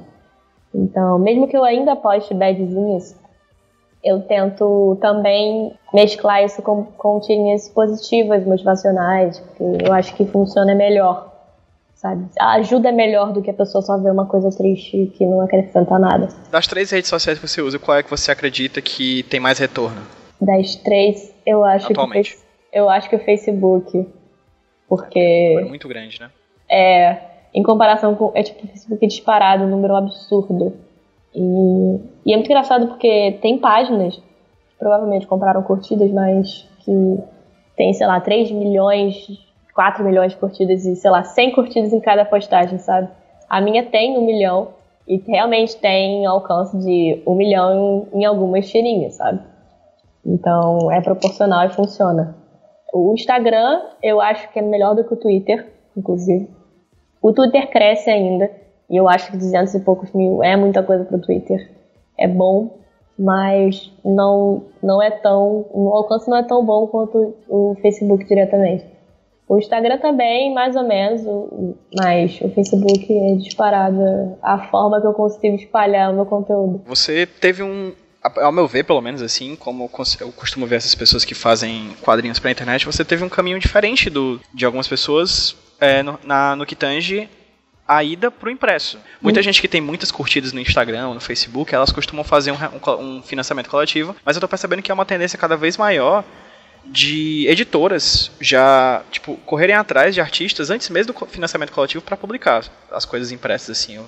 Então, 0.73 1.17
mesmo 1.17 1.47
que 1.47 1.55
eu 1.55 1.63
ainda 1.63 1.95
poste 1.95 2.33
badzinhos, 2.33 3.15
eu 4.03 4.21
tento 4.21 4.97
também 5.01 5.73
mesclar 5.93 6.43
isso 6.43 6.61
com, 6.61 6.83
com 6.83 7.19
tirinhas 7.19 7.69
positivas, 7.69 8.45
motivacionais, 8.45 9.39
porque 9.39 9.85
eu 9.85 9.93
acho 9.93 10.13
que 10.15 10.25
funciona 10.25 10.75
melhor, 10.75 11.33
sabe? 11.95 12.25
A 12.39 12.53
ajuda 12.55 12.89
é 12.89 12.91
melhor 12.91 13.31
do 13.31 13.41
que 13.41 13.49
a 13.49 13.53
pessoa 13.53 13.81
só 13.81 13.97
ver 13.97 14.11
uma 14.11 14.25
coisa 14.25 14.49
triste 14.51 15.11
que 15.17 15.25
não 15.25 15.41
acrescenta 15.41 15.97
nada. 15.97 16.27
Das 16.51 16.67
três 16.67 16.91
redes 16.91 17.09
sociais 17.09 17.39
que 17.39 17.47
você 17.47 17.61
usa, 17.61 17.79
qual 17.79 17.97
é 17.97 18.03
que 18.03 18.09
você 18.09 18.31
acredita 18.31 18.81
que 18.81 19.23
tem 19.23 19.39
mais 19.39 19.57
retorno? 19.57 20.01
Das 20.39 20.75
três, 20.75 21.33
eu 21.47 21.63
acho 21.63 21.91
Atualmente. 21.91 22.35
que 22.35 22.77
eu 22.77 22.89
acho 22.89 23.09
que 23.09 23.15
o 23.15 23.19
Facebook 23.19 24.05
porque. 24.87 25.55
É 25.59 25.65
muito 25.65 25.87
grande, 25.87 26.19
né? 26.19 26.31
É. 26.69 27.17
Em 27.53 27.63
comparação 27.63 28.15
com. 28.15 28.31
É 28.33 28.43
tipo, 28.43 28.65
o 28.65 28.67
Facebook 28.67 29.03
é 29.03 29.07
disparado, 29.07 29.63
um 29.63 29.69
número 29.69 29.95
absurdo. 29.95 30.73
E, 31.33 31.99
e 32.25 32.33
é 32.33 32.35
muito 32.35 32.47
engraçado 32.47 32.87
porque 32.87 33.37
tem 33.41 33.57
páginas 33.57 34.15
que 34.15 34.77
provavelmente 34.79 35.27
compraram 35.27 35.61
curtidas, 35.63 36.09
mas 36.11 36.67
que 36.79 37.19
tem, 37.75 37.93
sei 37.93 38.07
lá, 38.07 38.19
3 38.19 38.51
milhões, 38.51 39.27
4 39.75 40.03
milhões 40.03 40.31
de 40.31 40.37
curtidas 40.37 40.85
e, 40.85 40.95
sei 40.95 41.11
lá, 41.11 41.23
100 41.23 41.51
curtidas 41.51 41.93
em 41.93 41.99
cada 41.99 42.25
postagem, 42.25 42.77
sabe? 42.79 43.09
A 43.49 43.61
minha 43.61 43.83
tem 43.83 44.17
um 44.17 44.25
milhão 44.25 44.69
e 45.07 45.17
realmente 45.17 45.77
tem 45.77 46.25
alcance 46.25 46.77
de 46.77 47.21
um 47.25 47.35
milhão 47.35 48.07
em, 48.13 48.21
em 48.21 48.25
algumas 48.25 48.69
tirinhas, 48.69 49.15
sabe? 49.15 49.39
Então 50.27 50.91
é 50.91 50.99
proporcional 51.01 51.65
e 51.65 51.69
funciona. 51.69 52.35
O 52.93 53.13
Instagram 53.13 53.81
eu 54.03 54.19
acho 54.19 54.51
que 54.51 54.59
é 54.59 54.61
melhor 54.61 54.93
do 54.93 55.05
que 55.05 55.13
o 55.13 55.17
Twitter, 55.17 55.65
inclusive. 55.95 56.49
O 57.21 57.31
Twitter 57.31 57.69
cresce 57.71 58.09
ainda, 58.09 58.51
e 58.89 58.97
eu 58.97 59.07
acho 59.07 59.31
que 59.31 59.37
200 59.37 59.73
e 59.73 59.79
poucos 59.79 60.11
mil 60.11 60.43
é 60.43 60.55
muita 60.55 60.83
coisa 60.83 61.05
para 61.05 61.17
o 61.17 61.21
Twitter. 61.21 61.71
É 62.17 62.27
bom, 62.27 62.77
mas 63.17 63.91
não, 64.03 64.63
não 64.83 65.01
é 65.01 65.09
tão. 65.09 65.65
O 65.71 65.89
alcance 65.93 66.29
não 66.29 66.37
é 66.37 66.43
tão 66.43 66.63
bom 66.65 66.87
quanto 66.87 67.35
o 67.47 67.75
Facebook 67.81 68.25
diretamente. 68.25 68.85
O 69.49 69.57
Instagram 69.57 69.97
também, 69.99 70.53
mais 70.53 70.75
ou 70.75 70.83
menos, 70.83 71.21
mas 71.97 72.39
o 72.41 72.49
Facebook 72.49 73.17
é 73.17 73.35
disparado 73.35 74.37
a 74.41 74.67
forma 74.69 74.99
que 74.99 75.07
eu 75.07 75.13
consigo 75.13 75.55
espalhar 75.55 76.11
o 76.11 76.15
meu 76.15 76.25
conteúdo. 76.25 76.81
Você 76.85 77.25
teve 77.25 77.63
um, 77.63 77.93
ao 78.23 78.51
meu 78.51 78.67
ver, 78.67 78.83
pelo 78.83 79.01
menos 79.01 79.21
assim, 79.21 79.55
como 79.55 79.89
eu 80.19 80.31
costumo 80.31 80.65
ver 80.65 80.75
essas 80.75 80.95
pessoas 80.95 81.23
que 81.23 81.35
fazem 81.35 81.95
quadrinhos 82.01 82.39
pra 82.39 82.51
internet, 82.51 82.85
você 82.85 83.05
teve 83.05 83.23
um 83.23 83.29
caminho 83.29 83.59
diferente 83.59 84.09
do 84.09 84.39
de 84.53 84.65
algumas 84.65 84.87
pessoas 84.87 85.55
é, 85.79 86.03
no, 86.03 86.19
na, 86.23 86.55
no 86.55 86.65
que 86.65 86.75
tange 86.75 87.29
a 87.87 88.03
ida 88.03 88.29
pro 88.29 88.49
impresso. 88.49 88.99
Muita 89.21 89.39
hum. 89.39 89.43
gente 89.43 89.61
que 89.61 89.67
tem 89.67 89.79
muitas 89.79 90.11
curtidas 90.11 90.51
no 90.51 90.59
Instagram 90.59 91.13
no 91.13 91.21
Facebook, 91.21 91.73
elas 91.73 91.91
costumam 91.91 92.23
fazer 92.23 92.51
um, 92.51 92.55
um, 92.55 93.17
um 93.17 93.23
financiamento 93.23 93.69
coletivo, 93.69 94.15
mas 94.25 94.35
eu 94.35 94.41
tô 94.41 94.47
percebendo 94.47 94.81
que 94.81 94.91
é 94.91 94.93
uma 94.93 95.05
tendência 95.05 95.39
cada 95.39 95.55
vez 95.55 95.77
maior 95.77 96.23
de 96.85 97.45
editoras 97.47 98.31
já, 98.39 99.03
tipo, 99.11 99.35
correrem 99.45 99.75
atrás 99.75 100.13
de 100.13 100.21
artistas 100.21 100.69
antes 100.69 100.89
mesmo 100.89 101.13
do 101.13 101.25
financiamento 101.25 101.71
coletivo 101.71 102.03
para 102.03 102.17
publicar 102.17 102.63
as 102.91 103.05
coisas 103.05 103.31
impressas, 103.31 103.77
assim. 103.77 103.99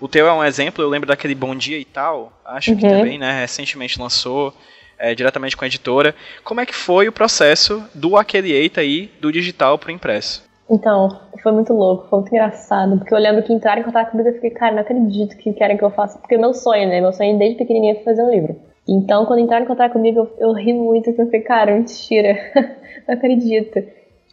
O 0.00 0.08
teu 0.08 0.26
é 0.26 0.32
um 0.32 0.44
exemplo, 0.44 0.84
eu 0.84 0.88
lembro 0.88 1.08
daquele 1.08 1.34
Bom 1.34 1.54
Dia 1.54 1.78
e 1.78 1.84
tal, 1.84 2.32
acho 2.44 2.72
uhum. 2.72 2.76
que 2.76 2.88
também, 2.88 3.18
né, 3.18 3.40
recentemente 3.40 4.00
lançou 4.00 4.52
é, 4.98 5.14
diretamente 5.14 5.56
com 5.56 5.64
a 5.64 5.66
editora. 5.66 6.14
Como 6.44 6.60
é 6.60 6.66
que 6.66 6.74
foi 6.74 7.08
o 7.08 7.12
processo 7.12 7.82
do 7.94 8.16
Aqueliate 8.16 8.80
aí, 8.80 9.10
do 9.20 9.32
digital 9.32 9.78
pro 9.78 9.90
impresso? 9.90 10.44
Então, 10.68 11.20
foi 11.42 11.52
muito 11.52 11.72
louco, 11.72 12.08
foi 12.08 12.18
muito 12.20 12.34
engraçado, 12.34 12.98
porque 12.98 13.14
eu 13.14 13.18
lembro 13.18 13.42
que 13.42 13.52
entraram 13.52 13.80
em 13.80 13.84
contato 13.84 14.10
comigo 14.10 14.28
e 14.28 14.32
fiquei, 14.32 14.50
cara, 14.50 14.74
não 14.74 14.80
acredito 14.80 15.36
que 15.36 15.52
querem 15.52 15.76
que 15.76 15.84
eu 15.84 15.90
faça, 15.90 16.18
porque 16.18 16.36
meu 16.36 16.52
sonho, 16.52 16.88
né, 16.88 17.00
meu 17.00 17.12
sonho 17.12 17.38
desde 17.38 17.56
pequenininha 17.56 17.94
foi 17.94 18.04
fazer 18.04 18.22
um 18.22 18.30
livro. 18.30 18.56
Então, 18.88 19.26
quando 19.26 19.40
entraram 19.40 19.64
em 19.64 19.68
contato 19.68 19.92
comigo, 19.92 20.28
eu, 20.38 20.48
eu 20.48 20.52
ri 20.52 20.72
muito, 20.72 21.04
porque 21.04 21.22
eu 21.22 21.26
falei, 21.26 21.40
cara, 21.40 21.74
mentira, 21.74 22.36
não 23.06 23.14
acredito. 23.14 23.82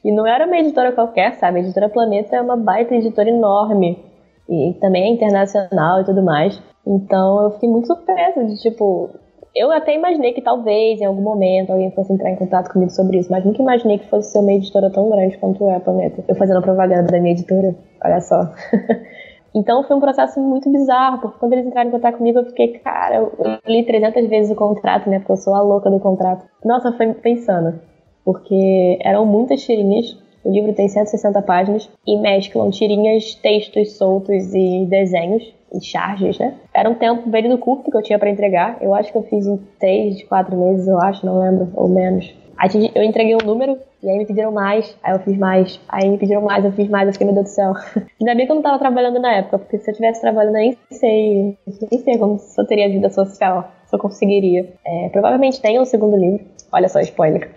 E 0.04 0.12
não 0.12 0.28
era 0.28 0.45
uma 0.45 0.58
editora 0.58 0.91
qualquer, 0.91 1.36
sabe? 1.36 1.60
A 1.60 1.63
editora 1.63 1.88
Planeta 1.88 2.36
é 2.36 2.41
uma 2.41 2.58
baita 2.58 2.93
editora 2.93 3.30
enorme. 3.30 4.04
E 4.49 4.73
também 4.79 5.03
é 5.03 5.10
internacional 5.10 6.01
e 6.01 6.06
tudo 6.06 6.21
mais. 6.21 6.62
Então 6.86 7.43
eu 7.43 7.51
fiquei 7.51 7.69
muito 7.69 7.88
surpresa 7.88 8.43
de, 8.43 8.62
tipo, 8.62 9.10
eu 9.56 9.71
até 9.71 9.95
imaginei 9.95 10.34
que 10.34 10.41
talvez 10.41 10.99
em 10.99 11.06
algum 11.06 11.21
momento 11.21 11.71
alguém 11.71 11.91
fosse 11.91 12.12
entrar 12.12 12.32
em 12.32 12.36
contato 12.36 12.71
comigo 12.71 12.91
sobre 12.91 13.19
isso, 13.19 13.32
mas 13.32 13.45
nunca 13.45 13.62
imaginei 13.62 13.99
que 13.99 14.10
fosse 14.10 14.32
ser 14.32 14.39
uma 14.39 14.51
editora 14.51 14.89
tão 14.89 15.10
grande 15.10 15.38
quanto 15.38 15.69
é 15.69 15.75
a 15.75 15.79
Planeta. 15.79 16.23
Eu 16.27 16.36
fazendo 16.36 16.62
propaganda 16.62 17.12
da 17.12 17.19
minha 17.19 17.34
editora, 17.34 17.75
olha 18.03 18.21
só. 18.21 18.51
Então 19.56 19.84
foi 19.84 19.95
um 19.95 19.99
processo 19.99 20.39
muito 20.39 20.67
bizarro, 20.71 21.19
porque 21.19 21.38
quando 21.38 21.53
eles 21.53 21.67
entraram 21.67 21.89
em 21.89 21.91
contato 21.91 22.17
comigo, 22.17 22.39
eu 22.39 22.45
fiquei, 22.45 22.79
cara, 22.79 23.17
eu 23.17 23.60
li 23.67 23.86
300 23.86 24.27
vezes 24.27 24.51
o 24.51 24.56
contrato, 24.56 25.08
né? 25.08 25.19
Porque 25.19 25.34
eu 25.34 25.38
sou 25.38 25.53
a 25.53 25.62
louca 25.62 25.91
do 25.91 25.99
contrato. 25.99 26.43
Nossa, 26.65 26.91
foi 26.93 27.13
pensando. 27.13 27.79
Porque 28.25 28.97
eram 29.01 29.25
muitas 29.25 29.62
tirinhas, 29.62 30.17
o 30.43 30.51
livro 30.51 30.73
tem 30.73 30.88
160 30.88 31.41
páginas, 31.41 31.89
e 32.06 32.17
mesclam 32.17 32.69
tirinhas, 32.69 33.36
textos 33.36 33.93
soltos 33.93 34.53
e 34.53 34.86
desenhos, 34.86 35.53
e 35.73 35.82
charges, 35.82 36.38
né? 36.38 36.53
Era 36.73 36.89
um 36.89 36.95
tempo 36.95 37.27
bem 37.29 37.49
do 37.49 37.58
curto 37.58 37.89
que 37.89 37.97
eu 37.97 38.03
tinha 38.03 38.19
para 38.19 38.29
entregar. 38.29 38.77
Eu 38.79 38.93
acho 38.93 39.12
que 39.12 39.17
eu 39.17 39.23
fiz 39.23 39.47
em 39.47 39.58
3, 39.79 40.23
4 40.23 40.56
meses, 40.56 40.88
eu 40.88 40.99
acho, 40.99 41.25
não 41.25 41.39
lembro, 41.39 41.69
ou 41.75 41.89
menos. 41.89 42.34
Aí 42.58 42.69
eu 42.93 43.03
entreguei 43.03 43.36
um 43.36 43.45
número, 43.45 43.77
e 44.01 44.10
aí 44.10 44.17
me 44.17 44.25
pediram 44.25 44.51
mais, 44.51 44.95
aí 45.01 45.13
eu 45.13 45.19
fiz 45.19 45.38
mais, 45.38 45.79
aí 45.89 46.08
me 46.08 46.17
pediram 46.17 46.41
mais, 46.41 46.63
eu 46.63 46.71
fiz 46.71 46.88
mais, 46.88 47.08
eu 47.08 47.13
fiquei, 47.13 47.25
meu 47.25 47.34
Deus 47.34 47.47
do 47.47 47.49
céu. 47.49 47.73
Ainda 48.21 48.36
bem 48.36 48.45
que 48.45 48.51
eu 48.51 48.56
não 48.56 48.62
tava 48.62 48.77
trabalhando 48.77 49.19
na 49.19 49.34
época, 49.34 49.58
porque 49.60 49.79
se 49.79 49.89
eu 49.89 49.95
tivesse 49.95 50.21
trabalhando, 50.21 50.53
nem 50.53 50.77
sei, 50.91 51.58
nem 51.91 51.99
sei 52.01 52.17
como 52.17 52.38
se 52.38 52.60
eu 52.62 52.65
teria 52.65 52.89
vida 52.89 53.10
social, 53.10 53.71
se 53.86 53.95
eu 53.95 53.99
conseguiria. 53.99 54.71
É, 54.86 55.10
provavelmente 55.10 55.62
tem 55.62 55.79
um 55.79 55.86
segundo 55.86 56.15
livro, 56.15 56.45
olha 56.71 56.88
só, 56.88 56.99
spoiler. 56.99 57.49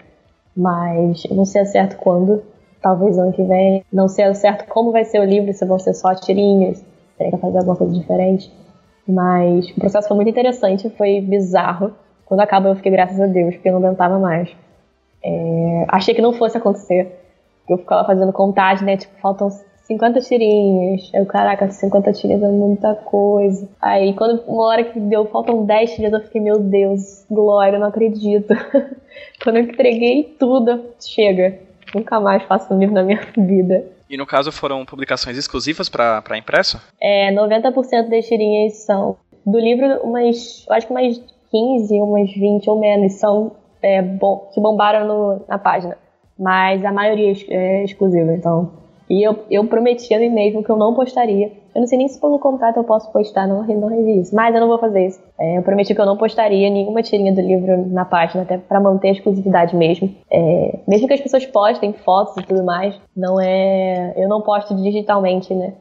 Mas 0.56 1.24
eu 1.26 1.36
não 1.36 1.44
sei 1.44 1.66
certo 1.66 1.98
quando, 1.98 2.42
talvez 2.86 3.18
ano 3.18 3.32
que 3.32 3.42
vem. 3.42 3.84
Não 3.92 4.06
sei 4.06 4.32
certo 4.34 4.68
como 4.68 4.92
vai 4.92 5.04
ser 5.04 5.18
o 5.18 5.24
livro, 5.24 5.52
se 5.52 5.66
vão 5.66 5.76
ser 5.76 5.92
só 5.92 6.14
tirinhas, 6.14 6.84
teria 7.18 7.32
que 7.32 7.38
fazer 7.38 7.58
alguma 7.58 7.74
coisa 7.74 7.92
diferente. 7.92 8.52
Mas 9.08 9.68
o 9.70 9.74
processo 9.74 10.06
foi 10.06 10.14
muito 10.14 10.30
interessante, 10.30 10.88
foi 10.90 11.20
bizarro. 11.20 11.92
Quando 12.24 12.40
acaba 12.40 12.68
eu 12.68 12.76
fiquei 12.76 12.92
graças 12.92 13.20
a 13.20 13.26
Deus, 13.26 13.56
porque 13.56 13.68
eu 13.68 13.72
não 13.72 13.84
aguentava 13.84 14.20
mais. 14.20 14.54
É, 15.24 15.84
achei 15.88 16.14
que 16.14 16.22
não 16.22 16.32
fosse 16.32 16.56
acontecer. 16.56 17.12
Eu 17.68 17.78
ficava 17.78 18.06
fazendo 18.06 18.32
contagem, 18.32 18.86
né? 18.86 18.96
Tipo, 18.96 19.18
faltam 19.20 19.50
50 19.82 20.20
tirinhas. 20.20 21.10
Eu, 21.12 21.26
caraca, 21.26 21.68
50 21.68 22.12
tirinhas 22.12 22.42
é 22.44 22.48
muita 22.48 22.94
coisa. 22.94 23.68
Aí, 23.82 24.14
quando 24.14 24.44
uma 24.46 24.64
hora 24.64 24.84
que 24.84 25.00
deu, 25.00 25.26
faltam 25.26 25.64
10 25.64 25.90
tirinhas, 25.90 26.12
eu 26.12 26.20
fiquei, 26.20 26.40
meu 26.40 26.60
Deus, 26.60 27.24
glória, 27.28 27.80
não 27.80 27.88
acredito. 27.88 28.54
quando 29.42 29.56
eu 29.56 29.64
entreguei 29.64 30.36
tudo, 30.38 30.84
chega. 31.00 31.65
Nunca 31.94 32.20
mais 32.20 32.42
faço 32.44 32.72
um 32.72 32.78
livro 32.78 32.94
na 32.94 33.02
minha 33.02 33.20
vida. 33.36 33.84
E 34.08 34.16
no 34.16 34.26
caso 34.26 34.52
foram 34.52 34.84
publicações 34.84 35.36
exclusivas 35.36 35.88
para 35.88 36.38
impresso? 36.38 36.80
É, 37.00 37.32
90% 37.32 38.08
das 38.08 38.26
tirinhas 38.26 38.74
são 38.84 39.16
do 39.44 39.58
livro, 39.58 40.00
umas, 40.02 40.64
eu 40.68 40.74
acho 40.74 40.86
que 40.86 40.92
umas 40.92 41.18
15, 41.50 42.00
umas 42.00 42.30
20 42.32 42.68
ou 42.68 42.80
menos 42.80 43.14
são 43.14 43.52
é, 43.82 44.02
bom, 44.02 44.50
que 44.52 44.60
bombaram 44.60 45.06
no, 45.06 45.44
na 45.48 45.58
página. 45.58 45.96
Mas 46.38 46.84
a 46.84 46.92
maioria 46.92 47.32
é 47.48 47.84
exclusiva, 47.84 48.32
então. 48.32 48.85
E 49.08 49.22
eu, 49.22 49.44
eu 49.50 49.64
prometi 49.66 50.12
a 50.12 50.18
mim 50.18 50.30
mesmo 50.30 50.64
que 50.64 50.70
eu 50.70 50.76
não 50.76 50.94
postaria. 50.94 51.52
Eu 51.74 51.80
não 51.80 51.86
sei 51.86 51.98
nem 51.98 52.08
se 52.08 52.20
pelo 52.20 52.38
contrato 52.38 52.78
eu 52.78 52.84
posso 52.84 53.10
postar, 53.12 53.46
não, 53.46 53.62
não 53.62 53.88
revi 53.88 54.20
isso. 54.20 54.34
Mas 54.34 54.54
eu 54.54 54.60
não 54.60 54.68
vou 54.68 54.78
fazer 54.78 55.06
isso. 55.06 55.22
É, 55.38 55.58
eu 55.58 55.62
prometi 55.62 55.94
que 55.94 56.00
eu 56.00 56.06
não 56.06 56.16
postaria 56.16 56.68
nenhuma 56.70 57.02
tirinha 57.02 57.32
do 57.32 57.40
livro 57.40 57.86
na 57.88 58.04
página, 58.04 58.42
até 58.42 58.58
para 58.58 58.80
manter 58.80 59.08
a 59.08 59.12
exclusividade 59.12 59.76
mesmo. 59.76 60.12
É, 60.30 60.80
mesmo 60.88 61.06
que 61.06 61.14
as 61.14 61.20
pessoas 61.20 61.46
postem 61.46 61.92
fotos 61.92 62.36
e 62.38 62.46
tudo 62.46 62.64
mais, 62.64 62.98
não 63.16 63.40
é. 63.40 64.14
Eu 64.16 64.28
não 64.28 64.42
posto 64.42 64.74
digitalmente, 64.74 65.54
né? 65.54 65.74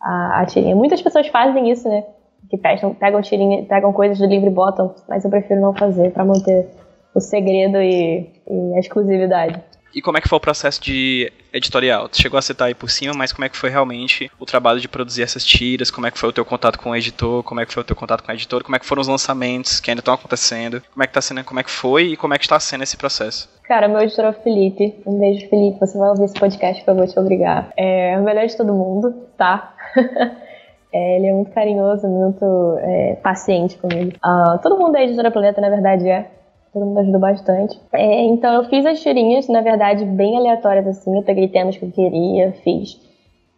A, 0.00 0.42
a 0.42 0.46
tirinha. 0.46 0.76
Muitas 0.76 1.02
pessoas 1.02 1.26
fazem 1.28 1.70
isso, 1.70 1.88
né? 1.88 2.04
Que 2.48 2.56
pegam, 2.56 2.94
pegam 2.94 3.20
tirinha, 3.20 3.64
pegam 3.64 3.92
coisas 3.92 4.18
do 4.18 4.26
livro 4.26 4.48
e 4.48 4.52
botam, 4.52 4.94
mas 5.08 5.24
eu 5.24 5.30
prefiro 5.30 5.60
não 5.60 5.74
fazer 5.74 6.12
para 6.12 6.24
manter 6.24 6.68
o 7.14 7.20
segredo 7.20 7.78
e, 7.78 8.30
e, 8.48 8.74
a 8.74 8.78
exclusividade. 8.78 9.60
E 9.94 10.02
como 10.02 10.18
é 10.18 10.20
que 10.20 10.28
foi 10.28 10.36
o 10.36 10.40
processo 10.40 10.82
de 10.82 11.32
editorial? 11.52 12.08
Tu 12.08 12.20
chegou 12.20 12.38
a 12.38 12.42
citar 12.42 12.68
aí 12.68 12.74
por 12.74 12.90
cima, 12.90 13.14
mas 13.14 13.32
como 13.32 13.44
é 13.44 13.48
que 13.48 13.56
foi 13.56 13.70
realmente 13.70 14.30
o 14.38 14.44
trabalho 14.44 14.80
de 14.80 14.88
produzir 14.88 15.22
essas 15.22 15.44
tiras? 15.44 15.90
Como 15.90 16.06
é 16.06 16.10
que 16.10 16.18
foi 16.18 16.28
o 16.28 16.32
teu 16.32 16.44
contato 16.44 16.78
com 16.78 16.90
o 16.90 16.96
editor? 16.96 17.42
Como 17.42 17.60
é 17.60 17.66
que 17.66 17.72
foi 17.72 17.82
o 17.82 17.86
teu 17.86 17.96
contato 17.96 18.22
com 18.22 18.30
a 18.30 18.34
editora? 18.34 18.62
Como 18.62 18.76
é 18.76 18.78
que 18.78 18.86
foram 18.86 19.00
os 19.00 19.08
lançamentos 19.08 19.80
que 19.80 19.90
ainda 19.90 20.00
estão 20.00 20.14
acontecendo? 20.14 20.82
Como 20.92 21.02
é 21.02 21.06
que 21.06 21.12
tá 21.12 21.20
sendo, 21.20 21.44
como 21.44 21.60
é 21.60 21.62
que 21.62 21.70
foi 21.70 22.08
e 22.08 22.16
como 22.16 22.34
é 22.34 22.38
que 22.38 22.44
está 22.44 22.60
sendo 22.60 22.84
esse 22.84 22.96
processo? 22.96 23.48
Cara, 23.64 23.88
meu 23.88 24.00
editor 24.00 24.26
é 24.26 24.30
o 24.30 24.32
Felipe. 24.32 25.02
Um 25.06 25.18
beijo, 25.18 25.48
Felipe. 25.48 25.78
Você 25.80 25.98
vai 25.98 26.10
ouvir 26.10 26.24
esse 26.24 26.34
podcast 26.34 26.82
que 26.82 26.88
eu 26.88 26.94
vou 26.94 27.06
te 27.06 27.18
obrigar. 27.18 27.70
É 27.76 28.16
o 28.18 28.22
melhor 28.22 28.46
de 28.46 28.56
todo 28.56 28.72
mundo, 28.72 29.26
tá? 29.36 29.74
É, 30.90 31.16
ele 31.16 31.26
é 31.26 31.32
muito 31.32 31.50
carinhoso, 31.50 32.08
muito 32.08 32.78
é, 32.80 33.16
paciente 33.16 33.76
comigo. 33.76 34.12
Uh, 34.24 34.58
todo 34.62 34.78
mundo 34.78 34.92
da 34.92 35.02
Editora 35.02 35.30
Planeta, 35.30 35.60
na 35.60 35.68
verdade, 35.68 36.08
é 36.08 36.30
todo 36.72 36.86
mundo 36.86 37.00
ajudou 37.00 37.20
bastante. 37.20 37.80
É, 37.92 38.24
então 38.24 38.54
eu 38.54 38.64
fiz 38.64 38.84
as 38.86 39.00
tirinhas, 39.00 39.48
na 39.48 39.60
verdade, 39.60 40.04
bem 40.04 40.36
aleatórias 40.36 40.86
assim. 40.86 41.16
Eu 41.16 41.22
peguei 41.22 41.48
temas 41.48 41.76
que 41.76 41.84
eu 41.84 41.90
queria, 41.90 42.52
fiz. 42.64 43.00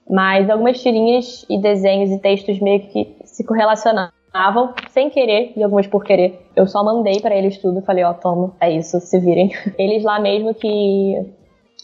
Mas 0.08 0.50
algumas 0.50 0.82
tirinhas 0.82 1.46
e 1.48 1.60
desenhos 1.60 2.10
e 2.10 2.18
textos 2.18 2.58
meio 2.60 2.80
que 2.80 3.16
se 3.24 3.44
correlacionavam 3.44 4.74
sem 4.90 5.10
querer 5.10 5.52
e 5.56 5.62
algumas 5.62 5.86
por 5.86 6.04
querer. 6.04 6.46
Eu 6.56 6.66
só 6.66 6.84
mandei 6.84 7.20
para 7.20 7.34
eles 7.34 7.58
tudo, 7.58 7.82
falei, 7.82 8.04
ó, 8.04 8.10
oh, 8.10 8.14
toma, 8.14 8.54
é 8.60 8.70
isso, 8.70 8.98
se 9.00 9.18
virem. 9.20 9.50
Eles 9.78 10.02
lá 10.02 10.20
mesmo 10.20 10.54
que 10.54 11.34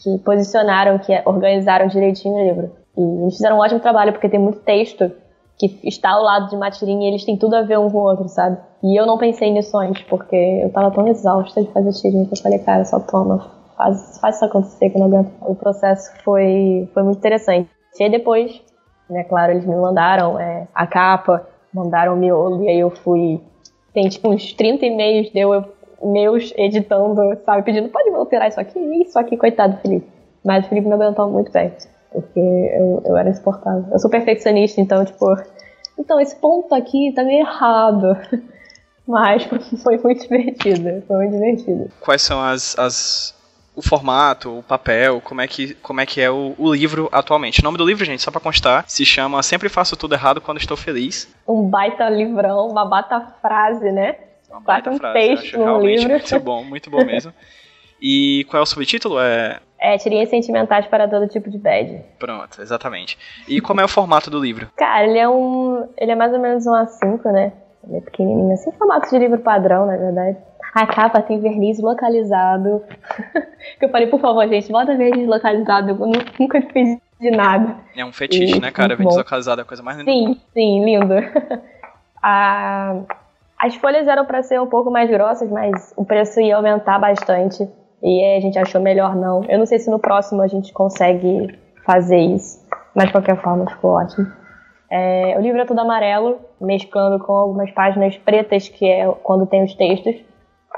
que 0.03 0.17
posicionaram, 0.19 0.99
que 0.99 1.11
organizaram 1.25 1.87
direitinho 1.87 2.35
o 2.35 2.43
livro. 2.43 2.71
E 2.95 3.01
eles 3.01 3.35
fizeram 3.35 3.57
um 3.57 3.59
ótimo 3.59 3.79
trabalho 3.79 4.13
porque 4.13 4.29
tem 4.29 4.39
muito 4.39 4.59
texto 4.59 5.11
que 5.57 5.79
está 5.83 6.11
ao 6.11 6.23
lado 6.23 6.49
de 6.49 6.55
uma 6.55 6.69
tirinha 6.69 7.05
e 7.05 7.09
eles 7.09 7.25
têm 7.25 7.35
tudo 7.35 7.55
a 7.55 7.63
ver 7.63 7.79
um 7.79 7.89
com 7.89 7.97
o 7.97 8.01
outro, 8.01 8.27
sabe? 8.29 8.57
E 8.83 8.99
eu 8.99 9.05
não 9.05 9.17
pensei 9.17 9.51
nisso 9.51 9.75
antes, 9.77 10.03
porque 10.03 10.35
eu 10.35 10.69
tava 10.71 10.91
tão 10.91 11.07
exausta 11.07 11.63
de 11.63 11.71
fazer 11.71 11.91
tirinha 11.93 12.25
que 12.25 12.33
eu 12.33 12.41
falei, 12.41 12.59
cara, 12.59 12.85
só 12.85 12.99
toma, 12.99 13.49
faz, 13.75 14.19
faz 14.19 14.35
isso 14.35 14.45
acontecer 14.45 14.89
que 14.89 14.97
eu 14.97 14.99
não 14.99 15.07
aguento. 15.07 15.31
O 15.41 15.55
processo 15.55 16.11
foi, 16.23 16.87
foi 16.93 17.03
muito 17.03 17.17
interessante. 17.17 17.69
E 17.99 18.03
aí 18.03 18.11
depois, 18.11 18.61
né, 19.09 19.23
claro, 19.23 19.53
eles 19.53 19.65
me 19.65 19.75
mandaram 19.75 20.39
é, 20.39 20.67
a 20.75 20.85
capa, 20.85 21.47
mandaram 21.73 22.13
o 22.13 22.17
miolo, 22.17 22.63
e 22.63 22.69
aí 22.69 22.79
eu 22.79 22.91
fui. 22.91 23.41
Tem 23.93 24.07
tipo 24.09 24.29
uns 24.29 24.53
30 24.53 24.85
e-mails 24.85 25.31
deu 25.31 25.55
eu, 25.55 25.65
meus 26.03 26.53
editando, 26.55 27.35
sabe, 27.43 27.63
pedindo, 27.63 27.89
pode 27.89 28.09
alterar 28.09 28.47
isso 28.47 28.59
aqui, 28.59 28.79
isso 29.01 29.17
aqui, 29.17 29.35
coitado 29.35 29.75
do 29.75 29.81
Felipe. 29.81 30.07
Mas 30.45 30.65
o 30.65 30.69
Felipe 30.69 30.87
me 30.87 30.93
aguentou 30.93 31.27
muito 31.29 31.51
bem, 31.51 31.73
porque 32.11 32.39
eu, 32.39 33.03
eu 33.05 33.17
era 33.17 33.29
insuportável. 33.29 33.85
Eu 33.91 33.99
sou 33.99 34.09
perfeccionista, 34.09 34.81
então, 34.81 35.03
tipo, 35.05 35.25
então 35.97 36.19
esse 36.19 36.35
ponto 36.35 36.73
aqui 36.73 37.11
tá 37.15 37.23
meio 37.23 37.41
errado. 37.41 38.17
Mas 39.07 39.43
foi 39.83 39.97
muito 39.97 40.21
divertido. 40.23 41.03
Foi 41.07 41.15
muito 41.15 41.31
divertido. 41.31 41.89
Quais 42.01 42.21
são 42.21 42.41
as, 42.41 42.77
as 42.77 43.37
o 43.77 43.81
formato, 43.81 44.57
o 44.57 44.63
papel, 44.63 45.21
como 45.21 45.39
é 45.39 45.47
que, 45.47 45.75
como 45.75 46.01
é, 46.01 46.05
que 46.05 46.19
é 46.19 46.31
o, 46.31 46.55
o 46.57 46.73
livro 46.73 47.07
atualmente. 47.11 47.61
O 47.61 47.63
nome 47.63 47.77
do 47.77 47.85
livro, 47.85 48.03
gente, 48.03 48.23
só 48.23 48.31
para 48.31 48.41
constar, 48.41 48.83
se 48.87 49.05
chama 49.05 49.41
Sempre 49.43 49.69
Faço 49.69 49.95
Tudo 49.95 50.15
Errado 50.15 50.41
Quando 50.41 50.57
Estou 50.57 50.75
Feliz. 50.75 51.31
Um 51.47 51.69
baita 51.69 52.09
livrão, 52.09 52.67
uma 52.67 52.85
baita 52.85 53.35
frase, 53.39 53.91
né? 53.91 54.15
Uma 54.49 54.61
baita 54.61 54.89
um 54.89 54.97
frase, 54.97 55.13
texto 55.13 55.59
no 55.59 55.79
livro. 55.79 56.09
Muito 56.09 56.39
bom, 56.39 56.63
muito 56.63 56.89
bom 56.89 57.05
mesmo. 57.05 57.31
E 57.99 58.45
qual 58.47 58.59
é 58.59 58.61
o 58.61 58.65
subtítulo? 58.67 59.19
É 59.19 59.59
é, 59.79 59.97
tirinhas 59.97 60.29
sentimentais 60.29 60.85
para 60.87 61.07
todo 61.07 61.27
tipo 61.27 61.49
de 61.49 61.57
bad. 61.57 62.03
Pronto, 62.19 62.61
exatamente. 62.61 63.17
E 63.47 63.61
como 63.61 63.81
é 63.81 63.85
o 63.85 63.87
formato 63.87 64.29
do 64.29 64.39
livro? 64.39 64.69
Cara, 64.75 65.05
ele 65.05 65.19
é 65.19 65.29
um. 65.29 65.87
Ele 65.97 66.11
é 66.11 66.15
mais 66.15 66.33
ou 66.33 66.39
menos 66.39 66.65
um 66.65 66.71
A5, 66.71 67.31
né? 67.31 67.53
Ele 67.87 67.97
é 67.97 68.01
pequenininho, 68.01 68.53
assim, 68.53 68.71
formato 68.73 69.09
de 69.09 69.17
livro 69.17 69.39
padrão, 69.39 69.85
na 69.85 69.97
verdade. 69.97 70.37
A 70.73 70.85
capa 70.85 71.21
tem 71.21 71.39
verniz 71.39 71.79
localizado. 71.79 72.83
que 73.79 73.85
eu 73.85 73.89
falei, 73.89 74.07
por 74.07 74.19
favor, 74.19 74.47
gente, 74.47 74.71
bota 74.71 74.95
verniz 74.95 75.27
localizado. 75.27 75.89
Eu 75.91 76.11
nunca 76.39 76.61
fiz 76.61 76.99
de 77.19 77.31
nada. 77.31 77.77
É 77.95 78.05
um 78.05 78.11
fetiche, 78.11 78.57
e, 78.57 78.59
né, 78.59 78.71
cara? 78.71 78.95
Verniz 78.95 79.15
localizado 79.15 79.61
é 79.61 79.63
a 79.63 79.65
coisa 79.65 79.81
mais 79.81 79.97
linda. 79.97 80.11
Sim, 80.11 80.41
sim, 80.53 80.85
lindo. 80.85 81.13
a, 82.21 82.95
as 83.57 83.75
folhas 83.75 84.07
eram 84.07 84.25
para 84.25 84.43
ser 84.43 84.59
um 84.61 84.67
pouco 84.67 84.91
mais 84.91 85.09
grossas, 85.09 85.49
mas 85.49 85.93
o 85.95 86.05
preço 86.05 86.39
ia 86.39 86.55
aumentar 86.55 86.99
bastante. 86.99 87.67
E 88.01 88.37
a 88.37 88.39
gente 88.39 88.59
achou 88.59 88.79
melhor 88.79 89.15
não. 89.15 89.43
Eu 89.45 89.59
não 89.59 89.65
sei 89.65 89.79
se 89.79 89.89
no 89.89 89.99
próximo 89.99 90.41
a 90.41 90.47
gente 90.47 90.71
consegue 90.71 91.57
fazer 91.85 92.19
isso. 92.19 92.65
Mas 92.95 93.07
de 93.07 93.11
qualquer 93.11 93.41
forma 93.41 93.69
ficou 93.69 93.91
ótimo. 93.91 94.27
É, 94.89 95.35
o 95.37 95.41
livro 95.41 95.59
é 95.59 95.65
todo 95.65 95.79
amarelo, 95.79 96.37
mesclando 96.61 97.19
com 97.19 97.33
algumas 97.33 97.69
páginas 97.71 98.17
pretas, 98.17 98.69
que 98.69 98.85
é 98.85 99.07
quando 99.23 99.45
tem 99.45 99.63
os 99.63 99.73
textos 99.75 100.15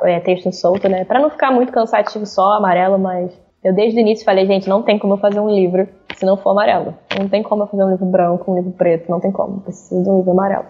é, 0.03 0.19
texto 0.19 0.51
solto, 0.51 0.87
né? 0.87 1.05
Para 1.05 1.19
não 1.19 1.29
ficar 1.29 1.51
muito 1.51 1.71
cansativo 1.71 2.25
só 2.25 2.53
amarelo, 2.53 2.97
mas 2.97 3.31
eu 3.63 3.73
desde 3.73 3.99
o 3.99 4.01
início 4.01 4.25
falei, 4.25 4.45
gente, 4.45 4.69
não 4.69 4.81
tem 4.81 4.97
como 4.97 5.13
eu 5.13 5.17
fazer 5.17 5.39
um 5.39 5.49
livro 5.49 5.87
se 6.15 6.25
não 6.25 6.37
for 6.37 6.51
amarelo. 6.51 6.95
Não 7.17 7.27
tem 7.27 7.43
como 7.43 7.63
eu 7.63 7.67
fazer 7.67 7.83
um 7.83 7.91
livro 7.91 8.05
branco, 8.05 8.51
um 8.51 8.55
livro 8.55 8.71
preto, 8.71 9.09
não 9.09 9.19
tem 9.19 9.31
como. 9.31 9.61
Preciso 9.61 10.03
de 10.03 10.09
um 10.09 10.17
livro 10.17 10.31
amarelo. 10.31 10.65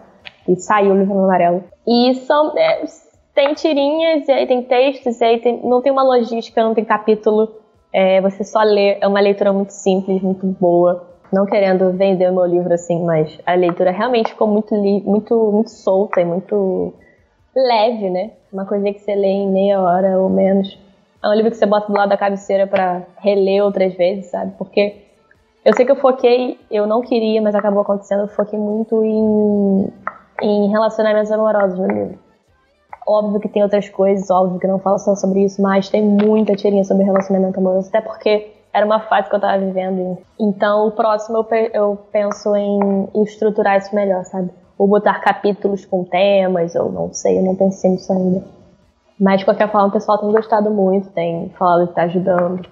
E 0.47 0.55
saiu 0.55 0.93
o 0.93 0.97
livro 0.97 1.17
amarelo. 1.17 1.63
E 1.87 2.15
são. 2.15 2.57
É, 2.57 2.83
tem 3.39 3.53
tirinhas, 3.53 4.27
e 4.27 4.31
aí 4.33 4.45
tem 4.45 4.61
textos, 4.61 5.21
e 5.21 5.23
aí 5.23 5.39
tem, 5.39 5.61
não 5.63 5.81
tem 5.81 5.93
uma 5.93 6.03
logística, 6.03 6.61
não 6.61 6.73
tem 6.73 6.83
capítulo. 6.83 7.49
É, 7.93 8.19
você 8.19 8.43
só 8.43 8.61
lê, 8.61 8.97
é 8.99 9.07
uma 9.07 9.21
leitura 9.21 9.53
muito 9.53 9.69
simples, 9.69 10.21
muito 10.21 10.45
boa. 10.45 11.07
Não 11.31 11.45
querendo 11.45 11.89
vender 11.93 12.29
o 12.29 12.33
meu 12.33 12.45
livro 12.45 12.73
assim, 12.73 13.01
mas 13.01 13.39
a 13.45 13.53
leitura 13.53 13.91
realmente 13.91 14.31
ficou 14.31 14.45
muito, 14.45 14.75
muito, 14.75 15.51
muito 15.53 15.69
solta 15.69 16.19
e 16.19 16.25
muito 16.25 16.93
leve, 17.55 18.09
né? 18.09 18.31
Uma 18.51 18.65
coisinha 18.65 18.93
que 18.93 18.99
você 18.99 19.15
lê 19.15 19.27
em 19.27 19.49
meia 19.49 19.79
hora 19.79 20.19
ou 20.19 20.29
menos. 20.29 20.77
É 21.23 21.27
um 21.29 21.33
livro 21.33 21.51
que 21.51 21.57
você 21.57 21.65
bota 21.65 21.87
do 21.87 21.97
lado 21.97 22.09
da 22.09 22.17
cabeceira 22.17 22.67
para 22.67 23.03
reler 23.19 23.63
outras 23.63 23.93
vezes, 23.93 24.25
sabe? 24.31 24.51
Porque 24.57 24.97
eu 25.63 25.73
sei 25.73 25.85
que 25.85 25.91
eu 25.93 25.95
foquei, 25.95 26.59
eu 26.69 26.85
não 26.85 27.01
queria, 27.01 27.41
mas 27.41 27.55
acabou 27.55 27.83
acontecendo, 27.83 28.23
eu 28.23 28.27
foquei 28.27 28.59
muito 28.59 29.01
em, 29.01 29.87
em 30.41 30.69
relacionamentos 30.69 31.31
amorosos 31.31 31.79
no 31.79 31.87
livro. 31.87 32.28
Óbvio 33.07 33.39
que 33.39 33.49
tem 33.49 33.63
outras 33.63 33.89
coisas, 33.89 34.29
óbvio 34.29 34.59
que 34.59 34.67
não 34.67 34.79
fala 34.79 34.97
só 34.97 35.15
sobre 35.15 35.43
isso, 35.43 35.61
mas 35.61 35.89
tem 35.89 36.03
muita 36.03 36.55
tirinha 36.55 36.83
sobre 36.83 37.03
relacionamento 37.03 37.59
amoroso, 37.59 37.89
até 37.89 38.01
porque 38.01 38.51
era 38.71 38.85
uma 38.85 38.99
fase 39.01 39.29
que 39.29 39.35
eu 39.35 39.39
tava 39.39 39.57
vivendo. 39.57 40.17
Então, 40.39 40.87
o 40.87 40.91
próximo 40.91 41.37
eu, 41.37 41.69
eu 41.73 41.99
penso 42.11 42.55
em 42.55 43.07
estruturar 43.23 43.77
isso 43.77 43.95
melhor, 43.95 44.23
sabe? 44.25 44.51
ou 44.79 44.87
botar 44.87 45.19
capítulos 45.19 45.85
com 45.85 46.05
temas, 46.05 46.73
ou 46.73 46.89
não 46.89 47.13
sei, 47.13 47.37
eu 47.37 47.43
não 47.43 47.53
pensei 47.53 47.91
nisso 47.91 48.13
ainda. 48.13 48.41
Mas 49.19 49.39
de 49.39 49.45
qualquer 49.45 49.69
forma 49.69 49.89
o 49.89 49.91
pessoal 49.91 50.17
tem 50.17 50.31
gostado 50.31 50.71
muito, 50.71 51.11
tem 51.11 51.49
falado 51.59 51.83
que 51.83 51.91
está 51.91 52.03
ajudando. 52.03 52.65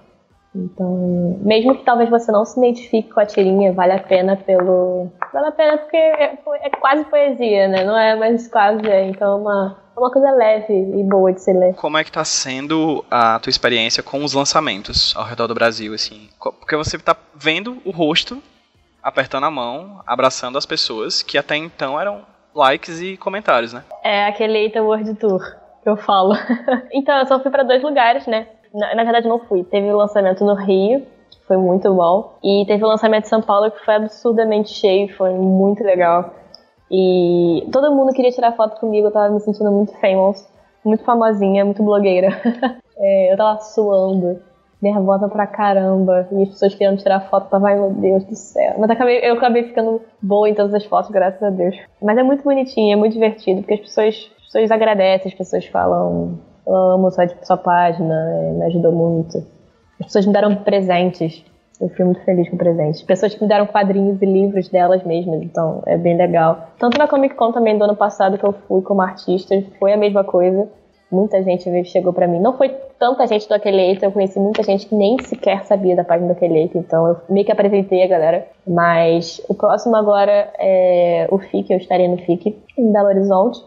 Então, 0.56 1.36
mesmo 1.42 1.76
que 1.76 1.84
talvez 1.84 2.08
você 2.08 2.32
não 2.32 2.46
se 2.46 2.58
identifique 2.58 3.12
com 3.12 3.20
a 3.20 3.26
tirinha, 3.26 3.74
vale 3.74 3.92
a 3.92 4.02
pena 4.02 4.34
pelo. 4.34 5.08
Vale 5.30 5.48
a 5.48 5.52
pena 5.52 5.76
porque 5.76 5.98
é, 5.98 6.38
é 6.62 6.70
quase 6.70 7.04
poesia, 7.04 7.68
né? 7.68 7.84
Não 7.84 7.96
é, 7.96 8.16
mas 8.16 8.48
quase 8.48 8.88
é. 8.88 9.06
Então 9.06 9.32
é 9.32 9.40
uma, 9.42 9.76
uma 9.98 10.10
coisa 10.10 10.30
leve 10.30 10.72
e 10.72 11.02
boa 11.02 11.32
de 11.32 11.40
se 11.40 11.52
ler. 11.52 11.74
Como 11.74 11.98
é 11.98 12.04
que 12.04 12.12
tá 12.12 12.24
sendo 12.24 13.04
a 13.10 13.38
tua 13.38 13.50
experiência 13.50 14.02
com 14.02 14.24
os 14.24 14.34
lançamentos 14.34 15.14
ao 15.16 15.24
redor 15.24 15.46
do 15.46 15.54
Brasil, 15.54 15.94
assim? 15.94 16.28
Porque 16.38 16.76
você 16.76 16.98
tá 16.98 17.16
vendo 17.34 17.78
o 17.84 17.90
rosto 17.90 18.42
apertando 19.02 19.44
a 19.44 19.50
mão, 19.50 20.00
abraçando 20.06 20.58
as 20.58 20.66
pessoas 20.66 21.22
que 21.22 21.38
até 21.38 21.56
então 21.56 22.00
eram 22.00 22.22
likes 22.54 23.00
e 23.00 23.16
comentários, 23.16 23.72
né? 23.72 23.84
É 24.02 24.26
aquele 24.26 24.58
Eita 24.58 24.82
World 24.82 25.14
Tour 25.14 25.40
que 25.82 25.88
eu 25.88 25.96
falo. 25.96 26.34
então, 26.92 27.16
eu 27.18 27.26
só 27.26 27.40
fui 27.40 27.50
para 27.50 27.62
dois 27.62 27.82
lugares, 27.82 28.26
né? 28.26 28.48
Na, 28.74 28.94
na, 28.94 29.04
verdade, 29.04 29.28
não 29.28 29.38
fui. 29.38 29.64
Teve 29.64 29.90
o 29.90 29.96
lançamento 29.96 30.44
no 30.44 30.54
Rio, 30.54 31.06
que 31.30 31.46
foi 31.46 31.56
muito 31.56 31.92
bom. 31.94 32.34
E 32.42 32.64
teve 32.66 32.84
o 32.84 32.88
lançamento 32.88 33.24
em 33.24 33.28
São 33.28 33.40
Paulo, 33.40 33.70
que 33.70 33.84
foi 33.84 33.94
absurdamente 33.94 34.70
cheio, 34.70 35.14
foi 35.16 35.30
muito 35.32 35.82
legal. 35.82 36.34
E 36.90 37.66
todo 37.70 37.94
mundo 37.94 38.12
queria 38.12 38.30
tirar 38.30 38.52
foto 38.52 38.80
comigo, 38.80 39.08
eu 39.08 39.12
tava 39.12 39.32
me 39.32 39.40
sentindo 39.40 39.70
muito 39.70 39.92
famous, 40.00 40.46
muito 40.84 41.04
famosinha, 41.04 41.64
muito 41.64 41.82
blogueira. 41.82 42.28
é, 42.96 43.32
eu 43.32 43.36
tava 43.36 43.60
suando 43.60 44.40
nervosa 44.80 45.28
pra 45.28 45.46
caramba. 45.46 46.28
E 46.32 46.42
as 46.42 46.48
pessoas 46.50 46.74
querendo 46.74 46.98
tirar 46.98 47.20
foto, 47.28 47.50
tava, 47.50 47.68
ai 47.68 47.78
meu 47.78 47.90
Deus 47.90 48.24
do 48.24 48.34
céu. 48.34 48.74
Mas 48.78 48.90
acabei, 48.90 49.18
eu 49.22 49.34
acabei 49.34 49.64
ficando 49.64 50.00
boa 50.22 50.48
em 50.48 50.54
todas 50.54 50.74
as 50.74 50.84
fotos, 50.84 51.10
graças 51.10 51.42
a 51.42 51.50
Deus. 51.50 51.76
Mas 52.00 52.16
é 52.16 52.22
muito 52.22 52.42
bonitinho, 52.42 52.92
é 52.92 52.96
muito 52.96 53.12
divertido, 53.12 53.60
porque 53.60 53.74
as 53.74 53.80
pessoas, 53.80 54.30
as 54.38 54.44
pessoas 54.44 54.70
agradecem, 54.70 55.30
as 55.30 55.36
pessoas 55.36 55.66
falam, 55.66 56.38
eu 56.66 56.74
amo 56.74 57.10
sua, 57.10 57.28
sua 57.42 57.56
página, 57.56 58.14
é, 58.14 58.52
me 58.52 58.64
ajudou 58.66 58.92
muito. 58.92 59.38
As 60.00 60.06
pessoas 60.06 60.26
me 60.26 60.32
deram 60.32 60.54
presentes. 60.56 61.44
Eu 61.80 61.88
fui 61.90 62.04
muito 62.04 62.20
feliz 62.24 62.48
com 62.48 62.56
presentes. 62.56 63.02
Pessoas 63.02 63.34
que 63.34 63.42
me 63.42 63.48
deram 63.48 63.66
quadrinhos 63.66 64.20
e 64.20 64.26
livros 64.26 64.68
delas 64.68 65.04
mesmas, 65.04 65.40
então 65.42 65.82
é 65.86 65.96
bem 65.96 66.16
legal. 66.16 66.70
Tanto 66.78 66.98
na 66.98 67.06
Comic 67.06 67.36
Con 67.36 67.52
também 67.52 67.78
do 67.78 67.84
ano 67.84 67.94
passado 67.94 68.36
que 68.36 68.44
eu 68.44 68.52
fui 68.52 68.82
como 68.82 69.00
artista, 69.00 69.54
foi 69.78 69.92
a 69.92 69.96
mesma 69.96 70.24
coisa. 70.24 70.68
Muita 71.10 71.42
gente 71.42 71.84
chegou 71.84 72.12
para 72.12 72.26
mim. 72.26 72.40
Não 72.40 72.56
foi 72.56 72.68
tanta 72.98 73.26
gente 73.26 73.48
do 73.48 73.54
Aqueleito, 73.54 74.04
eu 74.04 74.12
conheci 74.12 74.38
muita 74.38 74.62
gente 74.62 74.86
que 74.86 74.94
nem 74.94 75.16
sequer 75.22 75.64
sabia 75.64 75.94
da 75.94 76.04
página 76.04 76.26
do 76.26 76.32
Aqueleito, 76.32 76.76
então 76.76 77.06
eu 77.06 77.16
meio 77.30 77.46
que 77.46 77.52
apresentei 77.52 78.02
a 78.02 78.08
galera. 78.08 78.46
Mas 78.66 79.40
o 79.48 79.54
próximo 79.54 79.96
agora 79.96 80.52
é 80.58 81.28
o 81.30 81.38
FIC, 81.38 81.70
eu 81.70 81.78
estarei 81.78 82.08
no 82.08 82.18
FIC, 82.18 82.58
em 82.76 82.92
Belo 82.92 83.08
Horizonte. 83.08 83.64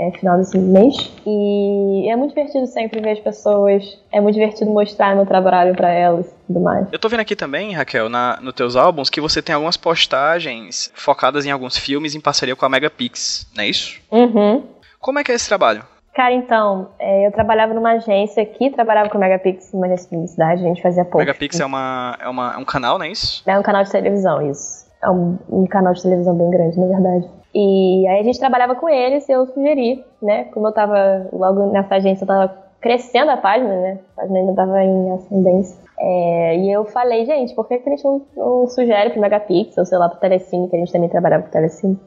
É 0.00 0.10
final 0.12 0.38
desse 0.38 0.56
mês. 0.56 1.12
E 1.26 2.08
é 2.10 2.16
muito 2.16 2.34
divertido 2.34 2.66
sempre 2.66 3.02
ver 3.02 3.10
as 3.10 3.18
pessoas. 3.18 3.98
É 4.10 4.18
muito 4.18 4.34
divertido 4.34 4.70
mostrar 4.70 5.14
meu 5.14 5.26
trabalho 5.26 5.74
para 5.76 5.90
elas 5.90 6.26
e 6.26 6.46
tudo 6.46 6.60
mais. 6.60 6.86
Eu 6.90 6.98
tô 6.98 7.06
vendo 7.08 7.20
aqui 7.20 7.36
também, 7.36 7.74
Raquel, 7.74 8.08
na, 8.08 8.38
nos 8.40 8.54
teus 8.54 8.76
álbuns, 8.76 9.10
que 9.10 9.20
você 9.20 9.42
tem 9.42 9.54
algumas 9.54 9.76
postagens 9.76 10.90
focadas 10.94 11.44
em 11.44 11.50
alguns 11.50 11.76
filmes 11.76 12.14
em 12.14 12.20
parceria 12.20 12.56
com 12.56 12.64
a 12.64 12.68
Megapix, 12.68 13.46
não 13.54 13.62
é 13.62 13.68
isso? 13.68 14.00
Uhum. 14.10 14.64
Como 14.98 15.18
é 15.18 15.24
que 15.24 15.32
é 15.32 15.34
esse 15.34 15.48
trabalho? 15.48 15.84
Cara, 16.14 16.32
então, 16.34 16.90
é, 16.98 17.26
eu 17.26 17.32
trabalhava 17.32 17.72
numa 17.72 17.92
agência 17.92 18.44
que 18.44 18.70
trabalhava 18.70 19.08
com 19.08 19.18
Megapix, 19.18 19.72
uma 19.72 19.86
agência 19.86 20.04
de 20.04 20.10
publicidade, 20.10 20.62
a 20.62 20.68
gente 20.68 20.82
fazia 20.82 21.04
pouco. 21.04 21.18
Megapix 21.18 21.60
é, 21.60 21.64
uma, 21.64 22.16
é, 22.20 22.28
uma, 22.28 22.54
é 22.54 22.56
um 22.56 22.64
canal, 22.64 22.98
não 22.98 23.04
é 23.04 23.10
isso? 23.10 23.42
É 23.46 23.58
um 23.58 23.62
canal 23.62 23.84
de 23.84 23.90
televisão, 23.90 24.50
isso. 24.50 24.79
É 25.02 25.10
um, 25.10 25.38
um 25.50 25.66
canal 25.66 25.92
de 25.92 26.02
televisão 26.02 26.34
bem 26.34 26.50
grande, 26.50 26.78
na 26.78 26.86
verdade. 26.86 27.28
E 27.54 28.06
aí 28.06 28.20
a 28.20 28.22
gente 28.22 28.38
trabalhava 28.38 28.74
com 28.74 28.88
eles 28.88 29.28
e 29.28 29.32
eu 29.32 29.46
sugeri, 29.46 30.04
né? 30.22 30.44
Como 30.44 30.68
eu 30.68 30.72
tava 30.72 31.28
logo 31.32 31.66
nessa 31.66 31.96
agência, 31.96 32.24
eu 32.24 32.28
tava 32.28 32.54
crescendo 32.80 33.30
a 33.30 33.36
página, 33.36 33.74
né? 33.74 33.98
A 34.16 34.20
página 34.20 34.38
ainda 34.38 34.54
tava 34.54 34.82
em 34.84 35.12
ascendência. 35.12 35.78
É, 35.98 36.56
e 36.56 36.72
eu 36.72 36.84
falei, 36.84 37.24
gente, 37.26 37.54
por 37.54 37.66
que, 37.66 37.78
que 37.78 37.88
a 37.88 37.92
gente 37.92 38.04
não, 38.04 38.22
não 38.36 38.66
sugere 38.68 39.10
pro 39.10 39.20
Megapix, 39.20 39.76
ou 39.76 39.84
sei 39.84 39.98
lá, 39.98 40.08
pro 40.08 40.20
Telecine, 40.20 40.68
que 40.68 40.76
a 40.76 40.78
gente 40.78 40.92
também 40.92 41.08
trabalhava 41.08 41.42
com 41.42 41.50
Telecine? 41.50 41.98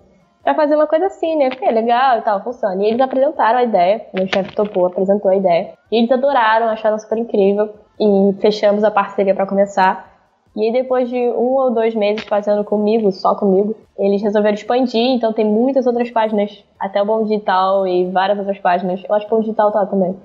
para 0.43 0.55
fazer 0.55 0.75
uma 0.75 0.85
coisa 0.85 1.05
assim, 1.05 1.37
né? 1.37 1.49
Porque 1.49 1.63
é 1.63 1.71
legal 1.71 2.19
e 2.19 2.21
tal, 2.21 2.43
funciona. 2.43 2.83
E 2.83 2.87
eles 2.87 2.99
apresentaram 2.99 3.59
a 3.59 3.63
ideia, 3.63 4.05
meu 4.13 4.27
chefe 4.27 4.53
topou, 4.53 4.85
apresentou 4.85 5.31
a 5.31 5.35
ideia. 5.35 5.73
E 5.89 5.97
eles 5.97 6.11
adoraram, 6.11 6.67
acharam 6.67 6.99
super 6.99 7.17
incrível. 7.17 7.73
E 7.99 8.35
fechamos 8.41 8.83
a 8.83 8.91
parceria 8.91 9.33
para 9.33 9.45
começar. 9.45 10.12
E 10.55 10.65
aí, 10.65 10.71
depois 10.71 11.09
de 11.09 11.17
um 11.17 11.55
ou 11.55 11.71
dois 11.71 11.95
meses 11.95 12.23
fazendo 12.25 12.63
comigo, 12.63 13.11
só 13.11 13.33
comigo, 13.33 13.75
eles 13.97 14.21
resolveram 14.21 14.53
expandir. 14.53 15.01
Então, 15.01 15.33
tem 15.33 15.45
muitas 15.45 15.87
outras 15.87 16.11
páginas, 16.11 16.63
até 16.79 17.01
o 17.01 17.05
Bom 17.05 17.23
Digital 17.23 17.87
e 17.87 18.05
várias 18.11 18.37
outras 18.37 18.59
páginas. 18.59 19.03
Eu 19.07 19.15
acho 19.15 19.27
que 19.27 19.33
o 19.33 19.37
Bom 19.37 19.41
Digital 19.41 19.71
tá 19.71 19.85
também. 19.85 20.15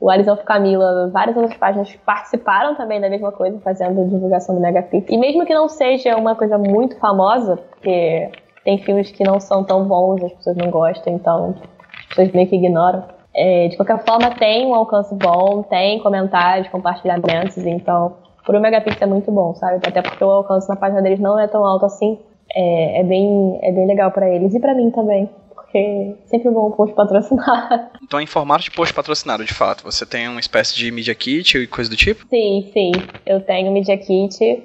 O 0.00 0.10
Alisson 0.10 0.36
Camila, 0.36 1.08
várias 1.08 1.36
outras 1.36 1.56
páginas 1.56 1.94
participaram 2.04 2.74
também 2.74 3.00
da 3.00 3.08
mesma 3.08 3.30
coisa, 3.30 3.58
fazendo 3.60 4.08
divulgação 4.08 4.54
do 4.54 4.60
Megapix. 4.60 5.06
E 5.08 5.16
mesmo 5.16 5.46
que 5.46 5.54
não 5.54 5.68
seja 5.68 6.16
uma 6.16 6.34
coisa 6.34 6.58
muito 6.58 6.98
famosa, 6.98 7.56
porque 7.56 8.30
tem 8.64 8.78
filmes 8.78 9.10
que 9.10 9.22
não 9.22 9.38
são 9.38 9.64
tão 9.64 9.84
bons, 9.84 10.22
as 10.24 10.32
pessoas 10.32 10.56
não 10.56 10.70
gostam, 10.70 11.14
então 11.14 11.54
as 12.00 12.06
pessoas 12.08 12.32
meio 12.32 12.48
que 12.48 12.56
ignoram. 12.56 13.04
É, 13.34 13.68
de 13.68 13.76
qualquer 13.76 14.04
forma, 14.04 14.30
tem 14.30 14.66
um 14.66 14.74
alcance 14.74 15.14
bom, 15.14 15.62
tem 15.62 15.98
comentários, 16.00 16.68
compartilhamentos, 16.68 17.58
então 17.58 18.16
por 18.44 18.54
um 18.54 18.60
megapixel 18.60 19.06
é 19.06 19.10
muito 19.10 19.30
bom, 19.32 19.54
sabe? 19.54 19.80
Até 19.86 20.02
porque 20.02 20.22
o 20.22 20.30
alcance 20.30 20.68
na 20.68 20.76
página 20.76 21.02
deles 21.02 21.20
não 21.20 21.38
é 21.38 21.46
tão 21.46 21.64
alto 21.64 21.86
assim. 21.86 22.18
É, 22.54 23.00
é 23.00 23.02
bem, 23.02 23.58
é 23.62 23.72
bem 23.72 23.86
legal 23.86 24.10
para 24.10 24.28
eles 24.28 24.54
e 24.54 24.60
para 24.60 24.74
mim 24.74 24.90
também, 24.90 25.28
porque 25.54 26.14
sempre 26.26 26.50
bom 26.50 26.68
um 26.68 26.72
post 26.72 26.94
patrocinado. 26.94 27.94
Então, 28.04 28.20
em 28.20 28.26
formato 28.26 28.64
de 28.64 28.70
post 28.70 28.92
patrocinado, 28.92 29.44
de 29.44 29.54
fato, 29.54 29.82
você 29.82 30.04
tem 30.04 30.28
uma 30.28 30.38
espécie 30.38 30.76
de 30.76 30.90
Media 30.90 31.14
Kit 31.14 31.56
e 31.56 31.66
coisa 31.66 31.88
do 31.88 31.96
tipo? 31.96 32.26
Sim, 32.28 32.70
sim. 32.72 32.92
Eu 33.24 33.40
tenho 33.40 33.72
Media 33.72 33.96
Kit, 33.96 34.62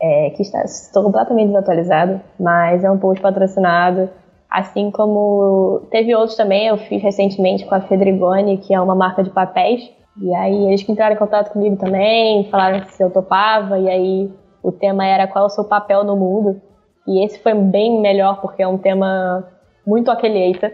é, 0.00 0.30
que 0.30 0.42
está 0.42 0.62
estou 0.62 1.02
completamente 1.02 1.48
desatualizado, 1.48 2.20
mas 2.38 2.84
é 2.84 2.90
um 2.90 2.98
post 2.98 3.22
patrocinado. 3.22 4.10
Assim 4.50 4.90
como 4.90 5.86
teve 5.90 6.14
outros 6.14 6.36
também, 6.36 6.66
eu 6.66 6.76
fiz 6.76 7.02
recentemente 7.02 7.64
com 7.64 7.74
a 7.74 7.80
Fedrigoni, 7.80 8.58
que 8.58 8.74
é 8.74 8.80
uma 8.80 8.94
marca 8.94 9.24
de 9.24 9.30
papéis. 9.30 9.90
E 10.20 10.34
aí 10.34 10.66
eles 10.66 10.82
que 10.82 10.92
entraram 10.92 11.14
em 11.14 11.18
contato 11.18 11.52
comigo 11.52 11.76
também, 11.76 12.48
falaram 12.50 12.84
se 12.84 13.02
eu 13.02 13.10
topava, 13.10 13.78
e 13.78 13.88
aí 13.88 14.32
o 14.62 14.70
tema 14.70 15.06
era 15.06 15.26
qual 15.26 15.44
é 15.44 15.46
o 15.46 15.50
seu 15.50 15.64
papel 15.64 16.04
no 16.04 16.16
mundo. 16.16 16.60
E 17.06 17.24
esse 17.24 17.38
foi 17.38 17.54
bem 17.54 18.00
melhor 18.00 18.40
porque 18.40 18.62
é 18.62 18.68
um 18.68 18.78
tema 18.78 19.44
muito 19.86 20.10
aqueleita. 20.10 20.72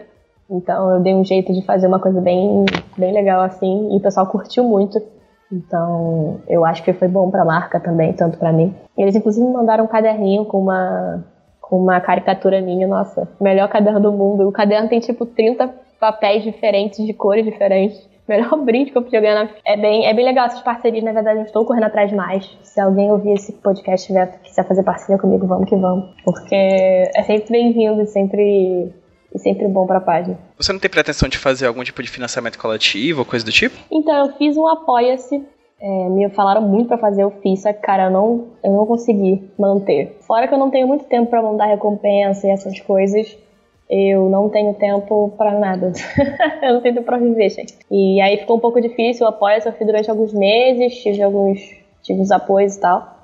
Então 0.49 0.91
eu 0.91 0.99
dei 0.99 1.13
um 1.13 1.23
jeito 1.23 1.53
de 1.53 1.61
fazer 1.63 1.87
uma 1.87 1.99
coisa 1.99 2.19
bem, 2.19 2.65
bem 2.97 3.13
legal 3.13 3.41
assim 3.41 3.93
e 3.93 3.97
o 3.97 4.01
pessoal 4.01 4.27
curtiu 4.27 4.63
muito. 4.63 5.01
Então 5.51 6.41
eu 6.47 6.65
acho 6.65 6.83
que 6.83 6.93
foi 6.93 7.07
bom 7.07 7.29
para 7.29 7.41
a 7.41 7.45
marca 7.45 7.79
também, 7.79 8.13
tanto 8.13 8.37
para 8.37 8.51
mim. 8.51 8.75
Eles 8.97 9.15
inclusive 9.15 9.45
me 9.45 9.53
mandaram 9.53 9.85
um 9.85 9.87
caderninho 9.87 10.45
com 10.45 10.59
uma 10.59 11.23
com 11.61 11.79
uma 11.79 12.01
caricatura 12.01 12.59
minha, 12.61 12.87
nossa, 12.87 13.27
melhor 13.39 13.69
caderno 13.69 13.99
do 13.99 14.11
mundo. 14.11 14.47
O 14.47 14.51
caderno 14.51 14.89
tem 14.89 14.99
tipo 14.99 15.23
30 15.23 15.71
papéis 15.99 16.41
diferentes 16.41 17.05
de 17.05 17.13
cores 17.13 17.45
diferentes 17.45 18.09
melhor 18.29 18.55
brinde 18.63 18.91
que 18.91 18.97
eu 18.97 19.01
podia 19.01 19.19
ganhar. 19.19 19.43
Na... 19.43 19.49
É 19.65 19.75
bem, 19.75 20.05
é 20.05 20.13
bem 20.13 20.23
legal 20.23 20.45
essas 20.45 20.61
parcerias, 20.61 21.03
na 21.03 21.11
verdade, 21.11 21.39
eu 21.39 21.45
estou 21.45 21.65
correndo 21.65 21.85
atrás 21.85 22.13
mais. 22.13 22.57
Se 22.61 22.79
alguém 22.79 23.11
ouvir 23.11 23.33
esse 23.33 23.51
podcast 23.53 24.05
e 24.05 24.07
tiver, 24.07 24.39
quiser 24.41 24.67
fazer 24.67 24.83
parceria 24.83 25.17
comigo, 25.17 25.47
vamos 25.47 25.67
que 25.67 25.75
vamos. 25.75 26.11
Porque 26.23 26.55
é 26.55 27.23
sempre 27.23 27.51
bem-vindo 27.51 28.01
e 28.01 28.05
sempre, 28.05 28.93
e 29.33 29.39
sempre 29.39 29.67
bom 29.67 29.87
para 29.87 29.97
a 29.97 30.01
página. 30.01 30.37
Você 30.57 30.71
não 30.71 30.79
tem 30.79 30.89
pretensão 30.89 31.27
de 31.27 31.37
fazer 31.37 31.65
algum 31.65 31.83
tipo 31.83 32.01
de 32.03 32.09
financiamento 32.09 32.59
coletivo 32.59 33.19
ou 33.19 33.25
coisa 33.25 33.43
do 33.43 33.51
tipo? 33.51 33.75
Então, 33.91 34.27
eu 34.27 34.33
fiz 34.37 34.55
um 34.55 34.67
Apoia-se. 34.67 35.43
É, 35.81 36.09
me 36.09 36.29
falaram 36.31 36.61
muito 36.61 36.89
para 36.89 36.97
fazer, 36.97 37.23
eu 37.23 37.31
fiz, 37.41 37.61
só 37.61 37.71
que, 37.71 37.79
cara, 37.79 38.07
eu 38.07 38.11
não, 38.11 38.47
eu 38.61 38.69
não 38.73 38.85
consegui 38.85 39.49
manter. 39.57 40.17
Fora 40.27 40.45
que 40.45 40.53
eu 40.53 40.57
não 40.57 40.69
tenho 40.69 40.85
muito 40.85 41.05
tempo 41.05 41.29
para 41.29 41.41
mandar 41.41 41.67
recompensa 41.67 42.47
e 42.47 42.49
essas 42.49 42.77
coisas 42.81 43.37
eu 43.89 44.29
não 44.29 44.49
tenho 44.49 44.73
tempo 44.75 45.33
para 45.37 45.57
nada. 45.57 45.91
eu 46.61 46.73
não 46.73 46.81
tenho 46.81 46.95
tempo 46.95 47.05
para 47.05 47.17
viver, 47.17 47.49
gente. 47.49 47.75
E 47.89 48.21
aí 48.21 48.37
ficou 48.37 48.57
um 48.57 48.59
pouco 48.59 48.79
difícil 48.79 49.25
o 49.25 49.29
apoio, 49.29 49.59
eu 49.65 49.73
fiz 49.73 49.87
durante 49.87 50.09
alguns 50.09 50.33
meses, 50.33 51.01
tive 51.01 51.23
alguns 51.23 51.79
tive 52.03 52.21
os 52.21 52.31
apoios 52.31 52.75
e 52.75 52.79
tal. 52.79 53.17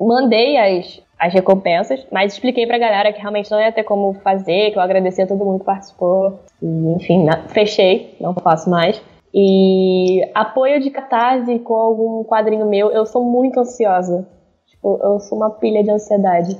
Mandei 0.00 0.56
as, 0.56 1.02
as 1.18 1.32
recompensas, 1.32 2.06
mas 2.10 2.32
expliquei 2.32 2.66
pra 2.66 2.78
galera 2.78 3.12
que 3.12 3.20
realmente 3.20 3.50
não 3.50 3.60
ia 3.60 3.72
ter 3.72 3.84
como 3.84 4.14
fazer, 4.14 4.70
que 4.70 4.78
eu 4.78 4.82
agradecia 4.82 5.24
a 5.24 5.26
todo 5.26 5.44
mundo 5.44 5.60
que 5.60 5.64
participou. 5.64 6.40
E, 6.62 6.66
enfim, 6.66 7.26
fechei, 7.48 8.16
não 8.20 8.34
faço 8.34 8.68
mais. 8.68 9.00
E 9.32 10.22
apoio 10.34 10.80
de 10.80 10.90
catarse 10.90 11.58
com 11.60 11.74
algum 11.74 12.24
quadrinho 12.24 12.66
meu, 12.66 12.90
eu 12.90 13.04
sou 13.06 13.24
muito 13.24 13.60
ansiosa. 13.60 14.26
Tipo, 14.66 14.98
eu 15.02 15.20
sou 15.20 15.38
uma 15.38 15.50
pilha 15.50 15.82
de 15.82 15.90
ansiedade. 15.90 16.56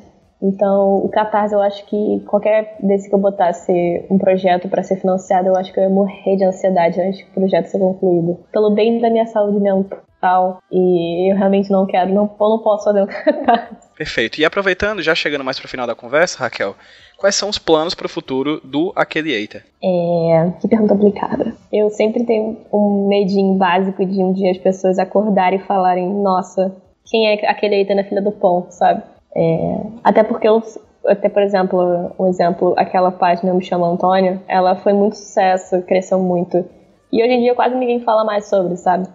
Então, 0.47 0.99
o 0.99 1.09
Catarse, 1.09 1.55
eu 1.55 1.61
acho 1.61 1.85
que 1.87 2.21
qualquer 2.27 2.77
desse 2.81 3.09
que 3.09 3.15
eu 3.15 3.19
botasse 3.19 4.07
um 4.09 4.17
projeto 4.17 4.69
para 4.69 4.83
ser 4.85 4.97
financiado, 4.97 5.49
eu 5.49 5.57
acho 5.57 5.73
que 5.73 5.81
eu 5.81 5.85
ia 5.85 5.91
morrer 5.91 6.37
de 6.37 6.45
ansiedade 6.45 7.01
antes 7.01 7.23
que 7.23 7.31
o 7.31 7.35
projeto 7.35 7.67
ser 7.67 7.81
concluído. 7.81 8.39
Pelo 8.53 8.71
bem 8.71 9.01
da 9.01 9.11
minha 9.11 9.27
saúde 9.27 9.59
mental. 9.59 10.63
E 10.71 11.33
eu 11.33 11.37
realmente 11.37 11.71
não 11.71 11.85
quero, 11.85 12.13
não, 12.13 12.25
eu 12.41 12.49
não 12.49 12.59
posso 12.61 12.85
fazer 12.85 13.03
o 13.03 13.07
Catarse. 13.11 13.89
Perfeito. 13.97 14.41
E 14.41 14.45
aproveitando, 14.45 15.03
já 15.03 15.15
chegando 15.15 15.43
mais 15.43 15.59
pro 15.59 15.69
final 15.69 15.87
da 15.87 15.95
conversa, 15.95 16.39
Raquel, 16.39 16.77
quais 17.19 17.35
são 17.35 17.49
os 17.49 17.59
planos 17.59 17.95
para 17.95 18.07
o 18.07 18.11
futuro 18.11 18.61
do 18.63 18.93
Aqueliator? 18.95 19.63
É, 19.83 20.53
que 20.61 20.69
pergunta 20.69 20.95
complicada. 20.95 21.55
Eu 21.73 21.91
sempre 21.91 22.25
tenho 22.25 22.57
um 22.73 23.09
medinho 23.09 23.55
básico 23.55 24.07
de 24.07 24.23
um 24.23 24.33
dia 24.33 24.53
as 24.53 24.59
pessoas 24.59 24.99
acordarem 24.99 25.59
e 25.59 25.63
falarem: 25.63 26.09
Nossa, 26.09 26.75
quem 27.05 27.29
é 27.29 27.49
aquele 27.49 27.77
Eita 27.77 27.95
na 27.95 28.05
fila 28.05 28.21
do 28.21 28.33
pão, 28.33 28.67
sabe? 28.71 29.03
É, 29.35 29.81
até 30.03 30.23
porque 30.23 30.49
eu, 30.49 30.63
até 31.07 31.29
por 31.29 31.43
exemplo, 31.43 32.13
um 32.19 32.27
exemplo, 32.27 32.75
aquela 32.77 33.11
página 33.11 33.53
Me 33.53 33.63
Chama 33.63 33.89
Antônio, 33.89 34.41
ela 34.49 34.77
foi 34.77 34.93
muito 34.93 35.17
sucesso, 35.17 35.83
cresceu 35.83 36.19
muito. 36.19 36.65
E 37.13 37.23
hoje 37.23 37.33
em 37.33 37.41
dia 37.41 37.55
quase 37.55 37.75
ninguém 37.75 38.01
fala 38.01 38.25
mais 38.25 38.47
sobre, 38.47 38.77
sabe? 38.77 39.09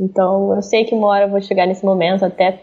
Então 0.00 0.54
eu 0.54 0.62
sei 0.62 0.84
que 0.84 0.94
uma 0.94 1.08
hora 1.08 1.24
eu 1.24 1.30
vou 1.30 1.40
chegar 1.40 1.66
nesse 1.66 1.84
momento, 1.84 2.24
até 2.24 2.60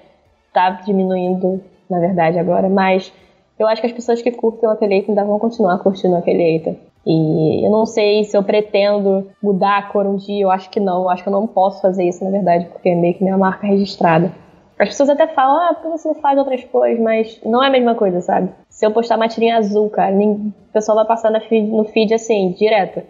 tá 0.54 0.70
diminuindo, 0.70 1.62
na 1.89 2.00
verdade, 2.00 2.39
agora, 2.39 2.70
mas 2.70 3.12
eu 3.60 3.68
acho 3.68 3.82
que 3.82 3.88
as 3.88 3.93
pessoas 3.93 4.22
que 4.22 4.32
curtem 4.32 4.68
o 4.68 4.72
Atelier 4.72 5.06
ainda 5.08 5.24
vão 5.24 5.39
continuar 5.39 5.78
curtindo 5.80 6.16
o 6.16 6.18
Atelier. 6.18 6.76
E 7.06 7.66
eu 7.66 7.70
não 7.70 7.86
sei 7.86 8.24
se 8.24 8.36
eu 8.36 8.43
pretendo 8.43 9.28
mudar 9.41 9.78
a 9.78 9.84
cor 9.84 10.08
um 10.08 10.16
dia, 10.16 10.43
eu 10.43 10.50
acho 10.50 10.70
que 10.70 10.80
não, 10.80 11.04
eu 11.04 11.10
acho 11.10 11.22
que 11.22 11.30
eu 11.30 11.34
não 11.34 11.46
posso 11.46 11.82
fazer 11.82 12.04
isso, 12.08 12.24
na 12.24 12.32
verdade, 12.32 12.66
porque 12.66 12.89
é 12.89 12.96
meio 12.96 13.14
que 13.14 13.24
minha 13.24 13.38
marca 13.38 13.68
registrada. 13.68 14.32
As 14.78 14.89
pessoas 14.89 15.09
até 15.09 15.28
falam, 15.28 15.69
ah, 15.69 15.73
por 15.73 15.84
que 15.84 15.97
você 15.97 16.07
não 16.07 16.15
faz 16.15 16.38
outras 16.38 16.63
cores? 16.65 16.99
Mas 16.99 17.39
não 17.45 17.63
é 17.63 17.67
a 17.67 17.71
mesma 17.71 17.95
coisa, 17.95 18.19
sabe? 18.21 18.49
Se 18.69 18.86
eu 18.86 18.91
postar 18.91 19.15
uma 19.15 19.28
tirinha 19.28 19.57
azul, 19.57 19.89
cara, 19.89 20.11
nem... 20.11 20.32
o 20.32 20.53
pessoal 20.73 20.97
vai 20.97 21.05
passar 21.05 21.32
feed, 21.41 21.67
no 21.67 21.86
feed 21.86 22.13
assim, 22.13 22.51
direto. 22.51 23.01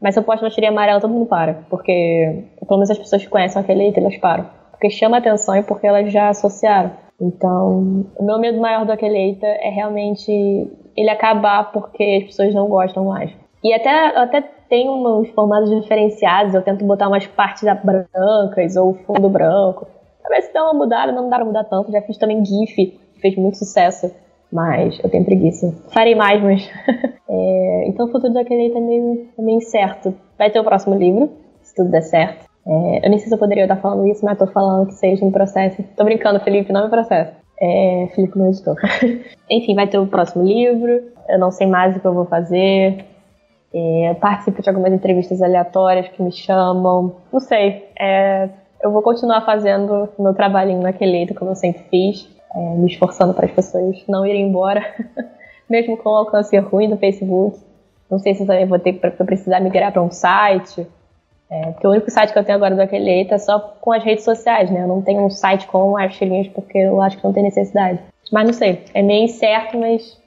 Mas 0.00 0.14
se 0.14 0.20
eu 0.20 0.24
posto 0.24 0.42
uma 0.42 0.50
tirinha 0.50 0.72
amarela, 0.72 1.00
todo 1.00 1.12
mundo 1.12 1.26
para. 1.26 1.64
Porque, 1.70 2.44
pelo 2.66 2.78
menos 2.78 2.90
as 2.90 2.98
pessoas 2.98 3.22
que 3.22 3.30
conhecem 3.30 3.60
aquele 3.60 3.84
letra, 3.84 4.02
elas 4.02 4.16
param. 4.18 4.46
Porque 4.70 4.90
chama 4.90 5.18
atenção 5.18 5.56
e 5.56 5.62
porque 5.62 5.86
elas 5.86 6.12
já 6.12 6.28
associaram. 6.28 6.90
Então, 7.20 8.04
o 8.18 8.24
meu 8.24 8.38
medo 8.38 8.60
maior 8.60 8.84
do 8.84 8.92
Aqueleita 8.92 9.46
é 9.46 9.70
realmente 9.70 10.30
ele 10.96 11.10
acabar 11.10 11.72
porque 11.72 12.20
as 12.22 12.24
pessoas 12.24 12.52
não 12.52 12.68
gostam 12.68 13.04
mais. 13.04 13.30
E 13.62 13.72
até, 13.72 14.18
até 14.18 14.42
tem 14.68 14.90
uns 14.90 15.30
formatos 15.30 15.70
diferenciados, 15.70 16.54
eu 16.54 16.62
tento 16.62 16.84
botar 16.84 17.08
umas 17.08 17.26
partes 17.26 17.62
brancas 17.82 18.76
ou 18.76 18.94
fundo 19.06 19.28
branco. 19.28 19.86
Pra 20.24 20.36
ver 20.36 20.42
se 20.42 20.52
dá 20.54 20.64
uma 20.64 20.72
mudada, 20.72 21.12
não 21.12 21.28
dá 21.28 21.36
pra 21.36 21.44
mudar 21.44 21.64
tanto. 21.64 21.92
Já 21.92 22.00
fiz 22.00 22.16
também 22.16 22.42
GIF, 22.42 22.98
fez 23.20 23.36
muito 23.36 23.58
sucesso. 23.58 24.10
Mas 24.50 24.98
eu 25.02 25.10
tenho 25.10 25.24
preguiça. 25.24 25.74
Farei 25.92 26.14
mais, 26.14 26.42
mas. 26.42 26.70
é, 27.28 27.84
então 27.88 28.06
o 28.06 28.10
futuro 28.10 28.32
daquele 28.32 28.70
tá 28.70 28.80
meio, 28.80 29.26
tá 29.36 29.42
meio 29.42 29.58
incerto. 29.58 30.14
Vai 30.38 30.50
ter 30.50 30.60
o 30.60 30.64
próximo 30.64 30.94
livro, 30.94 31.30
se 31.60 31.74
tudo 31.74 31.90
der 31.90 32.02
certo. 32.02 32.46
É, 32.66 33.04
eu 33.04 33.10
nem 33.10 33.18
sei 33.18 33.28
se 33.28 33.34
eu 33.34 33.38
poderia 33.38 33.64
estar 33.64 33.76
falando 33.76 34.06
isso, 34.06 34.24
mas 34.24 34.38
tô 34.38 34.46
falando 34.46 34.86
que 34.86 34.94
seja 34.94 35.24
em 35.24 35.30
processo. 35.30 35.82
Tô 35.96 36.04
brincando, 36.04 36.40
Felipe, 36.40 36.72
não 36.72 36.86
é 36.86 36.88
processo. 36.88 37.32
É, 37.60 38.08
Felipe, 38.14 38.38
meu 38.38 38.48
editor. 38.48 38.76
Enfim, 39.50 39.74
vai 39.74 39.86
ter 39.86 39.98
o 39.98 40.06
próximo 40.06 40.42
livro. 40.44 41.02
Eu 41.28 41.38
não 41.38 41.50
sei 41.50 41.66
mais 41.66 41.96
o 41.96 42.00
que 42.00 42.06
eu 42.06 42.14
vou 42.14 42.24
fazer. 42.24 43.04
É, 43.74 44.14
participo 44.20 44.62
de 44.62 44.68
algumas 44.68 44.92
entrevistas 44.92 45.42
aleatórias 45.42 46.08
que 46.08 46.22
me 46.22 46.32
chamam. 46.32 47.16
Não 47.32 47.40
sei. 47.40 47.88
É, 48.00 48.48
eu 48.84 48.90
vou 48.90 49.00
continuar 49.00 49.40
fazendo 49.40 50.10
meu 50.18 50.34
trabalhinho 50.34 50.82
naquele 50.82 51.32
como 51.34 51.52
eu 51.52 51.56
sempre 51.56 51.82
fiz, 51.90 52.28
é, 52.54 52.58
me 52.76 52.86
esforçando 52.86 53.32
para 53.32 53.46
as 53.46 53.52
pessoas 53.52 54.04
não 54.06 54.26
irem 54.26 54.46
embora, 54.46 54.94
mesmo 55.68 55.96
com 55.96 56.10
o 56.10 56.14
alcance 56.14 56.56
ruim 56.58 56.90
do 56.90 56.98
Facebook. 56.98 57.58
Não 58.10 58.18
sei 58.18 58.34
se 58.34 58.42
eu 58.42 58.46
também 58.46 58.66
vou 58.66 58.78
ter 58.78 58.92
que 58.92 59.24
precisar 59.24 59.60
migrar 59.60 59.90
para 59.90 60.02
um 60.02 60.10
site, 60.10 60.86
é, 61.50 61.70
porque 61.72 61.86
o 61.86 61.90
único 61.90 62.10
site 62.10 62.32
que 62.34 62.38
eu 62.38 62.44
tenho 62.44 62.56
agora 62.56 62.74
do 62.74 62.82
Aquele 62.82 63.26
é 63.26 63.38
só 63.38 63.58
com 63.58 63.90
as 63.90 64.04
redes 64.04 64.22
sociais, 64.22 64.70
né? 64.70 64.82
Eu 64.82 64.88
não 64.88 65.00
tenho 65.00 65.24
um 65.24 65.30
site 65.30 65.66
com 65.66 65.96
as 65.96 66.14
porque 66.54 66.76
eu 66.76 67.00
acho 67.00 67.16
que 67.16 67.24
não 67.24 67.32
tem 67.32 67.42
necessidade. 67.42 67.98
Mas 68.30 68.46
não 68.46 68.52
sei, 68.52 68.84
é 68.92 69.00
meio 69.00 69.24
incerto, 69.24 69.78
mas 69.78 70.20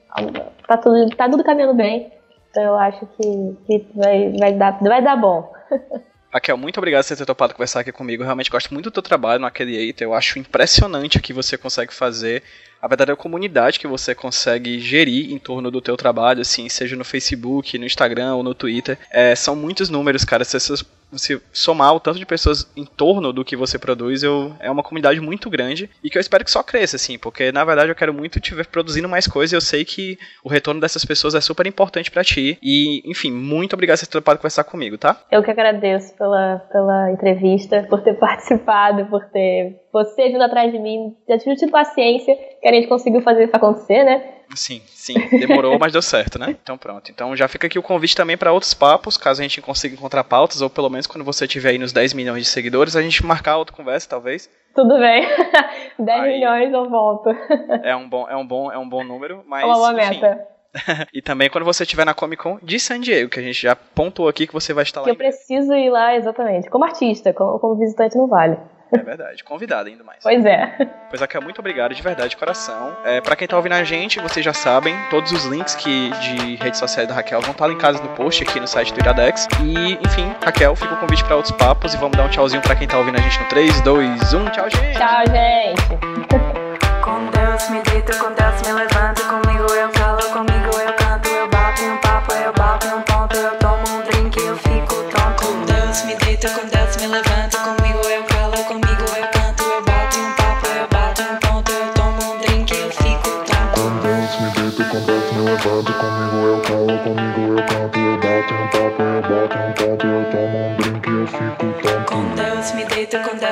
tá 0.66 0.76
tudo, 0.76 1.08
tá 1.16 1.28
tudo 1.28 1.44
caminhando 1.44 1.74
bem. 1.74 2.10
Então 2.50 2.62
eu 2.64 2.76
acho 2.76 3.06
que, 3.06 3.56
que 3.66 3.86
vai, 3.94 4.32
vai, 4.36 4.52
dar, 4.52 4.78
vai 4.80 5.00
dar 5.00 5.16
bom. 5.16 5.48
Raquel, 6.30 6.58
muito 6.58 6.76
obrigado 6.76 7.06
por 7.06 7.16
ter 7.16 7.24
topado 7.24 7.54
conversar 7.54 7.80
aqui 7.80 7.90
comigo. 7.90 8.22
Eu 8.22 8.26
realmente 8.26 8.50
gosto 8.50 8.72
muito 8.72 8.86
do 8.86 8.90
teu 8.90 9.02
trabalho 9.02 9.40
no 9.40 9.46
Affiliate. 9.46 10.04
Eu 10.04 10.12
acho 10.12 10.38
impressionante 10.38 11.16
o 11.16 11.22
que 11.22 11.32
você 11.32 11.56
consegue 11.56 11.92
fazer. 11.92 12.42
A 12.82 12.86
verdadeira 12.86 13.16
comunidade 13.16 13.80
que 13.80 13.86
você 13.86 14.14
consegue 14.14 14.78
gerir 14.78 15.32
em 15.32 15.38
torno 15.38 15.70
do 15.70 15.80
teu 15.80 15.96
trabalho, 15.96 16.42
assim, 16.42 16.68
seja 16.68 16.94
no 16.94 17.04
Facebook, 17.04 17.78
no 17.78 17.86
Instagram 17.86 18.34
ou 18.34 18.42
no 18.42 18.54
Twitter. 18.54 18.98
É, 19.10 19.34
são 19.34 19.56
muitos 19.56 19.88
números, 19.88 20.24
cara. 20.24 20.44
Se 20.44 20.56
essas 20.56 20.84
você 21.10 21.40
somar 21.52 21.94
o 21.94 22.00
tanto 22.00 22.18
de 22.18 22.26
pessoas 22.26 22.70
em 22.76 22.84
torno 22.84 23.32
do 23.32 23.44
que 23.44 23.56
você 23.56 23.78
produz, 23.78 24.22
eu, 24.22 24.52
é 24.60 24.70
uma 24.70 24.82
comunidade 24.82 25.20
muito 25.20 25.48
grande 25.48 25.90
e 26.02 26.10
que 26.10 26.18
eu 26.18 26.20
espero 26.20 26.44
que 26.44 26.50
só 26.50 26.62
cresça, 26.62 26.96
assim, 26.96 27.18
porque 27.18 27.50
na 27.50 27.64
verdade 27.64 27.90
eu 27.90 27.94
quero 27.94 28.12
muito 28.12 28.40
te 28.40 28.54
ver 28.54 28.66
produzindo 28.66 29.08
mais 29.08 29.26
coisas 29.26 29.52
e 29.52 29.56
eu 29.56 29.60
sei 29.60 29.84
que 29.84 30.18
o 30.44 30.48
retorno 30.48 30.80
dessas 30.80 31.04
pessoas 31.04 31.34
é 31.34 31.40
super 31.40 31.66
importante 31.66 32.10
para 32.10 32.24
ti. 32.24 32.58
E, 32.62 33.02
enfim, 33.10 33.30
muito 33.30 33.72
obrigado 33.74 33.98
por 33.98 34.06
ter 34.06 34.12
topado 34.12 34.38
conversar 34.38 34.64
comigo, 34.64 34.98
tá? 34.98 35.20
Eu 35.30 35.42
que 35.42 35.50
agradeço 35.50 36.14
pela, 36.16 36.58
pela 36.70 37.12
entrevista, 37.12 37.86
por 37.88 38.02
ter 38.02 38.14
participado, 38.18 39.06
por 39.06 39.24
ter 39.26 39.80
você 39.92 40.28
vindo 40.28 40.42
atrás 40.42 40.70
de 40.70 40.78
mim, 40.78 41.16
já 41.28 41.38
tive 41.38 41.70
paciência, 41.70 42.36
que 42.60 42.68
a 42.68 42.72
gente 42.72 42.88
conseguiu 42.88 43.22
fazer 43.22 43.44
isso 43.44 43.56
acontecer, 43.56 44.04
né? 44.04 44.37
Sim, 44.54 44.82
sim. 44.86 45.14
Demorou, 45.38 45.78
mas 45.78 45.92
deu 45.92 46.02
certo, 46.02 46.38
né? 46.38 46.56
Então 46.62 46.78
pronto. 46.78 47.10
Então 47.10 47.36
já 47.36 47.46
fica 47.48 47.66
aqui 47.66 47.78
o 47.78 47.82
convite 47.82 48.16
também 48.16 48.36
para 48.36 48.52
outros 48.52 48.74
papos, 48.74 49.16
caso 49.16 49.40
a 49.40 49.42
gente 49.42 49.60
consiga 49.60 49.94
encontrar 49.94 50.24
pautas, 50.24 50.60
ou 50.60 50.70
pelo 50.70 50.88
menos 50.88 51.06
quando 51.06 51.24
você 51.24 51.46
tiver 51.46 51.70
aí 51.70 51.78
nos 51.78 51.92
10 51.92 52.14
milhões 52.14 52.44
de 52.44 52.48
seguidores, 52.48 52.96
a 52.96 53.02
gente 53.02 53.24
marcar 53.24 53.56
outra 53.56 53.74
conversa, 53.74 54.08
talvez. 54.08 54.48
Tudo 54.74 54.98
bem. 54.98 55.26
10 55.98 56.20
aí, 56.20 56.32
milhões 56.32 56.72
eu 56.72 56.88
volto. 56.88 57.30
É 57.82 57.94
um 57.94 58.08
bom, 58.08 58.28
é 58.28 58.36
um 58.36 58.46
bom, 58.46 58.72
é 58.72 58.78
um 58.78 58.88
bom 58.88 59.04
número, 59.04 59.44
mas. 59.46 59.62
É 59.62 59.66
uma 59.66 59.74
boa 59.74 59.92
enfim. 59.92 60.20
meta. 60.20 60.48
e 61.12 61.22
também 61.22 61.48
quando 61.48 61.64
você 61.64 61.82
estiver 61.82 62.04
na 62.04 62.14
Comic 62.14 62.42
Con 62.42 62.58
de 62.62 62.78
San 62.78 63.00
Diego, 63.00 63.30
que 63.30 63.40
a 63.40 63.42
gente 63.42 63.60
já 63.60 63.74
pontuou 63.74 64.28
aqui 64.28 64.46
que 64.46 64.52
você 64.52 64.72
vai 64.72 64.82
estar 64.82 65.00
lá. 65.00 65.04
Que 65.04 65.10
eu 65.10 65.16
preciso 65.16 65.74
ir 65.74 65.90
lá, 65.90 66.14
exatamente. 66.14 66.68
Como 66.68 66.84
artista, 66.84 67.32
como, 67.32 67.58
como 67.58 67.76
visitante 67.76 68.16
não 68.16 68.26
vale. 68.26 68.56
É 68.92 68.98
verdade, 68.98 69.44
convidada 69.44 69.88
ainda 69.88 70.04
mais. 70.04 70.18
Pois 70.22 70.44
é. 70.44 70.88
Pois 71.08 71.22
aqui, 71.22 71.38
muito 71.40 71.58
obrigado 71.58 71.94
de 71.94 72.02
verdade, 72.02 72.30
de 72.30 72.36
coração. 72.36 72.96
É, 73.04 73.20
para 73.20 73.36
quem 73.36 73.48
tá 73.48 73.56
ouvindo 73.56 73.72
a 73.72 73.84
gente, 73.84 74.20
vocês 74.20 74.44
já 74.44 74.52
sabem, 74.52 74.94
todos 75.10 75.32
os 75.32 75.44
links 75.44 75.74
que 75.74 76.10
de 76.10 76.56
redes 76.56 76.78
sociais 76.78 77.08
da 77.08 77.14
Raquel 77.14 77.40
vão 77.40 77.54
tá 77.54 77.66
estar 77.66 77.74
em 77.74 77.78
casa 77.78 78.02
no 78.02 78.08
post 78.10 78.42
aqui 78.42 78.60
no 78.60 78.66
site 78.66 78.92
do 78.92 79.00
Iradex. 79.00 79.48
E, 79.62 79.94
enfim, 80.04 80.34
Raquel, 80.44 80.74
fica 80.76 80.94
o 80.94 80.96
convite 80.98 81.24
para 81.24 81.36
outros 81.36 81.54
papos 81.56 81.94
e 81.94 81.96
vamos 81.96 82.16
dar 82.16 82.24
um 82.24 82.28
tchauzinho 82.28 82.62
para 82.62 82.76
quem 82.76 82.86
tá 82.86 82.98
ouvindo 82.98 83.16
a 83.16 83.20
gente 83.20 83.38
no 83.40 83.48
3, 83.48 83.80
2, 83.80 84.34
1. 84.34 84.50
Tchau, 84.50 84.70
gente! 84.70 84.98
Tchau, 84.98 85.22
gente! 85.26 86.88
com 87.08 87.26
Deus 87.30 87.70
me 87.70 87.82
deito, 87.82 88.16
com 88.18 88.37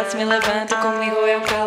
Se 0.09 0.17
me 0.17 0.25
levanto, 0.25 0.77
comigo 0.77 1.17
é 1.27 1.35
eu 1.35 1.41
calo. 1.41 1.66